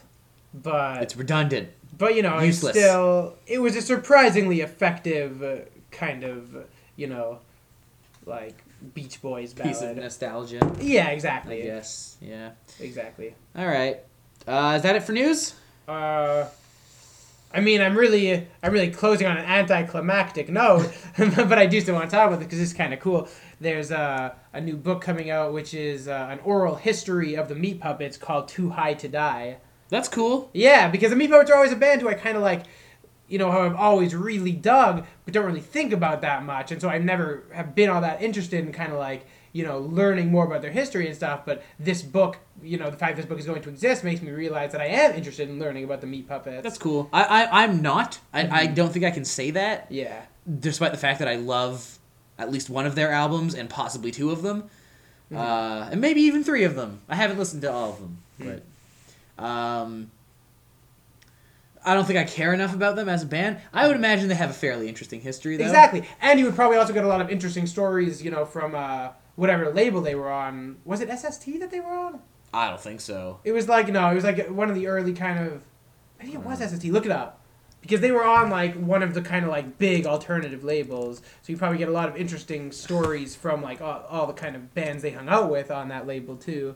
[0.53, 1.69] But it's redundant.
[1.97, 2.75] But you know, useless.
[2.75, 5.57] it's still it was a surprisingly effective uh,
[5.91, 6.59] kind of uh,
[6.95, 7.39] you know
[8.25, 8.63] like
[8.93, 9.73] Beach Boys ballad.
[9.73, 10.75] Piece of nostalgia.
[10.81, 11.61] yeah, I exactly.
[11.61, 12.17] guess.
[12.21, 12.51] Yeah.
[12.79, 13.35] Exactly.
[13.55, 13.99] All right.
[14.47, 15.53] Uh, is that it for news?
[15.87, 16.45] Uh,
[17.53, 21.95] I mean, I'm really, I'm really closing on an anticlimactic note, but I do still
[21.95, 23.27] want to talk about it because it's kind of cool.
[23.59, 27.55] There's uh, a new book coming out, which is uh, an oral history of the
[27.55, 29.57] Meat Puppets called "Too High to Die."
[29.91, 30.49] That's cool.
[30.53, 32.63] Yeah, because the Meat Puppets are always a band who I kind of like,
[33.27, 36.81] you know, how I've always really dug, but don't really think about that much, and
[36.81, 40.31] so I never have been all that interested in kind of like, you know, learning
[40.31, 41.41] more about their history and stuff.
[41.45, 44.31] But this book, you know, the fact this book is going to exist makes me
[44.31, 46.63] realize that I am interested in learning about the Meat Puppets.
[46.63, 47.09] That's cool.
[47.11, 48.19] I, I I'm not.
[48.33, 48.73] I, I mm-hmm.
[48.73, 50.21] don't think I can say that, yeah.
[50.59, 51.99] despite the fact that I love
[52.37, 54.63] at least one of their albums and possibly two of them,
[55.31, 55.37] mm-hmm.
[55.37, 57.01] uh, and maybe even three of them.
[57.09, 58.45] I haven't listened to all of them, mm.
[58.45, 58.63] but
[59.41, 60.11] um,
[61.83, 63.57] I don't think I care enough about them as a band.
[63.73, 65.65] I would imagine they have a fairly interesting history, though.
[65.65, 68.75] Exactly, and you would probably also get a lot of interesting stories, you know, from
[68.75, 70.77] uh, whatever label they were on.
[70.85, 72.21] Was it SST that they were on?
[72.53, 73.39] I don't think so.
[73.43, 75.63] It was like no, it was like one of the early kind of.
[76.19, 76.85] Maybe it was SST.
[76.85, 77.41] Look it up,
[77.81, 81.21] because they were on like one of the kind of like big alternative labels.
[81.41, 84.55] So you probably get a lot of interesting stories from like all, all the kind
[84.55, 86.75] of bands they hung out with on that label too.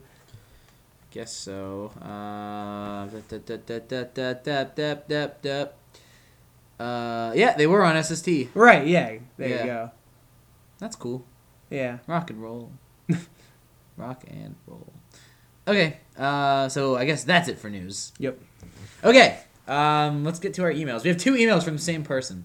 [1.16, 1.94] Guess so.
[7.34, 8.28] Yeah, they were on SST.
[8.54, 9.20] Right, yeah.
[9.38, 9.60] There yeah.
[9.62, 9.92] you go.
[10.78, 11.26] That's cool.
[11.70, 12.00] Yeah.
[12.06, 12.74] Rock and roll.
[13.98, 14.92] Rock and roll.
[15.66, 18.12] Okay, uh, so I guess that's it for news.
[18.20, 18.38] Yep.
[19.06, 19.40] Okay,
[19.70, 21.04] um, let's get to our emails.
[21.04, 22.44] We have two emails from the same person.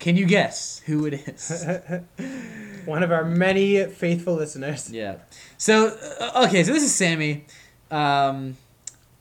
[0.00, 1.64] Can you guess who it is?
[2.86, 4.90] One of our many faithful listeners.
[4.90, 5.16] yeah.
[5.58, 7.44] So, uh, okay, so this is Sammy,
[7.90, 8.56] um,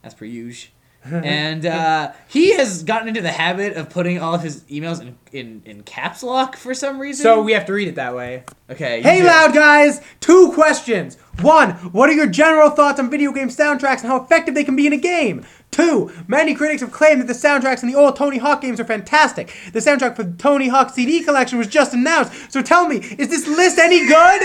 [0.03, 0.71] as per usual.
[1.05, 5.17] and uh, he has gotten into the habit of putting all of his emails in,
[5.31, 7.23] in, in caps lock for some reason.
[7.23, 8.43] So we have to read it that way.
[8.69, 9.01] okay.
[9.01, 9.27] Hey, do.
[9.27, 10.01] loud guys!
[10.19, 11.15] Two questions.
[11.41, 14.75] One, what are your general thoughts on video game soundtracks and how effective they can
[14.75, 15.45] be in a game?
[15.71, 18.85] Two, many critics have claimed that the soundtracks in the old Tony Hawk games are
[18.85, 19.53] fantastic.
[19.71, 23.29] The soundtrack for the Tony Hawk HD collection was just announced, so tell me, is
[23.29, 24.41] this list any good?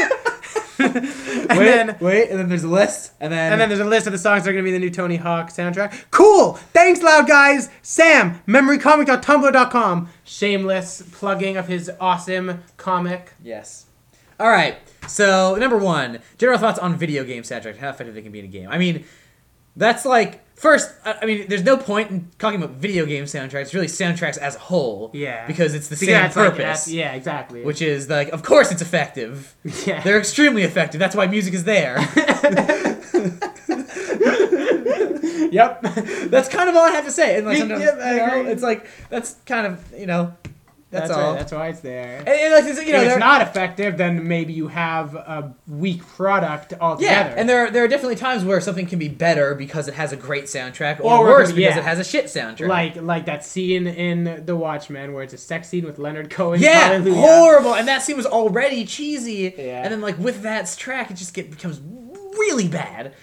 [0.78, 1.96] and Wait, then.
[2.01, 4.18] wait, and then there's a list, and then And then there's a list of the
[4.18, 6.05] songs that are going to be the new Tony Hawk soundtrack.
[6.10, 6.55] Cool!
[6.72, 7.70] Thanks, loud guys!
[7.82, 10.09] Sam, memorycomic.tumblr.com.
[10.24, 13.32] Shameless plugging of his awesome comic.
[13.42, 13.86] Yes.
[14.38, 14.76] All right.
[15.09, 17.78] So number one, general thoughts on video game soundtracks.
[17.78, 18.68] How effective they can be in a game.
[18.68, 19.05] I mean,
[19.76, 20.90] that's like first.
[21.04, 23.74] I mean, there's no point in talking about video game soundtracks.
[23.74, 25.10] Really, soundtracks as a whole.
[25.12, 25.46] Yeah.
[25.46, 26.56] Because it's the Because same like- purpose.
[26.58, 27.62] that's- yeah, exactly.
[27.62, 29.54] Which is like, of course, it's effective.
[29.86, 30.02] yeah.
[30.02, 30.98] They're extremely effective.
[30.98, 31.96] That's why music is there.
[35.52, 35.82] yep.
[36.30, 37.36] that's kind of all I have to say.
[37.36, 38.52] And like Me- sometimes, yep, I you know, agree.
[38.52, 40.32] it's like that's kind of you know,
[40.94, 41.30] that's, That's, all.
[41.32, 41.38] right.
[41.38, 42.18] That's why it's there.
[42.18, 46.06] and, and, like, you know, if it's not effective, then maybe you have a weak
[46.06, 47.30] product altogether.
[47.30, 49.94] Yeah, and there are, there are definitely times where something can be better because it
[49.94, 51.80] has a great soundtrack, or, Or worse be- because yeah.
[51.80, 52.68] it has a shit soundtrack.
[52.68, 56.60] like like that scene in The Watchmen where it's a sex scene with Leonard Cohen.
[56.60, 57.20] yeah, Hallelujah.
[57.20, 59.82] horrible, and that scene was already cheesy, Yeah.
[59.82, 63.14] and then like with that track, it just get becomes really bad.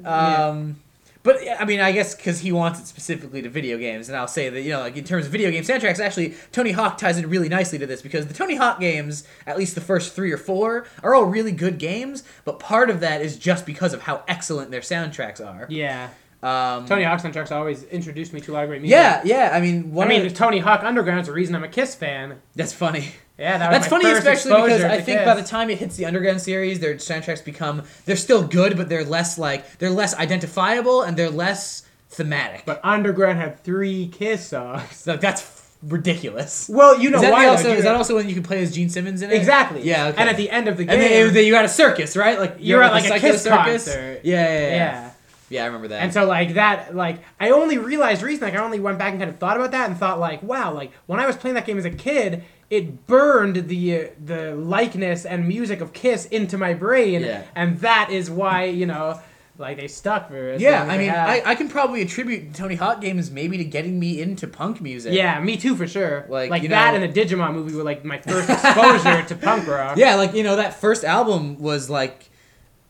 [0.00, 0.46] Yeah.
[0.48, 0.80] Um,
[1.28, 4.26] But I mean, I guess because he wants it specifically to video games, and I'll
[4.26, 7.18] say that you know, like in terms of video game soundtracks, actually, Tony Hawk ties
[7.18, 10.32] in really nicely to this because the Tony Hawk games, at least the first three
[10.32, 12.24] or four, are all really good games.
[12.46, 15.66] But part of that is just because of how excellent their soundtracks are.
[15.68, 16.08] Yeah.
[16.42, 18.96] Um, Tony Hawk soundtracks always introduced me to a lot of great music.
[18.96, 19.50] Yeah, yeah.
[19.52, 22.40] I mean, I mean, the- Tony Hawk Underground's the reason I'm a Kiss fan.
[22.54, 23.12] that's funny.
[23.38, 26.06] Yeah, that was That's funny, especially because I think by the time it hits the
[26.06, 31.02] Underground series, their soundtracks become they're still good, but they're less like they're less identifiable
[31.02, 32.64] and they're less thematic.
[32.66, 34.96] But Underground had three Kiss songs.
[34.96, 36.68] So that's ridiculous.
[36.68, 37.44] Well, you know is that why?
[37.44, 39.34] though, also is that also when you can play as Gene Simmons in it?
[39.34, 39.82] exactly?
[39.82, 40.08] Yeah.
[40.08, 40.20] Okay.
[40.20, 42.38] And at the end of the and game, then, then you got a circus, right?
[42.40, 44.20] Like You're at, like, a psycho Kiss concert.
[44.24, 44.70] Yeah, yeah, yeah, yeah.
[44.70, 45.10] yeah.
[45.50, 46.02] Yeah, I remember that.
[46.02, 49.20] And so like that, like I only realized recently, like I only went back and
[49.20, 51.64] kind of thought about that and thought like, wow, like when I was playing that
[51.64, 56.74] game as a kid, it burned the the likeness and music of Kiss into my
[56.74, 57.42] brain, Yeah.
[57.54, 59.20] and that is why you know,
[59.56, 61.10] like they stuck for as yeah, I mean.
[61.10, 65.12] I, I can probably attribute Tony Hawk games maybe to getting me into punk music.
[65.14, 66.26] yeah, me too for sure.
[66.28, 69.66] Like, Like, that know- and the Digimon movie were like my first exposure to punk
[69.66, 69.96] rock.
[69.96, 72.30] Yeah, like you know that first album was like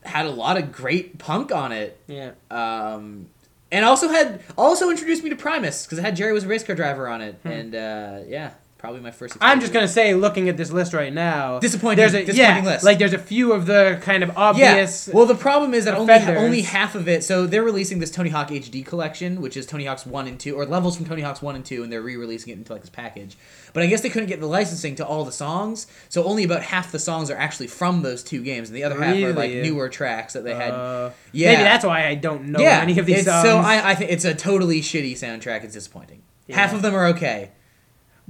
[0.03, 1.99] had a lot of great punk on it.
[2.07, 2.31] yeah.
[2.51, 3.27] um,
[3.71, 6.63] and also had also introduced me to Primus because it had Jerry was a race
[6.63, 9.37] car driver on it, and uh, yeah, probably my first.
[9.39, 12.71] I'm just gonna say, looking at this list right now, Disappointing- There's a disappointing yeah,
[12.71, 12.83] list.
[12.83, 15.07] like there's a few of the kind of obvious.
[15.07, 15.13] Yeah.
[15.13, 16.41] Well, the problem is that only offenders.
[16.41, 17.23] only half of it.
[17.23, 20.55] So they're releasing this Tony Hawk HD collection, which is Tony Hawk's one and two,
[20.55, 22.89] or levels from Tony Hawk's one and two, and they're re-releasing it into like this
[22.89, 23.37] package.
[23.73, 26.63] But I guess they couldn't get the licensing to all the songs, so only about
[26.63, 29.51] half the songs are actually from those two games, and the other half are like
[29.51, 30.71] newer tracks that they had.
[30.71, 33.45] Uh, yeah, Maybe that's why I don't know yeah, any of these it's, songs.
[33.45, 35.63] So I, I think it's a totally shitty soundtrack.
[35.63, 36.23] It's disappointing.
[36.49, 37.51] Half of them are okay.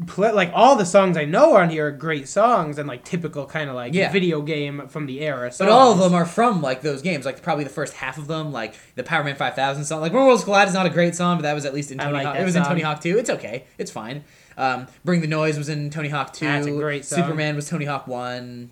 [0.08, 3.46] Pl- like all the songs I know on here are great songs and like typical
[3.46, 4.12] kind of like Yeah.
[4.12, 5.52] video game from the era.
[5.58, 7.26] But all of them are from like those games.
[7.26, 10.02] Like probably the first half of them, like the Power Man Five Thousand song.
[10.02, 12.14] Like Worlds Collide is not a great song, but that was at least in Tony
[12.14, 12.36] like Hawk.
[12.38, 12.64] It was in.
[12.64, 13.18] Tony Hawk Two.
[13.18, 13.66] It's okay.
[13.78, 14.24] It's fine.
[14.58, 16.46] Um, Bring the Noise was in Tony Hawk Two.
[16.46, 17.20] That's a great song.
[17.20, 18.72] Superman was Tony Hawk One.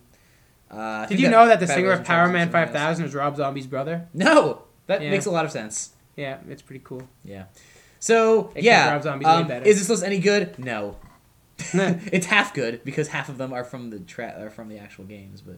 [0.69, 3.67] Uh, Did you know that the singer of Power Man was 5000 is Rob Zombie's
[3.67, 4.07] brother?
[4.13, 5.11] No, that Yeah.
[5.11, 5.91] makes a lot of sense.
[6.17, 7.07] Yeah, it's pretty cool.
[7.23, 7.45] Yeah.
[7.99, 9.65] So Except yeah, Rob Zombie's way um, better.
[9.65, 10.59] is this list any good?
[10.59, 10.97] No.
[12.11, 15.05] it's half good because half of them are from the tra- are from the actual
[15.05, 15.57] games, but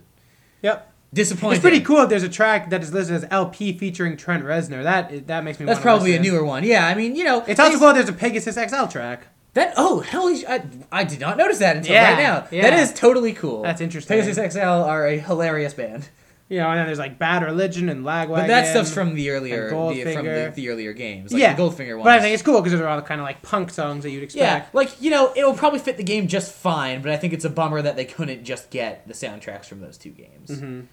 [0.62, 0.92] Yep.
[1.14, 1.56] disappointing.
[1.58, 1.98] It's pretty cool.
[1.98, 4.84] that There's a track that is listed as LP featuring Trent Reznor.
[4.84, 5.66] That that makes me.
[5.66, 6.64] That's probably a newer one.
[6.64, 7.94] Yeah, I mean, you know, It's also cool.
[7.94, 9.28] There's a Pegasus XL track.
[9.56, 12.48] That oh hell, I, I did not notice that until Yeah, right now.
[12.52, 12.70] yeah.
[12.70, 13.64] That is totally cool.
[13.64, 14.20] That's interesting.
[14.20, 16.10] Pegasus XL are a hilarious band,
[16.50, 18.30] You know, and then there's like Bad Religion and Lagwagon.
[18.36, 21.32] but that stuff's from the earlier the, from the, the earlier games.
[21.32, 22.06] Like yeah, the Goldfinger ones.
[22.06, 24.02] But I think it's cool because those are all the kind of like punk songs
[24.04, 24.42] that you'd expect.
[24.66, 27.04] yeah, like you know, it'll probably fit the game just fine.
[27.04, 29.98] But I think it's a bummer that they couldn't just get the soundtracks from those
[29.98, 30.50] two games.
[30.50, 30.86] Mhm.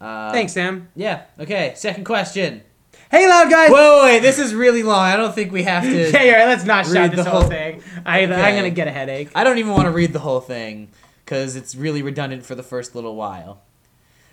[0.00, 0.88] Uh, Thanks, Sam.
[0.94, 1.22] Yeah.
[1.38, 1.72] Okay.
[1.76, 2.62] Second question.
[3.10, 3.70] Hey, loud guys.
[3.70, 5.00] Whoa, wait, wait, this is really long.
[5.00, 6.10] I don't think we have to.
[6.12, 7.82] yeah, yeah, let's not shout this whole whole- thing.
[8.06, 8.34] I, Okay.
[8.34, 9.30] I'm gonna get a headache.
[9.34, 10.90] I don't even want to read the whole thing
[11.24, 13.62] because it's really redundant for the first little while.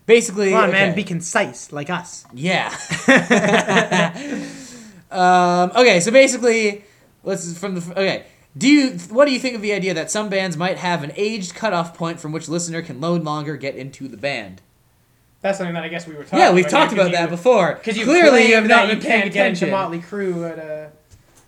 [0.09, 2.25] Basically, Come on, man, be concise like us.
[2.33, 2.75] Yeah.
[5.11, 6.83] um, okay, so basically,
[7.23, 8.25] let's from the okay.
[8.57, 11.11] Do you what do you think of the idea that some bands might have an
[11.15, 14.63] aged cutoff point from which listener can no longer get into the band?
[15.41, 16.39] That's something that I guess we were talking.
[16.39, 17.75] yeah, we've talked about that before.
[17.75, 19.67] Because you clearly you have not been paying can't get into.
[19.67, 20.89] Motley Crue at uh,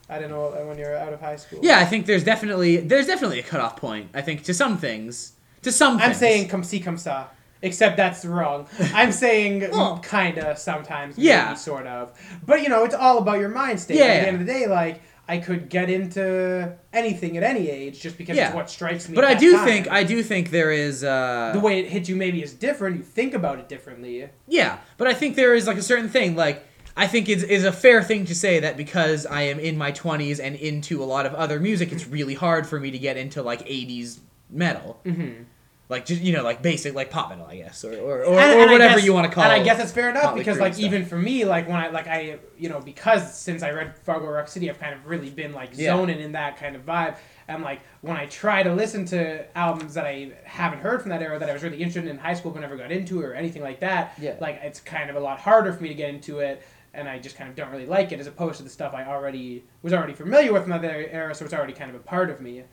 [0.07, 1.61] I don't know when you're out of high school.
[1.63, 4.11] Yeah, I think there's definitely there's definitely a cutoff point.
[4.13, 5.33] I think to some things,
[5.63, 5.93] to some.
[5.93, 6.17] I'm things.
[6.17, 7.25] saying come see, come saw.
[7.61, 8.67] Except that's wrong.
[8.93, 11.17] I'm saying Well, kinda sometimes.
[11.17, 11.53] yeah.
[11.53, 12.17] Sort of.
[12.45, 13.97] But you know, it's all about your mind state.
[13.97, 14.05] Yeah.
[14.05, 18.01] At the end of the day, like I could get into anything at any age
[18.01, 18.47] just because Yeah.
[18.47, 19.15] it's what strikes me.
[19.15, 19.65] But I do time.
[19.65, 22.97] think I do think there is uh, the way it hits you maybe is different.
[22.97, 24.27] You think about it differently.
[24.47, 26.65] Yeah, but I think there is like a certain thing like
[26.97, 30.41] I think it's a fair thing to say that because I am in my 20s
[30.43, 33.41] and into a lot of other music, it's really hard for me to get into
[33.41, 34.19] like 80s
[34.49, 34.99] metal.
[35.05, 35.43] Mm-hmm.
[35.91, 38.59] Like just you know like basic like pop metal, I guess, or or, or, And-
[38.59, 39.43] or and whatever guess- you want to call.
[39.43, 39.47] It.
[39.47, 40.85] And I guess that's fair enough because like stuff.
[40.85, 44.25] even for me, like when I like I you know because since I read Fargo
[44.27, 45.91] Rock City, I've kind of really been like Yeah.
[45.95, 47.17] zoning in that kind of vibe.
[47.47, 51.21] And like when I try to listen to albums that I haven't heard from that
[51.21, 53.33] era that I was really interested in in high school but never got into or
[53.33, 54.35] anything like that, Yeah.
[54.39, 56.63] like it's kind of a lot harder for me to get into it.
[56.93, 59.05] And I just kind of don't really like it, as opposed to the stuff I
[59.05, 62.29] already was already familiar with from that era, so it's already kind of a part
[62.29, 62.63] of me.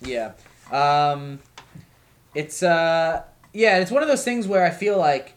[0.00, 0.32] Yeah.
[0.72, 1.38] Um,
[2.36, 3.22] it's uh,
[3.52, 5.34] yeah, it's one of those things where I feel like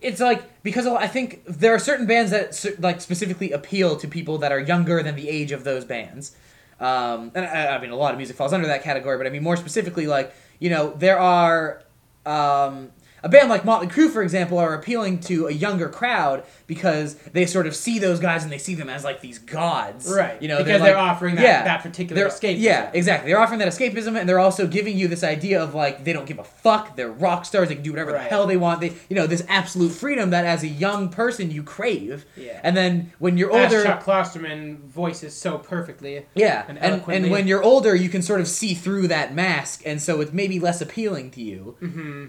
[0.00, 4.38] it's like because I think there are certain bands that like specifically appeal to people
[4.38, 6.36] that are younger than the age of those bands.
[6.78, 9.30] Um, and I, I mean, a lot of music falls under that category, but I
[9.30, 11.82] mean more specifically, like you know, there are
[12.26, 12.90] um,
[13.22, 17.46] a band like Motley Crue, for example, are appealing to a younger crowd because they
[17.46, 20.40] sort of see those guys and they see them as like these gods, Right.
[20.40, 22.58] You know, because they're, they're, like- offering that, yeah, that particular escape.
[22.58, 23.30] Yeah, exactly.
[23.30, 26.26] They're offering that escapism, and they're also giving you this idea of like they don't
[26.26, 26.96] give a fuck.
[26.96, 27.68] They're rock stars.
[27.68, 28.22] They can do whatever Right.
[28.24, 28.80] the hell they want.
[28.80, 32.24] They, you know, this absolute freedom that as a young person you crave.
[32.36, 32.60] Yeah.
[32.62, 36.26] And then when you're As older, Chuck Klosterman voices so perfectly.
[36.34, 39.82] yeah, and and, and when you're older, you can sort of see through that mask,
[39.84, 41.76] and so it's maybe less appealing to you.
[41.80, 42.26] hmm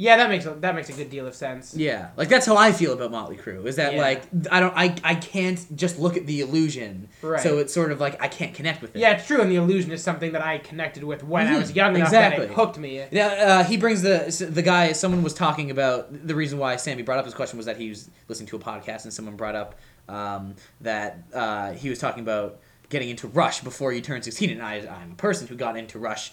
[0.00, 1.74] Yeah, that makes a, that makes a good deal of sense.
[1.74, 3.66] Yeah, like that's how I feel about Motley Crue.
[3.66, 4.00] Is that Yeah.
[4.00, 7.08] like I don't I I can't just look at the illusion.
[7.20, 7.40] Right.
[7.40, 9.00] So it's sort of like I can't connect with it.
[9.00, 11.58] Yeah, it's true, and the illusion is something that I connected with when I Mhm,
[11.58, 12.46] was young enough that exactly.
[12.46, 13.04] it hooked me.
[13.10, 14.92] Yeah, uh, he brings the the guy.
[14.92, 17.88] Someone was talking about the reason why Sammy brought up his question was that he
[17.88, 19.74] was listening to a podcast and someone brought up
[20.08, 24.62] um, that uh, he was talking about getting into Rush before you turn sixteen, and
[24.62, 26.30] I, I'm a person who got into Rush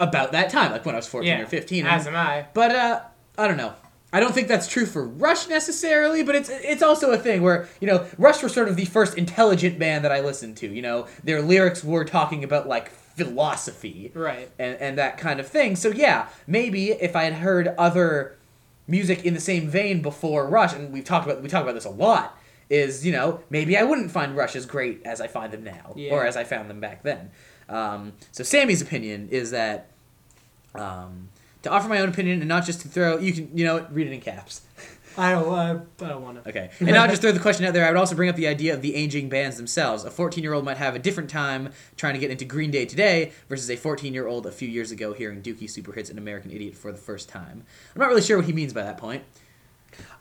[0.00, 1.86] about that time, like when I was fourteen Yeah, or fifteen.
[1.86, 2.46] As am I.
[2.54, 3.00] But uh,
[3.38, 3.74] I don't know.
[4.12, 7.68] I don't think that's true for Rush necessarily, but it's it's also a thing where
[7.80, 10.68] you know Rush were sort of the first intelligent band that I listened to.
[10.68, 14.50] You know, their lyrics were talking about like philosophy Right.
[14.58, 15.76] and, and that kind of thing.
[15.76, 18.36] So yeah, maybe if I had heard other
[18.86, 21.84] music in the same vein before Rush, and we've talked about we talk about this
[21.84, 22.38] a lot,
[22.70, 25.92] is you know maybe I wouldn't find Rush as great as I find them now,
[25.96, 26.12] Yeah.
[26.12, 27.30] or as I found them back then.
[27.68, 29.88] Um, so Sammy's opinion is that
[30.74, 31.28] um,
[31.62, 34.06] to offer my own opinion and not just to throw you can you know read
[34.06, 34.62] it in caps.
[35.16, 35.46] I don't.
[35.46, 36.48] Uh, I don't want to.
[36.48, 36.70] Okay.
[36.80, 38.74] And not just throw the question out there, I would also bring up the idea
[38.74, 40.04] of the aging bands themselves.
[40.04, 42.84] A 14 year old might have a different time trying to get into Green Day
[42.84, 46.18] today versus a 14 year old a few years ago hearing Dookie Super Hits and
[46.18, 47.62] American Idiot for the first time.
[47.94, 49.22] I'm not really sure what he means by that point.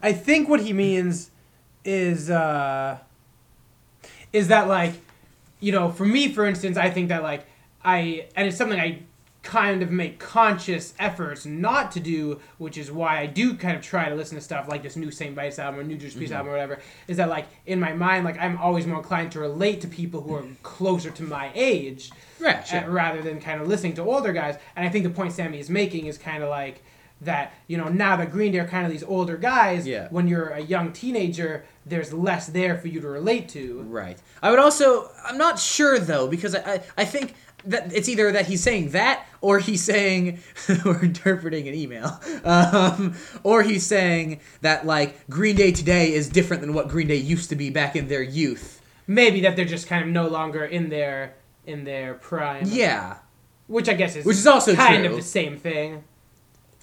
[0.02, 1.32] I think what he means
[1.84, 2.99] is uh,
[4.32, 4.94] is that like,
[5.64, 7.45] you know, for me, for instance, I think that like
[7.85, 9.03] I and it's something I
[9.44, 13.81] kind of make conscious efforts not to do, which is why I do kind of
[13.81, 16.34] try to listen to stuff like this new Saint Vitus album or new Judas Priest
[16.34, 16.80] album or whatever.
[17.07, 20.19] Is that like in my mind, like I'm always more inclined to relate to people
[20.19, 22.11] who are closer to my age.
[22.41, 24.57] Right, uh, rather than kind of listening to older guys.
[24.76, 26.84] And I think the point Sammy is making is kind of like
[27.26, 30.08] that, you know, now that Green Day are kind of these older guys, Yeah.
[30.10, 33.82] when you're a young teenager, there's less there for you to relate to.
[33.84, 34.18] Right.
[34.41, 35.10] I would also.
[35.26, 37.36] I'm not sure though because I I, I think
[37.66, 40.40] that it's either that he's saying that or he's saying
[40.86, 46.62] we're interpreting an email um, or he's saying that like green day today is different
[46.62, 49.88] than what green day used to be back in their youth Maybe that they're just
[49.88, 51.36] kind of no longer in their
[51.66, 52.66] in their prime.
[52.68, 53.20] yeah
[53.68, 55.12] Which I guess is Which is also kind true.
[55.12, 56.04] of the same thing.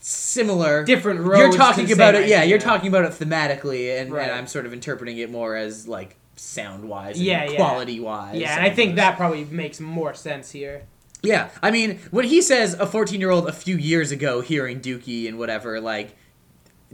[0.00, 1.38] Similar Different roads.
[1.40, 4.22] you're talking about it yeah you're talking about it thematically and, Right.
[4.28, 7.54] and i'm sort of interpreting it more as like sound wise yeah.
[7.54, 10.82] quality wise Yeah, and I think that probably makes more sense here.
[11.22, 14.80] Yeah, I mean, when he says a 14 year old a few years ago hearing
[14.80, 16.16] Dookie and whatever, like,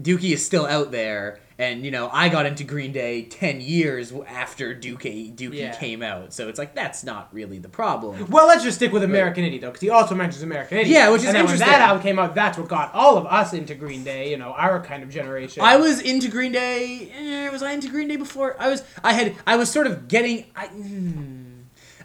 [0.01, 4.13] Dookie is still out there, and, you know, I got into Green Day 10 years
[4.29, 5.75] after Dookie, Dookie Yeah.
[5.75, 8.27] came out, so it's like, that's not really the problem.
[8.29, 10.95] Well, let's just stick with American Idiot though, because he also mentions American Idiot.
[10.95, 11.67] Yeah, which is and then interesting.
[11.67, 14.31] When that album came out, that's what got all of us into Green Day.
[14.31, 15.63] You know, our kind of generation.
[15.63, 17.11] I was into Green Day.
[17.17, 18.55] Eh, was I into Green Day before?
[18.59, 18.83] I was.
[19.03, 19.35] I had.
[19.47, 20.45] I was sort of getting.
[20.55, 20.67] I.
[20.67, 21.43] hmm.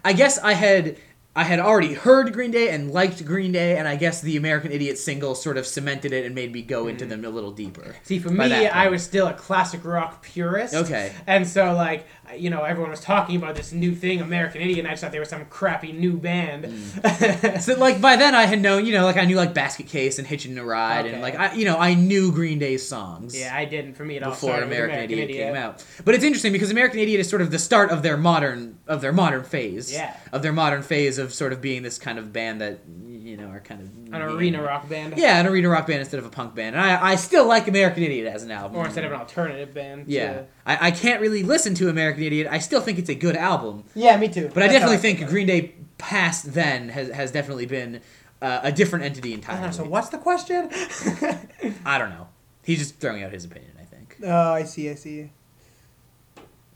[0.04, 0.96] I guess I had.
[1.34, 4.72] I had already heard Green Day and liked Green Day, and I guess the American
[4.72, 7.96] Idiot single sort of cemented it and made me go into them a little deeper.
[8.04, 10.74] See, for me, I was still a classic rock purist.
[10.74, 11.14] Okay.
[11.28, 12.06] And so, like,
[12.36, 15.12] you know, everyone was talking about this new thing, American Idiot, and I just thought
[15.12, 16.66] they were some crappy new band.
[16.66, 17.62] Mm.
[17.62, 20.20] So like by then I had known, you know, like I knew like Basket Case
[20.20, 23.38] and Hitching a Ride, and like I, you know, I knew Green Day's songs.
[23.38, 23.96] yeah, I didn't.
[23.96, 25.86] For me, it all before started with American, Idiot, came out.
[26.04, 29.02] But it's interesting because American Idiot is sort of the start of their modern of
[29.02, 29.92] their modern phase.
[29.92, 30.16] Yeah.
[30.32, 33.48] Of their modern phase of sort of being this kind of band that you know
[33.48, 35.14] are kind of An arena rock band.
[35.18, 37.68] Yeah, an arena rock band instead of a punk band, and I I still like
[37.70, 38.78] American Idiot as an album.
[38.78, 40.06] Or instead of an alternative band.
[40.08, 40.42] yeah.
[40.66, 42.48] I, I can't really listen to American Idiot.
[42.52, 44.50] I still think it's a good album, Yeah, me too.
[44.54, 45.26] but I definitely think.
[45.30, 48.02] Green Day past then has has definitely been
[48.42, 49.68] uh, a different entity entirely.
[49.68, 50.70] know, so what's the question?
[51.86, 52.28] I don't know.
[52.64, 53.72] He's just throwing out his opinion.
[53.80, 54.18] I think.
[54.24, 54.90] oh, I see.
[54.90, 55.32] I see.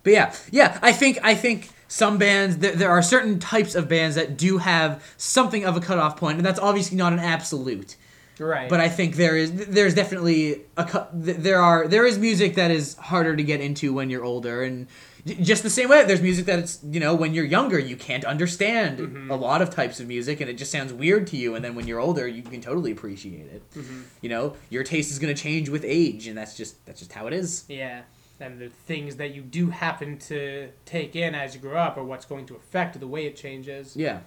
[0.04, 3.88] But yeah, yeah, I think I think some bands there, there are certain types of
[3.88, 7.96] bands that do have something of a cutoff point, and that's obviously not an absolute.
[8.38, 8.70] Right.
[8.70, 11.12] But I think there is there's definitely a cut.
[11.24, 14.62] th- there are there is music that is harder to get into when you're older,
[14.64, 14.88] and
[15.26, 18.26] just the same way there's music that it's you know when you're younger you can't
[18.26, 19.32] understand Mm-hmm.
[19.32, 21.76] a lot of types of music, and it just sounds weird to you, and then
[21.76, 23.64] when you're older you can totally appreciate it.
[23.74, 24.02] Mm-hmm.
[24.22, 27.28] You know your taste is gonna change with age, and that's just that's just how
[27.28, 27.64] it is.
[27.70, 28.02] Yeah.
[28.40, 32.04] And the things that you do happen to take in as you grow up are
[32.04, 33.96] what's going to affect the way it changes.
[33.96, 34.20] Yeah.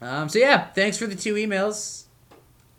[0.00, 2.04] Um, so yeah, thanks for the two emails.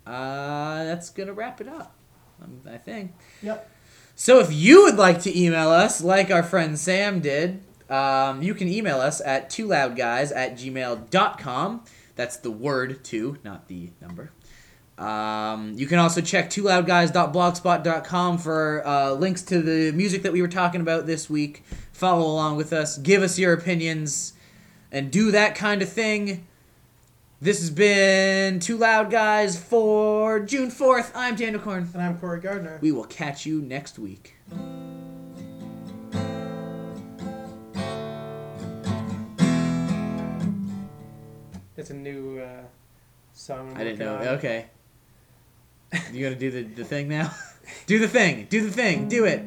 [0.06, 1.94] Uh, that's gonna wrap it up.
[2.42, 3.12] Um, I think.
[3.42, 3.70] Yep.
[4.14, 8.54] So if you would like to email us, like our friend Sam did, um, you
[8.54, 11.84] can email us at two loudguys at gmail.com.
[12.14, 14.32] That's the word two, not the number.
[14.98, 20.48] Um, you can also check twoloudguys.blogspot.com for uh, links to the music that we were
[20.48, 21.64] talking about this week.
[21.92, 24.34] Follow along with us, give us your opinions,
[24.90, 26.46] and do that kind of thing.
[27.40, 31.10] This has been Too Loud Guys for June 4th.
[31.12, 31.88] I'm Daniel Korn.
[31.92, 32.78] And I'm Corey Gardner.
[32.80, 34.36] We will catch you next week.
[41.76, 42.62] It's a new uh,
[43.32, 43.72] song.
[43.74, 44.18] I'm didn't know.
[44.34, 44.66] Okay.
[46.12, 47.30] You gonna do the, the thing now?
[47.86, 48.46] do the thing.
[48.48, 49.08] Do the thing.
[49.08, 49.42] Do it.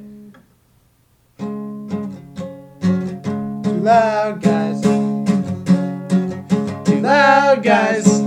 [3.63, 4.81] Too loud guys.
[6.85, 8.21] Too loud guys.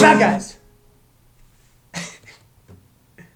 [0.00, 0.49] Loud guys.